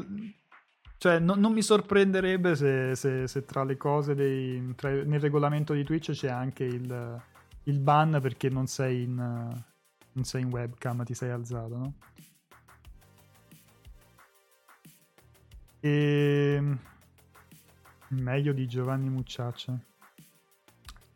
Cioè, 1.00 1.20
no, 1.20 1.36
non 1.36 1.54
mi 1.54 1.62
sorprenderebbe 1.62 2.56
se, 2.56 2.96
se, 2.96 3.28
se, 3.28 3.46
tra 3.46 3.64
le 3.64 3.78
cose 3.78 4.16
dei... 4.16 4.74
Tra... 4.76 4.90
nel 4.90 5.20
regolamento 5.20 5.74
di 5.74 5.84
Twitch 5.84 6.12
c'è 6.12 6.30
anche 6.30 6.64
il, 6.64 7.22
il 7.64 7.80
ban 7.80 8.20
perché 8.22 8.50
non 8.50 8.68
sei 8.68 9.04
in... 9.04 9.16
non 9.16 10.24
sei 10.24 10.42
in 10.42 10.50
webcam, 10.50 11.04
ti 11.04 11.14
sei 11.14 11.30
alzato, 11.32 11.78
no? 11.78 11.94
E... 15.82 16.78
Meglio 18.10 18.54
di 18.54 18.68
Giovanni 18.68 19.10
Mucciaccia. 19.10 19.78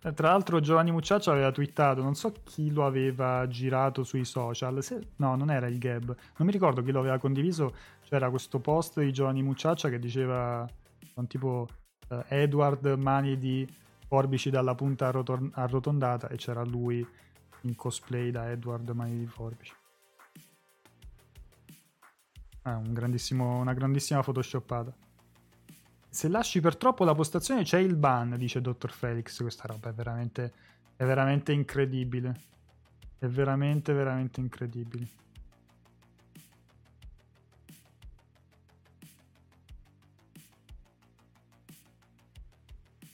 Eh, 0.03 0.13
tra 0.13 0.29
l'altro 0.29 0.59
Giovanni 0.59 0.91
Mucciaccio 0.91 1.31
aveva 1.31 1.51
twittato, 1.51 2.01
non 2.01 2.15
so 2.15 2.33
chi 2.43 2.71
lo 2.71 2.85
aveva 2.85 3.47
girato 3.47 4.03
sui 4.03 4.25
social, 4.25 4.81
se... 4.81 5.09
no 5.17 5.35
non 5.35 5.51
era 5.51 5.67
il 5.67 5.77
Gab, 5.77 6.05
non 6.05 6.47
mi 6.47 6.51
ricordo 6.51 6.81
chi 6.81 6.91
lo 6.91 6.99
aveva 6.99 7.19
condiviso, 7.19 7.75
c'era 8.03 8.29
questo 8.31 8.59
post 8.59 8.99
di 8.99 9.13
Giovanni 9.13 9.43
Mucciaccia 9.43 9.89
che 9.89 9.99
diceva 9.99 10.67
un 11.13 11.27
tipo 11.27 11.67
uh, 12.09 12.23
Edward 12.27 12.85
mani 12.97 13.37
di 13.37 13.67
forbici 14.07 14.49
dalla 14.49 14.73
punta 14.73 15.07
arroton- 15.07 15.51
arrotondata 15.53 16.29
e 16.29 16.35
c'era 16.37 16.63
lui 16.63 17.07
in 17.61 17.75
cosplay 17.75 18.31
da 18.31 18.49
Edward 18.49 18.89
mani 18.89 19.19
di 19.19 19.27
forbici. 19.27 19.73
Ah, 22.63 22.77
un 22.77 22.93
una 23.35 23.73
grandissima 23.73 24.21
photoshoppata. 24.23 24.93
Se 26.13 26.27
lasci 26.27 26.59
per 26.59 26.75
troppo 26.75 27.05
la 27.05 27.15
postazione 27.15 27.63
c'è 27.63 27.79
il 27.79 27.95
ban, 27.95 28.35
dice 28.37 28.59
Dr. 28.59 28.91
Felix. 28.91 29.39
Questa 29.39 29.65
roba 29.65 29.91
è 29.91 29.93
veramente, 29.93 30.51
è 30.97 31.05
veramente 31.05 31.53
incredibile. 31.53 32.37
È 33.17 33.27
veramente, 33.27 33.93
veramente 33.93 34.41
incredibile. 34.41 35.07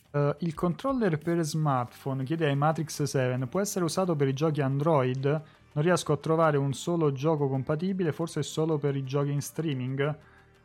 Uh, 0.10 0.34
il 0.40 0.56
controller 0.56 1.20
per 1.20 1.44
smartphone, 1.44 2.24
chiede 2.24 2.48
ai 2.48 2.56
Matrix 2.56 3.04
7, 3.04 3.46
può 3.46 3.60
essere 3.60 3.86
usato 3.86 4.16
per 4.16 4.28
i 4.28 4.34
giochi 4.34 4.62
Android? 4.62 5.24
Non 5.26 5.84
riesco 5.84 6.14
a 6.14 6.18
trovare 6.18 6.58
un 6.58 6.74
solo 6.74 7.12
gioco 7.12 7.48
compatibile, 7.48 8.12
forse 8.12 8.42
solo 8.42 8.80
per 8.80 8.96
i 8.96 9.04
giochi 9.04 9.32
in 9.32 9.42
streaming. 9.44 10.18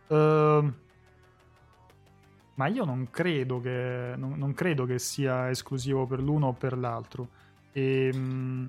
Uh, 0.06 0.72
ma 2.55 2.66
io 2.66 2.84
non 2.84 3.09
credo 3.11 3.61
che, 3.61 4.14
non, 4.16 4.34
non 4.36 4.55
credo 4.55 4.84
che 4.84 4.98
sia 4.98 5.50
esclusivo 5.50 6.07
per 6.07 6.20
l'uno 6.20 6.48
o 6.48 6.53
per 6.53 6.76
l'altro. 6.76 7.28
E, 7.72 8.11
ehm, 8.12 8.18
mh, 8.18 8.68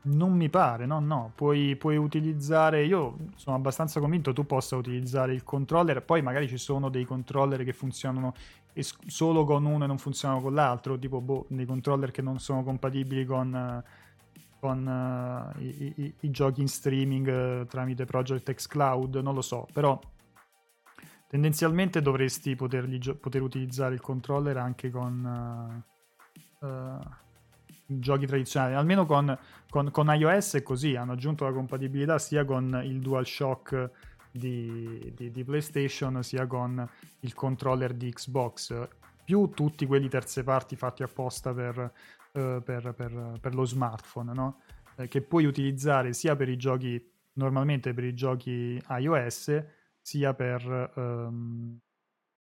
non 0.00 0.32
mi 0.32 0.48
pare, 0.48 0.86
no, 0.86 1.00
no, 1.00 1.32
puoi, 1.34 1.76
puoi, 1.76 1.96
utilizzare, 1.96 2.84
io 2.84 3.16
sono 3.34 3.56
abbastanza 3.56 4.00
convinto 4.00 4.32
tu 4.32 4.46
possa 4.46 4.76
utilizzare 4.76 5.34
il 5.34 5.42
controller, 5.44 6.02
poi 6.02 6.22
magari 6.22 6.48
ci 6.48 6.56
sono 6.56 6.88
dei 6.88 7.04
controller 7.04 7.64
che 7.64 7.72
funzionano 7.72 8.32
es- 8.72 8.96
solo 9.06 9.44
con 9.44 9.64
uno 9.64 9.84
e 9.84 9.86
non 9.86 9.98
funzionano 9.98 10.40
con 10.40 10.54
l'altro, 10.54 10.98
tipo 10.98 11.20
boh, 11.20 11.46
dei 11.48 11.66
controller 11.66 12.10
che 12.10 12.22
non 12.22 12.38
sono 12.38 12.62
compatibili 12.62 13.24
con, 13.26 13.82
con 14.60 15.54
uh, 15.56 15.60
i, 15.60 15.92
i, 15.96 16.14
i, 16.20 16.30
giochi 16.30 16.60
in 16.60 16.68
streaming 16.68 17.26
uh, 17.62 17.66
tramite 17.66 18.04
Project 18.04 18.52
X 18.52 18.66
Cloud, 18.66 19.16
non 19.16 19.34
lo 19.34 19.42
so, 19.42 19.66
però 19.72 19.98
tendenzialmente 21.28 22.00
dovresti 22.00 22.56
gio- 22.98 23.16
poter 23.16 23.42
utilizzare 23.42 23.94
il 23.94 24.00
controller 24.00 24.56
anche 24.56 24.90
con 24.90 25.84
uh, 26.60 26.66
uh, 26.66 26.98
giochi 27.86 28.26
tradizionali. 28.26 28.74
Almeno 28.74 29.06
con, 29.06 29.38
con, 29.68 29.90
con, 29.90 30.06
iOS 30.08 30.56
è 30.56 30.62
così, 30.62 30.96
hanno 30.96 31.12
aggiunto 31.12 31.44
la 31.44 31.52
compatibilità 31.52 32.18
sia 32.18 32.44
con 32.44 32.80
il 32.82 32.98
DualShock 33.00 33.90
di, 34.30 35.12
di, 35.14 35.30
di 35.30 35.44
PlayStation 35.44 36.22
sia 36.22 36.46
con 36.46 36.86
il 37.20 37.34
controller 37.34 37.92
di 37.92 38.10
Xbox, 38.10 38.88
più 39.24 39.50
tutti 39.50 39.86
quelli 39.86 40.08
terze 40.08 40.42
parti 40.42 40.76
fatti 40.76 41.02
apposta 41.02 41.52
per, 41.52 41.92
uh, 42.32 42.62
per, 42.62 42.94
per, 42.96 43.38
per 43.38 43.54
lo 43.54 43.64
smartphone, 43.66 44.32
no? 44.32 44.60
eh, 44.96 45.08
che 45.08 45.20
puoi 45.20 45.44
utilizzare 45.44 46.14
sia 46.14 46.34
per 46.36 46.48
i 46.48 46.56
giochi 46.56 47.16
normalmente 47.34 47.94
per 47.94 48.02
i 48.02 48.14
giochi 48.14 48.82
iOS 48.88 49.62
sia 50.08 50.32
per, 50.32 50.92
um, 50.94 51.78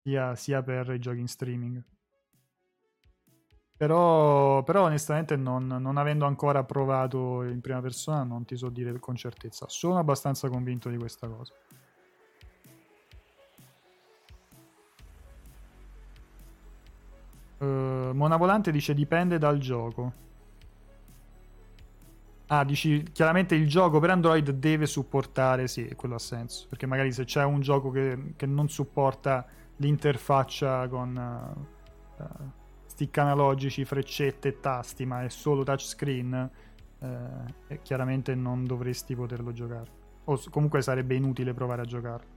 sia, 0.03 0.35
sia 0.35 0.61
per 0.61 0.91
i 0.91 0.99
giochi 0.99 1.21
in 1.21 1.29
streaming. 1.29 1.85
Però, 3.77 4.65
però 4.65 4.85
onestamente 4.85 5.37
non, 5.37 5.67
non, 5.67 5.97
avendo 5.97 6.27
ancora 6.27 6.65
provato 6.65 7.43
in 7.43 7.61
prima 7.61 7.81
persona 7.81 8.25
non 8.25 8.45
ti 8.45 8.57
so 8.57 8.71
dire 8.71 8.99
con 8.99 9.15
certezza. 9.15 9.67
Sono 9.69 9.99
abbastanza 9.99 10.49
convinto 10.49 10.89
di 10.89 10.97
questa 10.97 11.29
cosa. 11.29 11.53
Uh, 17.59 18.13
Mona 18.15 18.37
Volante 18.37 18.73
dice 18.73 18.95
dipende 18.95 19.39
dal 19.39 19.59
gioco. 19.59 20.24
Ah, 22.49 22.63
dici 22.63 23.03
chiaramente 23.11 23.55
il 23.55 23.67
gioco 23.67 24.01
per 24.01 24.11
Android 24.11 24.51
deve 24.51 24.87
supportare, 24.87 25.67
sì, 25.67 25.91
quello 25.97 26.17
ha 26.17 26.19
senso. 26.19 26.67
Perché 26.69 26.87
magari 26.87 27.11
se 27.11 27.25
c'è 27.25 27.43
un 27.43 27.61
gioco 27.61 27.91
che, 27.91 28.35
che 28.37 28.47
non 28.47 28.69
supporta 28.69 29.47
l'interfaccia 29.77 30.87
con 30.89 31.57
uh, 32.17 32.51
stick 32.85 33.17
analogici, 33.19 33.85
freccette 33.85 34.49
e 34.49 34.61
tasti, 34.61 35.07
ma 35.07 35.25
è 35.25 35.29
solo 35.31 35.65
touchscreen, 35.65 36.51
uh, 36.99 37.79
chiaramente 37.83 38.35
non 38.35 38.67
dovresti 38.67 39.15
poterlo 39.15 39.53
giocare. 39.53 40.03
O 40.25 40.39
comunque 40.51 40.83
sarebbe 40.83 41.15
inutile 41.15 41.55
provare 41.55 41.83
a 41.83 41.85
giocarlo. 41.87 42.33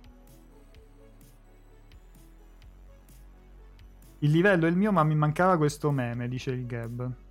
Il 4.20 4.32
livello 4.32 4.66
è 4.66 4.70
il 4.70 4.76
mio, 4.76 4.91
ma 4.91 5.03
mi 5.03 5.16
mancava 5.16 5.58
questo 5.58 5.91
meme, 5.91 6.28
dice 6.28 6.51
il 6.51 6.66
Gab. 6.66 7.26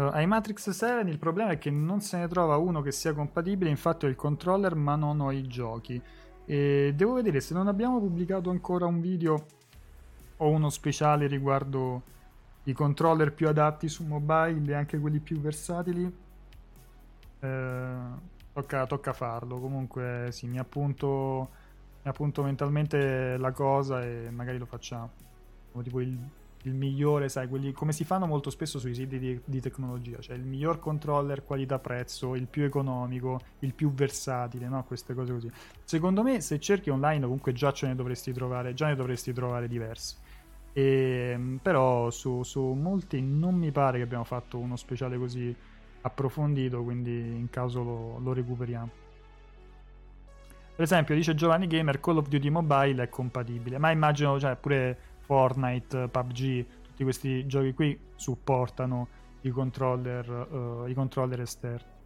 Ai 0.00 0.28
Matrix 0.28 0.70
7 0.70 1.10
il 1.10 1.18
problema 1.18 1.50
è 1.50 1.58
che 1.58 1.70
non 1.70 2.00
se 2.00 2.18
ne 2.18 2.28
trova 2.28 2.56
uno 2.56 2.82
che 2.82 2.92
sia 2.92 3.12
compatibile, 3.12 3.68
infatti 3.68 4.06
ho 4.06 4.08
il 4.08 4.14
controller 4.14 4.76
ma 4.76 4.94
non 4.94 5.18
ho 5.20 5.32
i 5.32 5.44
giochi. 5.48 6.00
E 6.44 6.92
devo 6.94 7.14
vedere 7.14 7.40
se 7.40 7.52
non 7.52 7.66
abbiamo 7.66 7.98
pubblicato 7.98 8.50
ancora 8.50 8.86
un 8.86 9.00
video 9.00 9.44
o 10.36 10.48
uno 10.50 10.70
speciale 10.70 11.26
riguardo 11.26 12.02
i 12.64 12.72
controller 12.72 13.32
più 13.32 13.48
adatti 13.48 13.88
su 13.88 14.04
mobile 14.04 14.70
e 14.70 14.74
anche 14.74 15.00
quelli 15.00 15.18
più 15.18 15.40
versatili. 15.40 16.16
Eh, 17.40 17.96
tocca, 18.52 18.86
tocca, 18.86 19.12
farlo. 19.12 19.58
Comunque 19.58 20.28
sì, 20.30 20.46
mi 20.46 20.60
appunto, 20.60 21.48
mi 22.02 22.08
appunto 22.10 22.44
mentalmente 22.44 23.36
la 23.36 23.50
cosa 23.50 24.04
e 24.04 24.30
magari 24.30 24.58
lo 24.58 24.66
facciamo. 24.66 25.10
Tipo 25.82 26.00
il 26.00 26.18
il 26.62 26.74
migliore, 26.74 27.28
sai, 27.28 27.48
quelli 27.48 27.72
come 27.72 27.92
si 27.92 28.04
fanno 28.04 28.26
molto 28.26 28.50
spesso 28.50 28.78
sui 28.78 28.94
siti 28.94 29.18
di, 29.18 29.40
di 29.44 29.60
tecnologia, 29.60 30.18
cioè 30.18 30.36
il 30.36 30.44
miglior 30.44 30.78
controller 30.78 31.44
qualità-prezzo, 31.44 32.34
il 32.34 32.46
più 32.46 32.64
economico, 32.64 33.40
il 33.60 33.74
più 33.74 33.92
versatile, 33.92 34.68
no? 34.68 34.84
Queste 34.84 35.14
cose 35.14 35.32
così. 35.32 35.50
Secondo 35.84 36.22
me, 36.22 36.40
se 36.40 36.58
cerchi 36.58 36.90
online, 36.90 37.22
comunque 37.22 37.52
già 37.52 37.72
ce 37.72 37.86
ne 37.86 37.94
dovresti 37.94 38.32
trovare, 38.32 38.74
già 38.74 38.86
ne 38.86 38.96
dovresti 38.96 39.32
trovare 39.32 39.68
diversi. 39.68 40.16
E, 40.72 41.30
ehm, 41.32 41.58
però 41.62 42.10
su, 42.10 42.42
su 42.42 42.60
molti 42.60 43.20
non 43.22 43.54
mi 43.54 43.70
pare 43.70 43.98
che 43.98 44.04
abbiamo 44.04 44.24
fatto 44.24 44.58
uno 44.58 44.76
speciale 44.76 45.16
così 45.18 45.54
approfondito, 46.00 46.82
quindi 46.82 47.10
in 47.10 47.48
caso 47.50 47.82
lo, 47.82 48.18
lo 48.18 48.32
recuperiamo. 48.32 49.06
Per 50.78 50.86
esempio, 50.86 51.16
dice 51.16 51.34
Giovanni 51.34 51.66
Gamer, 51.66 51.98
Call 51.98 52.18
of 52.18 52.28
Duty 52.28 52.50
Mobile 52.50 53.02
è 53.02 53.08
compatibile, 53.08 53.78
ma 53.78 53.90
immagino, 53.90 54.38
cioè, 54.38 54.54
pure 54.54 54.96
Fortnite, 55.28 56.08
PUBG, 56.08 56.66
tutti 56.80 57.02
questi 57.02 57.46
giochi 57.46 57.74
qui 57.74 58.00
supportano 58.14 59.08
i 59.42 59.50
controller, 59.50 60.26
uh, 60.50 60.88
i 60.88 60.94
controller 60.94 61.38
esterni. 61.42 61.96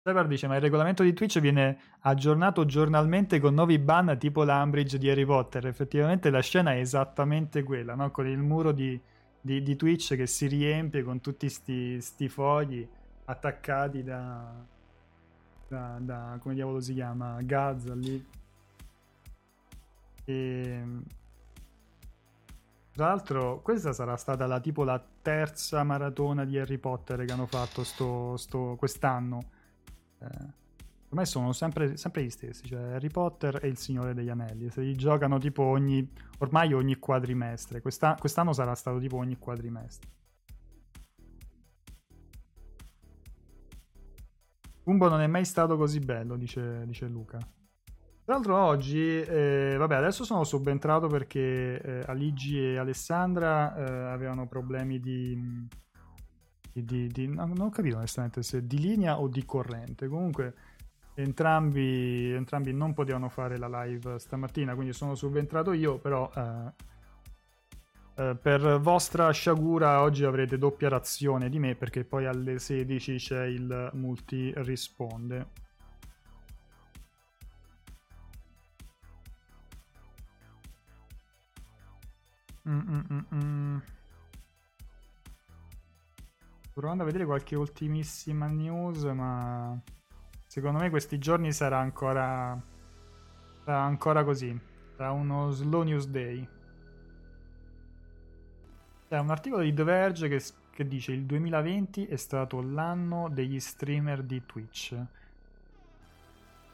Trevor 0.00 0.26
dice 0.26 0.46
ma 0.46 0.54
il 0.54 0.62
regolamento 0.62 1.02
di 1.02 1.12
Twitch 1.12 1.38
viene 1.38 1.78
aggiornato 2.00 2.64
giornalmente 2.64 3.38
con 3.40 3.52
nuovi 3.52 3.78
ban 3.78 4.16
tipo 4.18 4.42
l'Ambridge 4.42 4.96
di 4.96 5.10
Harry 5.10 5.26
Potter 5.26 5.66
effettivamente 5.66 6.30
la 6.30 6.40
scena 6.40 6.72
è 6.72 6.78
esattamente 6.78 7.62
quella 7.62 7.94
no? 7.94 8.10
con 8.10 8.26
il 8.26 8.38
muro 8.38 8.72
di, 8.72 8.98
di, 9.38 9.62
di, 9.62 9.76
Twitch 9.76 10.16
che 10.16 10.26
si 10.26 10.46
riempie 10.46 11.02
con 11.02 11.20
tutti 11.20 11.46
questi 11.46 12.28
fogli 12.30 12.88
attaccati 13.28 14.02
da, 14.02 14.52
da, 15.68 15.98
da, 16.00 16.38
come 16.40 16.54
diavolo 16.54 16.80
si 16.80 16.94
chiama 16.94 17.40
Gaza 17.42 17.94
lì 17.94 18.26
e 20.24 20.84
Tra 22.92 23.06
l'altro, 23.06 23.60
questa 23.62 23.92
sarà 23.92 24.16
stata 24.16 24.46
la, 24.46 24.60
tipo 24.60 24.84
la 24.84 25.02
terza 25.22 25.82
maratona 25.84 26.44
di 26.44 26.58
Harry 26.58 26.78
Potter 26.78 27.24
che 27.24 27.32
hanno 27.32 27.46
fatto 27.46 27.84
sto, 27.84 28.36
sto, 28.36 28.76
quest'anno. 28.76 29.40
Eh, 30.18 30.26
ormai 31.08 31.24
sono 31.24 31.52
sempre, 31.52 31.96
sempre, 31.96 32.24
gli 32.24 32.30
stessi, 32.30 32.66
cioè 32.66 32.94
Harry 32.94 33.08
Potter 33.08 33.60
e 33.62 33.68
il 33.68 33.78
Signore 33.78 34.14
degli 34.14 34.28
Anelli. 34.28 34.68
Se 34.68 34.80
li 34.80 34.94
giocano 34.96 35.38
tipo 35.38 35.62
ogni, 35.62 36.06
ormai 36.38 36.72
ogni 36.72 36.96
quadrimestre. 36.98 37.80
Questa, 37.80 38.16
quest'anno 38.18 38.52
sarà 38.52 38.74
stato 38.74 38.98
tipo 38.98 39.16
ogni 39.16 39.38
quadrimestre. 39.38 40.10
Umbo 44.88 45.10
non 45.10 45.20
è 45.20 45.26
mai 45.26 45.44
stato 45.44 45.76
così 45.76 45.98
bello, 45.98 46.36
dice, 46.36 46.86
dice 46.86 47.06
Luca. 47.06 47.36
Tra 47.36 48.34
l'altro 48.34 48.56
oggi, 48.56 49.20
eh, 49.20 49.74
vabbè, 49.78 49.94
adesso 49.94 50.24
sono 50.24 50.44
subentrato 50.44 51.08
perché 51.08 51.80
eh, 51.80 52.02
Aligi 52.06 52.58
e 52.58 52.78
Alessandra 52.78 53.76
eh, 53.76 53.82
avevano 54.10 54.46
problemi 54.46 54.98
di, 54.98 55.68
di, 56.72 56.84
di, 56.84 57.06
di 57.08 57.26
non 57.26 57.60
ho 57.60 57.68
capito 57.68 57.96
onestamente 57.96 58.42
se 58.42 58.66
di 58.66 58.78
linea 58.78 59.20
o 59.20 59.28
di 59.28 59.44
corrente. 59.44 60.08
Comunque 60.08 60.54
entrambi, 61.14 62.32
entrambi 62.32 62.72
non 62.72 62.94
potevano 62.94 63.28
fare 63.28 63.58
la 63.58 63.84
live 63.84 64.18
stamattina, 64.18 64.74
quindi 64.74 64.94
sono 64.94 65.14
subentrato 65.14 65.72
io, 65.72 65.98
però 65.98 66.30
eh, 68.18 68.34
per 68.34 68.80
vostra 68.80 69.30
sciagura 69.30 70.02
oggi 70.02 70.24
avrete 70.24 70.58
doppia 70.58 70.88
razione 70.88 71.48
di 71.48 71.60
me 71.60 71.76
perché 71.76 72.04
poi 72.04 72.26
alle 72.26 72.58
16 72.58 73.16
c'è 73.16 73.44
il 73.44 73.90
multi 73.94 74.52
risponde. 74.56 75.66
Mm-mm-mm. 82.68 83.82
Provando 86.74 87.02
a 87.04 87.06
vedere 87.06 87.24
qualche 87.24 87.54
ultimissima 87.54 88.46
news, 88.48 89.04
ma 89.04 89.80
secondo 90.46 90.78
me 90.80 90.90
questi 90.90 91.18
giorni 91.18 91.52
sarà 91.52 91.78
ancora, 91.78 92.60
sarà 93.64 93.80
ancora 93.80 94.24
così. 94.24 94.58
Sarà 94.96 95.12
uno 95.12 95.50
slow 95.50 95.82
news 95.82 96.06
day. 96.08 96.57
C'è 99.08 99.18
un 99.18 99.30
articolo 99.30 99.62
di 99.62 99.72
The 99.72 99.84
Verge 99.84 100.28
che, 100.28 100.42
che 100.70 100.86
dice 100.86 101.12
il 101.12 101.24
2020 101.24 102.06
è 102.06 102.16
stato 102.16 102.60
l'anno 102.60 103.28
degli 103.30 103.58
streamer 103.58 104.22
di 104.22 104.42
Twitch. 104.44 104.94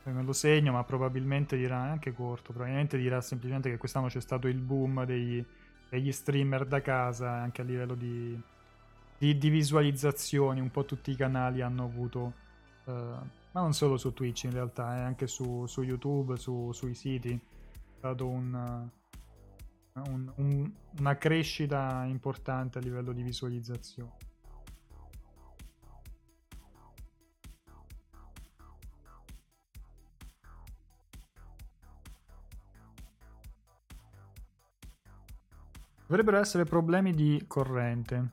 Me 0.03 0.23
lo 0.23 0.33
segno, 0.33 0.73
ma 0.73 0.85
probabilmente 0.85 1.57
dirà, 1.57 1.87
è 1.87 1.91
anche 1.91 2.13
corto, 2.13 2.53
probabilmente 2.53 2.99
dirà 2.99 3.21
semplicemente 3.21 3.71
che 3.71 3.79
quest'anno 3.79 4.09
c'è 4.09 4.21
stato 4.21 4.49
il 4.49 4.59
boom 4.59 5.05
degli 5.05 5.43
e 5.95 6.01
gli 6.01 6.11
streamer 6.11 6.67
da 6.67 6.81
casa 6.81 7.31
anche 7.31 7.61
a 7.61 7.65
livello 7.65 7.95
di, 7.95 8.39
di, 9.17 9.39
di 9.39 9.49
visualizzazioni 9.49 10.61
un 10.61 10.71
po' 10.71 10.85
tutti 10.85 11.13
i 11.13 11.17
canali 11.17 11.61
hanno 11.61 11.85
avuto 11.85 12.33
uh, 12.85 12.93
ma 12.93 13.61
non 13.61 13.73
solo 13.75 13.97
su 13.97 14.13
Twitch 14.13 14.45
in 14.45 14.53
realtà 14.53 14.97
eh, 14.97 15.01
anche 15.03 15.29
su, 15.29 15.67
su 15.67 15.83
YouTube 15.83 16.37
su, 16.37 16.73
sui 16.73 16.95
siti 16.95 17.31
è 17.31 17.79
stato 17.97 18.27
un, 18.27 18.89
un, 20.03 20.33
un, 20.37 20.73
una 20.99 21.17
crescita 21.17 22.05
importante 22.07 22.79
a 22.79 22.81
livello 22.81 23.13
di 23.13 23.23
visualizzazione 23.23 24.33
Dovrebbero 36.07 36.39
essere 36.39 36.65
problemi 36.65 37.13
di 37.13 37.43
corrente. 37.49 38.31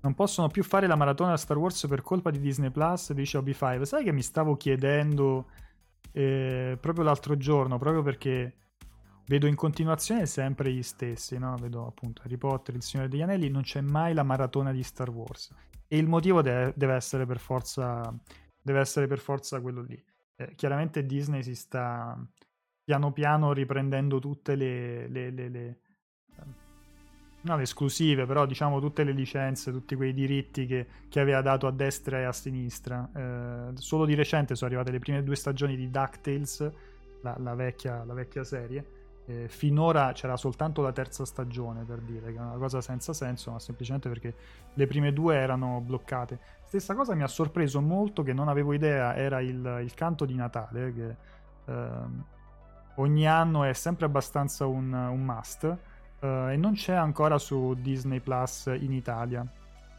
Non 0.00 0.14
possono 0.14 0.48
più 0.48 0.64
fare 0.64 0.86
la 0.86 0.96
maratona 0.96 1.36
Star 1.36 1.56
Wars 1.56 1.86
per 1.86 2.02
colpa 2.02 2.30
di 2.30 2.40
Disney 2.40 2.70
Plus, 2.70 3.12
dice 3.12 3.38
OB5. 3.38 3.82
Sai 3.82 4.04
che 4.04 4.12
mi 4.12 4.20
stavo 4.22 4.56
chiedendo 4.56 5.46
eh, 6.10 6.76
proprio 6.80 7.04
l'altro 7.04 7.36
giorno, 7.36 7.78
proprio 7.78 8.02
perché 8.02 8.67
vedo 9.28 9.46
in 9.46 9.54
continuazione 9.54 10.26
sempre 10.26 10.72
gli 10.72 10.82
stessi, 10.82 11.38
no? 11.38 11.56
Vedo 11.56 11.86
appunto 11.86 12.22
Harry 12.24 12.36
Potter, 12.36 12.74
Il 12.74 12.82
Signore 12.82 13.08
degli 13.08 13.22
Anelli, 13.22 13.48
non 13.48 13.62
c'è 13.62 13.80
mai 13.80 14.14
la 14.14 14.22
maratona 14.22 14.72
di 14.72 14.82
Star 14.82 15.10
Wars. 15.10 15.54
E 15.86 15.96
il 15.96 16.08
motivo 16.08 16.42
de- 16.42 16.72
deve, 16.76 16.94
essere 16.94 17.26
per 17.26 17.38
forza, 17.38 18.12
deve 18.60 18.80
essere 18.80 19.06
per 19.06 19.18
forza 19.18 19.60
quello 19.60 19.82
lì. 19.82 20.02
Eh, 20.36 20.54
chiaramente 20.54 21.04
Disney 21.06 21.42
si 21.42 21.54
sta 21.54 22.18
piano 22.84 23.12
piano 23.12 23.52
riprendendo 23.52 24.18
tutte 24.18 24.54
le, 24.54 25.08
le, 25.08 25.30
le, 25.30 25.48
le 25.48 25.78
non 27.40 27.56
le 27.56 27.62
esclusive, 27.62 28.26
però 28.26 28.46
diciamo 28.46 28.80
tutte 28.80 29.04
le 29.04 29.12
licenze, 29.12 29.70
tutti 29.70 29.94
quei 29.94 30.12
diritti 30.12 30.66
che, 30.66 30.86
che 31.08 31.20
aveva 31.20 31.40
dato 31.40 31.66
a 31.66 31.70
destra 31.70 32.18
e 32.18 32.24
a 32.24 32.32
sinistra. 32.32 33.08
Eh, 33.14 33.76
solo 33.76 34.04
di 34.04 34.14
recente 34.14 34.54
sono 34.54 34.70
arrivate 34.70 34.90
le 34.90 34.98
prime 34.98 35.22
due 35.22 35.36
stagioni 35.36 35.76
di 35.76 35.90
DuckTales, 35.90 36.72
la, 37.22 37.36
la, 37.38 37.54
vecchia, 37.54 38.04
la 38.04 38.14
vecchia, 38.14 38.44
serie. 38.44 38.97
Eh, 39.28 39.46
finora 39.48 40.12
c'era 40.12 40.38
soltanto 40.38 40.80
la 40.80 40.90
terza 40.90 41.26
stagione, 41.26 41.84
per 41.84 42.00
dire, 42.00 42.32
che 42.32 42.38
è 42.38 42.40
una 42.40 42.56
cosa 42.56 42.80
senza 42.80 43.12
senso, 43.12 43.50
ma 43.50 43.58
semplicemente 43.58 44.08
perché 44.08 44.34
le 44.72 44.86
prime 44.86 45.12
due 45.12 45.36
erano 45.36 45.82
bloccate. 45.82 46.38
Stessa 46.64 46.94
cosa 46.94 47.14
mi 47.14 47.22
ha 47.22 47.28
sorpreso 47.28 47.82
molto, 47.82 48.22
che 48.22 48.32
non 48.32 48.48
avevo 48.48 48.72
idea, 48.72 49.14
era 49.14 49.42
il, 49.42 49.80
il 49.82 49.92
canto 49.92 50.24
di 50.24 50.34
Natale, 50.34 50.94
che 50.94 51.16
eh, 51.66 51.90
ogni 52.94 53.28
anno 53.28 53.64
è 53.64 53.74
sempre 53.74 54.06
abbastanza 54.06 54.64
un, 54.64 54.92
un 54.92 55.22
must 55.22 55.62
uh, 56.20 56.48
e 56.48 56.56
non 56.56 56.72
c'è 56.72 56.94
ancora 56.94 57.36
su 57.36 57.74
Disney 57.74 58.20
Plus 58.20 58.72
in 58.78 58.92
Italia. 58.92 59.46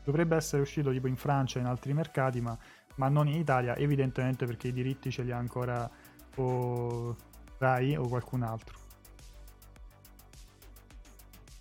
Dovrebbe 0.04 0.36
essere 0.38 0.64
uscito 0.64 0.92
tipo 0.92 1.08
in 1.08 1.16
Francia 1.16 1.60
e 1.60 1.62
in 1.62 1.68
altri 1.68 1.94
mercati, 1.94 2.42
ma, 2.42 2.58
ma 2.96 3.10
non 3.10 3.28
in 3.28 3.36
Italia, 3.36 3.76
evidentemente 3.76 4.48
perché 4.48 4.70
i 4.70 4.74
diritti 4.74 5.12
ce 5.12 5.22
li 5.22 5.32
ha 5.32 5.38
ancora 5.38 5.88
o 6.36 7.16
Rai 7.60 7.96
o 7.96 8.08
qualcun 8.08 8.42
altro. 8.42 8.89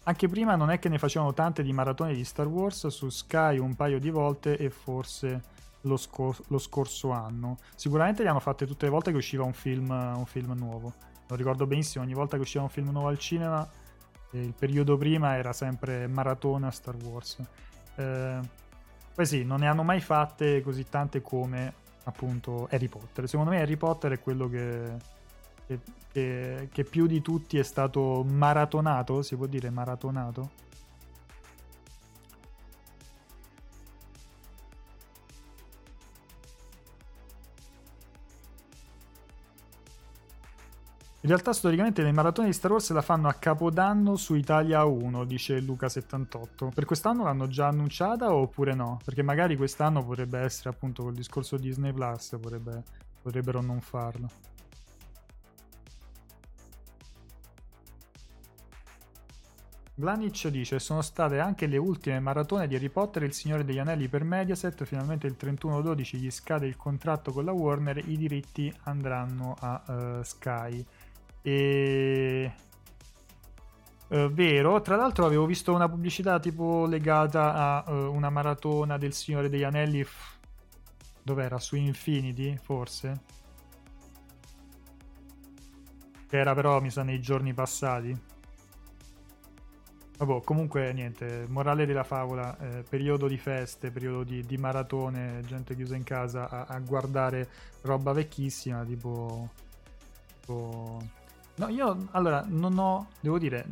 Anche 0.08 0.26
prima 0.26 0.56
non 0.56 0.70
è 0.70 0.78
che 0.78 0.88
ne 0.88 0.98
facevano 0.98 1.34
tante 1.34 1.62
di 1.62 1.70
maratone 1.70 2.14
di 2.14 2.24
Star 2.24 2.46
Wars 2.46 2.86
su 2.86 3.10
Sky 3.10 3.58
un 3.58 3.74
paio 3.74 3.98
di 3.98 4.08
volte 4.08 4.56
e 4.56 4.70
forse 4.70 5.42
lo, 5.82 5.98
scor- 5.98 6.42
lo 6.48 6.56
scorso 6.56 7.10
anno. 7.10 7.58
Sicuramente 7.76 8.22
le 8.22 8.30
hanno 8.30 8.40
fatte 8.40 8.66
tutte 8.66 8.86
le 8.86 8.90
volte 8.90 9.10
che 9.10 9.18
usciva 9.18 9.44
un 9.44 9.52
film, 9.52 9.90
un 9.90 10.24
film 10.24 10.52
nuovo. 10.52 10.94
Lo 11.28 11.36
ricordo 11.36 11.66
benissimo, 11.66 12.04
ogni 12.04 12.14
volta 12.14 12.36
che 12.36 12.42
usciva 12.42 12.62
un 12.62 12.70
film 12.70 12.88
nuovo 12.88 13.08
al 13.08 13.18
cinema 13.18 13.68
il 14.30 14.52
periodo 14.52 14.96
prima 14.96 15.36
era 15.36 15.52
sempre 15.52 16.06
maratona 16.06 16.70
Star 16.70 16.96
Wars. 16.96 17.38
Eh, 17.96 18.38
poi 19.14 19.26
sì, 19.26 19.44
non 19.44 19.60
ne 19.60 19.68
hanno 19.68 19.82
mai 19.82 20.00
fatte 20.00 20.62
così 20.62 20.88
tante 20.88 21.20
come 21.20 21.74
appunto 22.04 22.66
Harry 22.70 22.88
Potter. 22.88 23.28
Secondo 23.28 23.50
me 23.50 23.60
Harry 23.60 23.76
Potter 23.76 24.12
è 24.12 24.20
quello 24.20 24.48
che, 24.48 24.96
che, 25.68 25.80
che, 26.10 26.68
che 26.72 26.84
più 26.84 27.06
di 27.06 27.20
tutti 27.20 27.58
è 27.58 27.62
stato 27.62 28.24
maratonato, 28.26 29.20
si 29.20 29.36
può 29.36 29.46
dire 29.46 29.68
maratonato? 29.68 30.66
In 41.20 41.34
realtà 41.34 41.52
storicamente 41.52 42.02
le 42.02 42.12
maratone 42.12 42.46
di 42.46 42.54
Star 42.54 42.70
Wars 42.70 42.90
la 42.92 43.02
fanno 43.02 43.28
a 43.28 43.34
Capodanno 43.34 44.16
su 44.16 44.34
Italia 44.34 44.84
1, 44.84 45.24
dice 45.24 45.58
Luca78. 45.58 46.72
Per 46.72 46.84
quest'anno 46.86 47.24
l'hanno 47.24 47.48
già 47.48 47.66
annunciata 47.66 48.32
oppure 48.32 48.72
no? 48.72 48.98
Perché 49.04 49.22
magari 49.22 49.56
quest'anno 49.56 50.02
potrebbe 50.02 50.38
essere 50.38 50.70
appunto 50.70 51.02
col 51.02 51.12
discorso 51.12 51.58
Disney 51.58 51.92
Plus, 51.92 52.38
potrebbe, 52.40 52.82
potrebbero 53.20 53.60
non 53.60 53.80
farlo. 53.80 54.30
Blanic 59.98 60.46
dice 60.46 60.78
sono 60.78 61.02
state 61.02 61.40
anche 61.40 61.66
le 61.66 61.76
ultime 61.76 62.20
maratone 62.20 62.68
di 62.68 62.76
Harry 62.76 62.88
Potter 62.88 63.24
e 63.24 63.26
il 63.26 63.32
Signore 63.32 63.64
degli 63.64 63.80
Anelli 63.80 64.06
per 64.06 64.22
Mediaset, 64.22 64.84
finalmente 64.84 65.26
il 65.26 65.34
31-12 65.36 66.18
gli 66.18 66.30
scade 66.30 66.68
il 66.68 66.76
contratto 66.76 67.32
con 67.32 67.44
la 67.44 67.50
Warner, 67.50 68.08
i 68.08 68.16
diritti 68.16 68.72
andranno 68.84 69.56
a 69.58 69.82
uh, 69.88 70.22
Sky. 70.22 70.86
E... 71.42 72.52
Uh, 74.06 74.28
vero, 74.28 74.80
tra 74.82 74.94
l'altro 74.94 75.26
avevo 75.26 75.46
visto 75.46 75.74
una 75.74 75.88
pubblicità 75.88 76.38
tipo 76.38 76.86
legata 76.86 77.84
a 77.84 77.90
uh, 77.90 78.14
una 78.14 78.30
maratona 78.30 78.98
del 78.98 79.12
Signore 79.12 79.48
degli 79.48 79.64
Anelli. 79.64 80.06
Dov'era? 81.24 81.58
Su 81.58 81.74
Infinity, 81.74 82.56
forse? 82.56 83.20
Era 86.30 86.54
però, 86.54 86.80
mi 86.80 86.90
sa, 86.90 87.02
nei 87.02 87.20
giorni 87.20 87.52
passati. 87.52 88.36
Vabbè, 90.18 90.42
comunque 90.42 90.92
niente, 90.92 91.46
morale 91.48 91.86
della 91.86 92.04
favola, 92.04 92.58
eh, 92.58 92.82
periodo 92.82 93.28
di 93.28 93.38
feste, 93.38 93.90
periodo 93.90 94.24
di, 94.24 94.44
di, 94.44 94.56
maratone, 94.56 95.42
gente 95.46 95.76
chiusa 95.76 95.94
in 95.94 96.02
casa 96.02 96.48
a, 96.48 96.64
a 96.64 96.78
guardare 96.80 97.48
roba 97.82 98.12
vecchissima, 98.12 98.84
tipo, 98.84 99.48
tipo 100.40 101.00
No, 101.58 101.68
io 101.68 102.08
allora 102.12 102.44
non 102.46 102.78
ho, 102.78 103.08
devo 103.20 103.38
dire, 103.38 103.66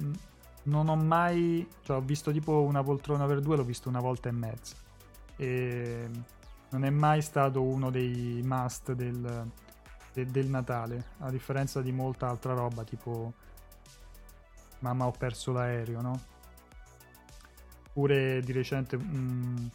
non 0.64 0.88
ho 0.88 0.96
mai... 0.96 1.66
Cioè, 1.82 1.96
ho 1.96 2.00
visto 2.00 2.32
tipo 2.32 2.62
una 2.62 2.82
poltrona 2.82 3.26
per 3.26 3.40
due, 3.40 3.56
l'ho 3.56 3.64
visto 3.64 3.88
una 3.88 4.00
volta 4.00 4.28
e 4.28 4.32
mezza. 4.32 4.74
E 5.36 6.10
non 6.70 6.84
è 6.84 6.90
mai 6.90 7.22
stato 7.22 7.62
uno 7.62 7.90
dei 7.90 8.40
must 8.44 8.92
del, 8.92 9.50
de, 10.12 10.26
del 10.26 10.46
Natale, 10.48 11.12
a 11.18 11.30
differenza 11.30 11.80
di 11.80 11.92
molta 11.92 12.28
altra 12.28 12.54
roba, 12.54 12.82
tipo 12.82 13.32
Mamma 14.80 15.06
ho 15.06 15.12
perso 15.12 15.52
l'aereo, 15.52 16.00
no? 16.00 16.20
Pure 17.96 18.40
di 18.40 18.52
recente 18.52 18.98
mh, 18.98 19.16
mm, 19.16 19.66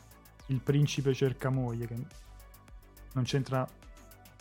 Il 0.47 0.61
principe 0.61 1.11
cerca 1.15 1.49
moglie, 1.49 1.87
che 1.87 1.95
non 3.13 3.23
c'entra... 3.23 3.67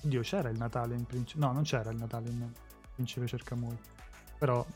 Oddio, 0.04 0.20
c'era 0.20 0.50
il 0.50 0.58
Natale 0.58 0.94
in 0.96 1.06
principe... 1.06 1.40
No, 1.40 1.50
non 1.52 1.62
c'era 1.62 1.90
il 1.90 1.96
Natale 1.96 2.28
in 2.28 2.52
principe 2.94 3.26
cerca 3.26 3.54
moglie. 3.54 3.80
Però 4.36 4.66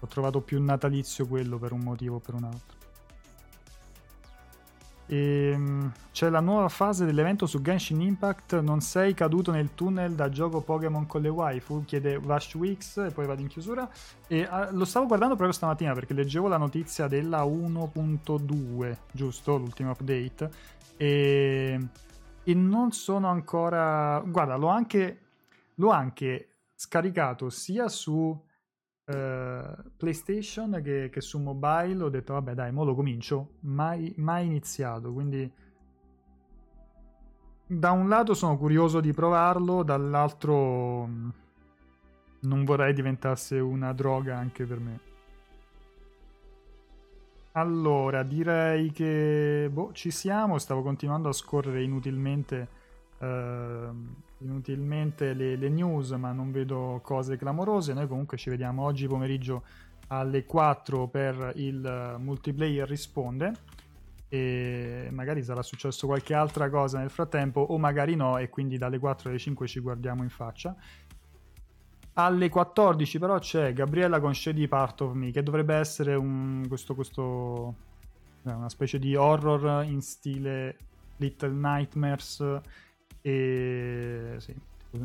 ho 0.00 0.06
trovato 0.08 0.40
più 0.40 0.60
natalizio 0.60 1.28
quello 1.28 1.58
per 1.58 1.70
un 1.70 1.82
motivo 1.82 2.16
o 2.16 2.18
per 2.18 2.34
un 2.34 2.42
altro. 2.42 2.76
E, 5.06 5.50
ehm, 5.52 5.92
c'è 6.12 6.30
la 6.30 6.40
nuova 6.40 6.68
fase 6.68 7.04
dell'evento 7.04 7.46
su 7.46 7.60
Genshin 7.60 8.00
Impact. 8.00 8.60
Non 8.60 8.80
sei 8.80 9.14
caduto 9.14 9.50
nel 9.50 9.74
tunnel 9.74 10.14
da 10.14 10.28
gioco 10.28 10.60
Pokémon 10.60 11.06
con 11.06 11.20
le 11.22 11.28
waifu? 11.28 11.84
Chiede 11.84 12.18
Vash 12.18 12.54
Weeks 12.54 12.98
e 12.98 13.10
poi 13.10 13.26
vado 13.26 13.40
in 13.40 13.48
chiusura. 13.48 13.88
E 14.26 14.48
uh, 14.50 14.74
lo 14.74 14.84
stavo 14.84 15.06
guardando 15.06 15.34
proprio 15.34 15.56
stamattina 15.56 15.92
perché 15.92 16.14
leggevo 16.14 16.48
la 16.48 16.56
notizia 16.56 17.06
della 17.06 17.42
1.2, 17.42 18.96
giusto? 19.12 19.56
L'ultimo 19.56 19.90
update. 19.90 20.50
E, 20.96 21.78
e 22.44 22.54
non 22.54 22.92
sono 22.92 23.28
ancora. 23.28 24.22
Guarda, 24.26 24.56
l'ho 24.56 24.68
anche, 24.68 25.20
l'ho 25.74 25.90
anche 25.90 26.48
scaricato 26.74 27.50
sia 27.50 27.88
su 27.88 28.38
Uh, 29.06 29.90
PlayStation 29.98 30.80
che, 30.82 31.10
che, 31.10 31.20
su 31.20 31.38
mobile 31.38 32.04
ho 32.04 32.08
detto 32.08 32.32
vabbè 32.32 32.54
dai, 32.54 32.72
mo 32.72 32.84
lo 32.84 32.94
comincio, 32.94 33.56
mai, 33.60 34.14
mai 34.16 34.46
iniziato, 34.46 35.12
quindi 35.12 35.52
da 37.66 37.90
un 37.90 38.08
lato 38.08 38.34
sono 38.34 38.56
curioso 38.56 39.00
di 39.00 39.12
provarlo, 39.12 39.82
dall'altro 39.82 41.06
mm, 41.06 41.28
non 42.40 42.64
vorrei 42.64 42.92
diventasse 42.92 43.58
una 43.58 43.92
droga 43.92 44.36
anche 44.36 44.64
per 44.64 44.80
me. 44.80 45.00
Allora, 47.52 48.22
direi 48.22 48.90
che 48.90 49.68
boh, 49.72 49.92
ci 49.92 50.10
siamo, 50.10 50.58
stavo 50.58 50.82
continuando 50.82 51.28
a 51.28 51.32
scorrere 51.32 51.82
inutilmente 51.82 52.68
uh, 53.18 53.26
inutilmente 54.44 55.32
le, 55.32 55.56
le, 55.56 55.68
news, 55.68 56.10
ma 56.12 56.32
non 56.32 56.52
vedo 56.52 57.00
cose 57.02 57.36
clamorose. 57.36 57.92
Noi 57.94 58.06
comunque 58.06 58.36
ci 58.36 58.50
vediamo 58.50 58.82
oggi 58.84 59.06
pomeriggio 59.06 59.64
alle 60.08 60.44
4 60.44 61.08
per 61.08 61.52
il 61.56 62.16
multiplayer 62.18 62.86
risponde. 62.86 63.52
E 64.28 65.08
magari 65.12 65.42
sarà 65.42 65.62
successo 65.62 66.06
qualche 66.06 66.34
altra 66.34 66.68
cosa 66.68 66.98
nel 66.98 67.10
frattempo, 67.10 67.60
o 67.60 67.78
magari 67.78 68.14
no, 68.16 68.38
e 68.38 68.48
quindi 68.48 68.78
dalle 68.78 68.98
4 68.98 69.28
alle 69.28 69.38
5 69.38 69.66
ci 69.66 69.80
guardiamo 69.80 70.22
in 70.22 70.30
faccia. 70.30 70.74
Alle 72.16 72.48
14 72.48 73.18
però 73.18 73.38
c'è 73.38 73.72
Gabriella 73.72 74.20
con 74.20 74.34
Shady 74.34 74.68
Part 74.68 75.00
of 75.00 75.14
Me, 75.14 75.30
che 75.30 75.42
dovrebbe 75.42 75.74
essere 75.74 76.14
un, 76.14 76.64
questo, 76.68 76.94
questo, 76.94 77.74
eh, 78.44 78.52
una 78.52 78.68
specie 78.68 78.98
di 78.98 79.16
horror 79.16 79.84
in 79.84 80.00
stile 80.00 80.76
Little 81.16 81.50
Nightmares 81.50 82.60
e 83.26 84.34
sì, 84.36 84.54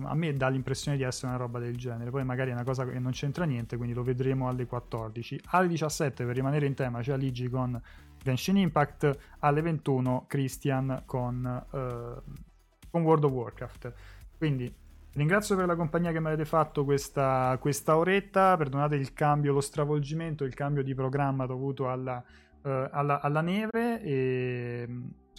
a 0.04 0.14
me 0.14 0.34
dà 0.36 0.50
l'impressione 0.50 0.98
di 0.98 1.04
essere 1.04 1.28
una 1.28 1.38
roba 1.38 1.58
del 1.58 1.78
genere. 1.78 2.10
Poi 2.10 2.26
magari 2.26 2.50
è 2.50 2.54
una 2.54 2.66
cosa 2.66 2.86
che 2.86 3.00
non 3.00 3.14
c'entra 3.14 3.46
niente, 3.46 3.78
quindi 3.78 3.96
lo 3.96 4.04
vedremo 4.04 4.50
alle 4.50 4.66
14. 4.66 5.40
Alle 5.52 5.70
17, 5.70 6.26
per 6.26 6.36
rimanere 6.36 6.66
in 6.66 6.74
tema, 6.74 7.00
c'è 7.00 7.14
Aligi 7.14 7.48
con 7.48 7.82
Genshin 8.22 8.58
Impact. 8.58 9.18
Alle 9.40 9.62
21, 9.62 10.26
Christian 10.28 11.04
con, 11.06 11.66
uh, 11.72 12.32
con 12.90 13.02
World 13.04 13.24
of 13.24 13.32
Warcraft. 13.32 13.94
Quindi 14.38 14.70
ringrazio 15.14 15.56
per 15.56 15.66
la 15.66 15.78
compagnia 15.78 16.12
che 16.12 16.20
mi 16.20 16.28
avete 16.28 16.46
fatto 16.46 16.84
questa, 16.84 17.58
questa 17.62 17.96
oretta. 17.96 18.58
Perdonate 18.58 18.98
il 18.98 19.14
cambio, 19.14 19.54
lo 19.54 19.62
stravolgimento, 19.62 20.44
il 20.44 20.56
cambio 20.56 20.84
di 20.84 20.94
programma 20.94 21.46
dovuto 21.46 21.90
alla, 21.90 22.22
uh, 22.64 22.70
alla, 22.92 23.22
alla 23.22 23.42
neve. 23.42 24.02
E 24.04 24.88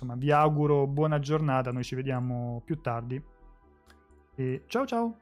insomma, 0.00 0.14
vi 0.14 0.30
auguro 0.32 0.86
buona 0.86 1.18
giornata, 1.18 1.70
noi 1.70 1.84
ci 1.84 1.94
vediamo 1.94 2.62
più 2.64 2.80
tardi. 2.80 3.22
E 4.34 4.64
ciao 4.66 4.86
ciao! 4.86 5.18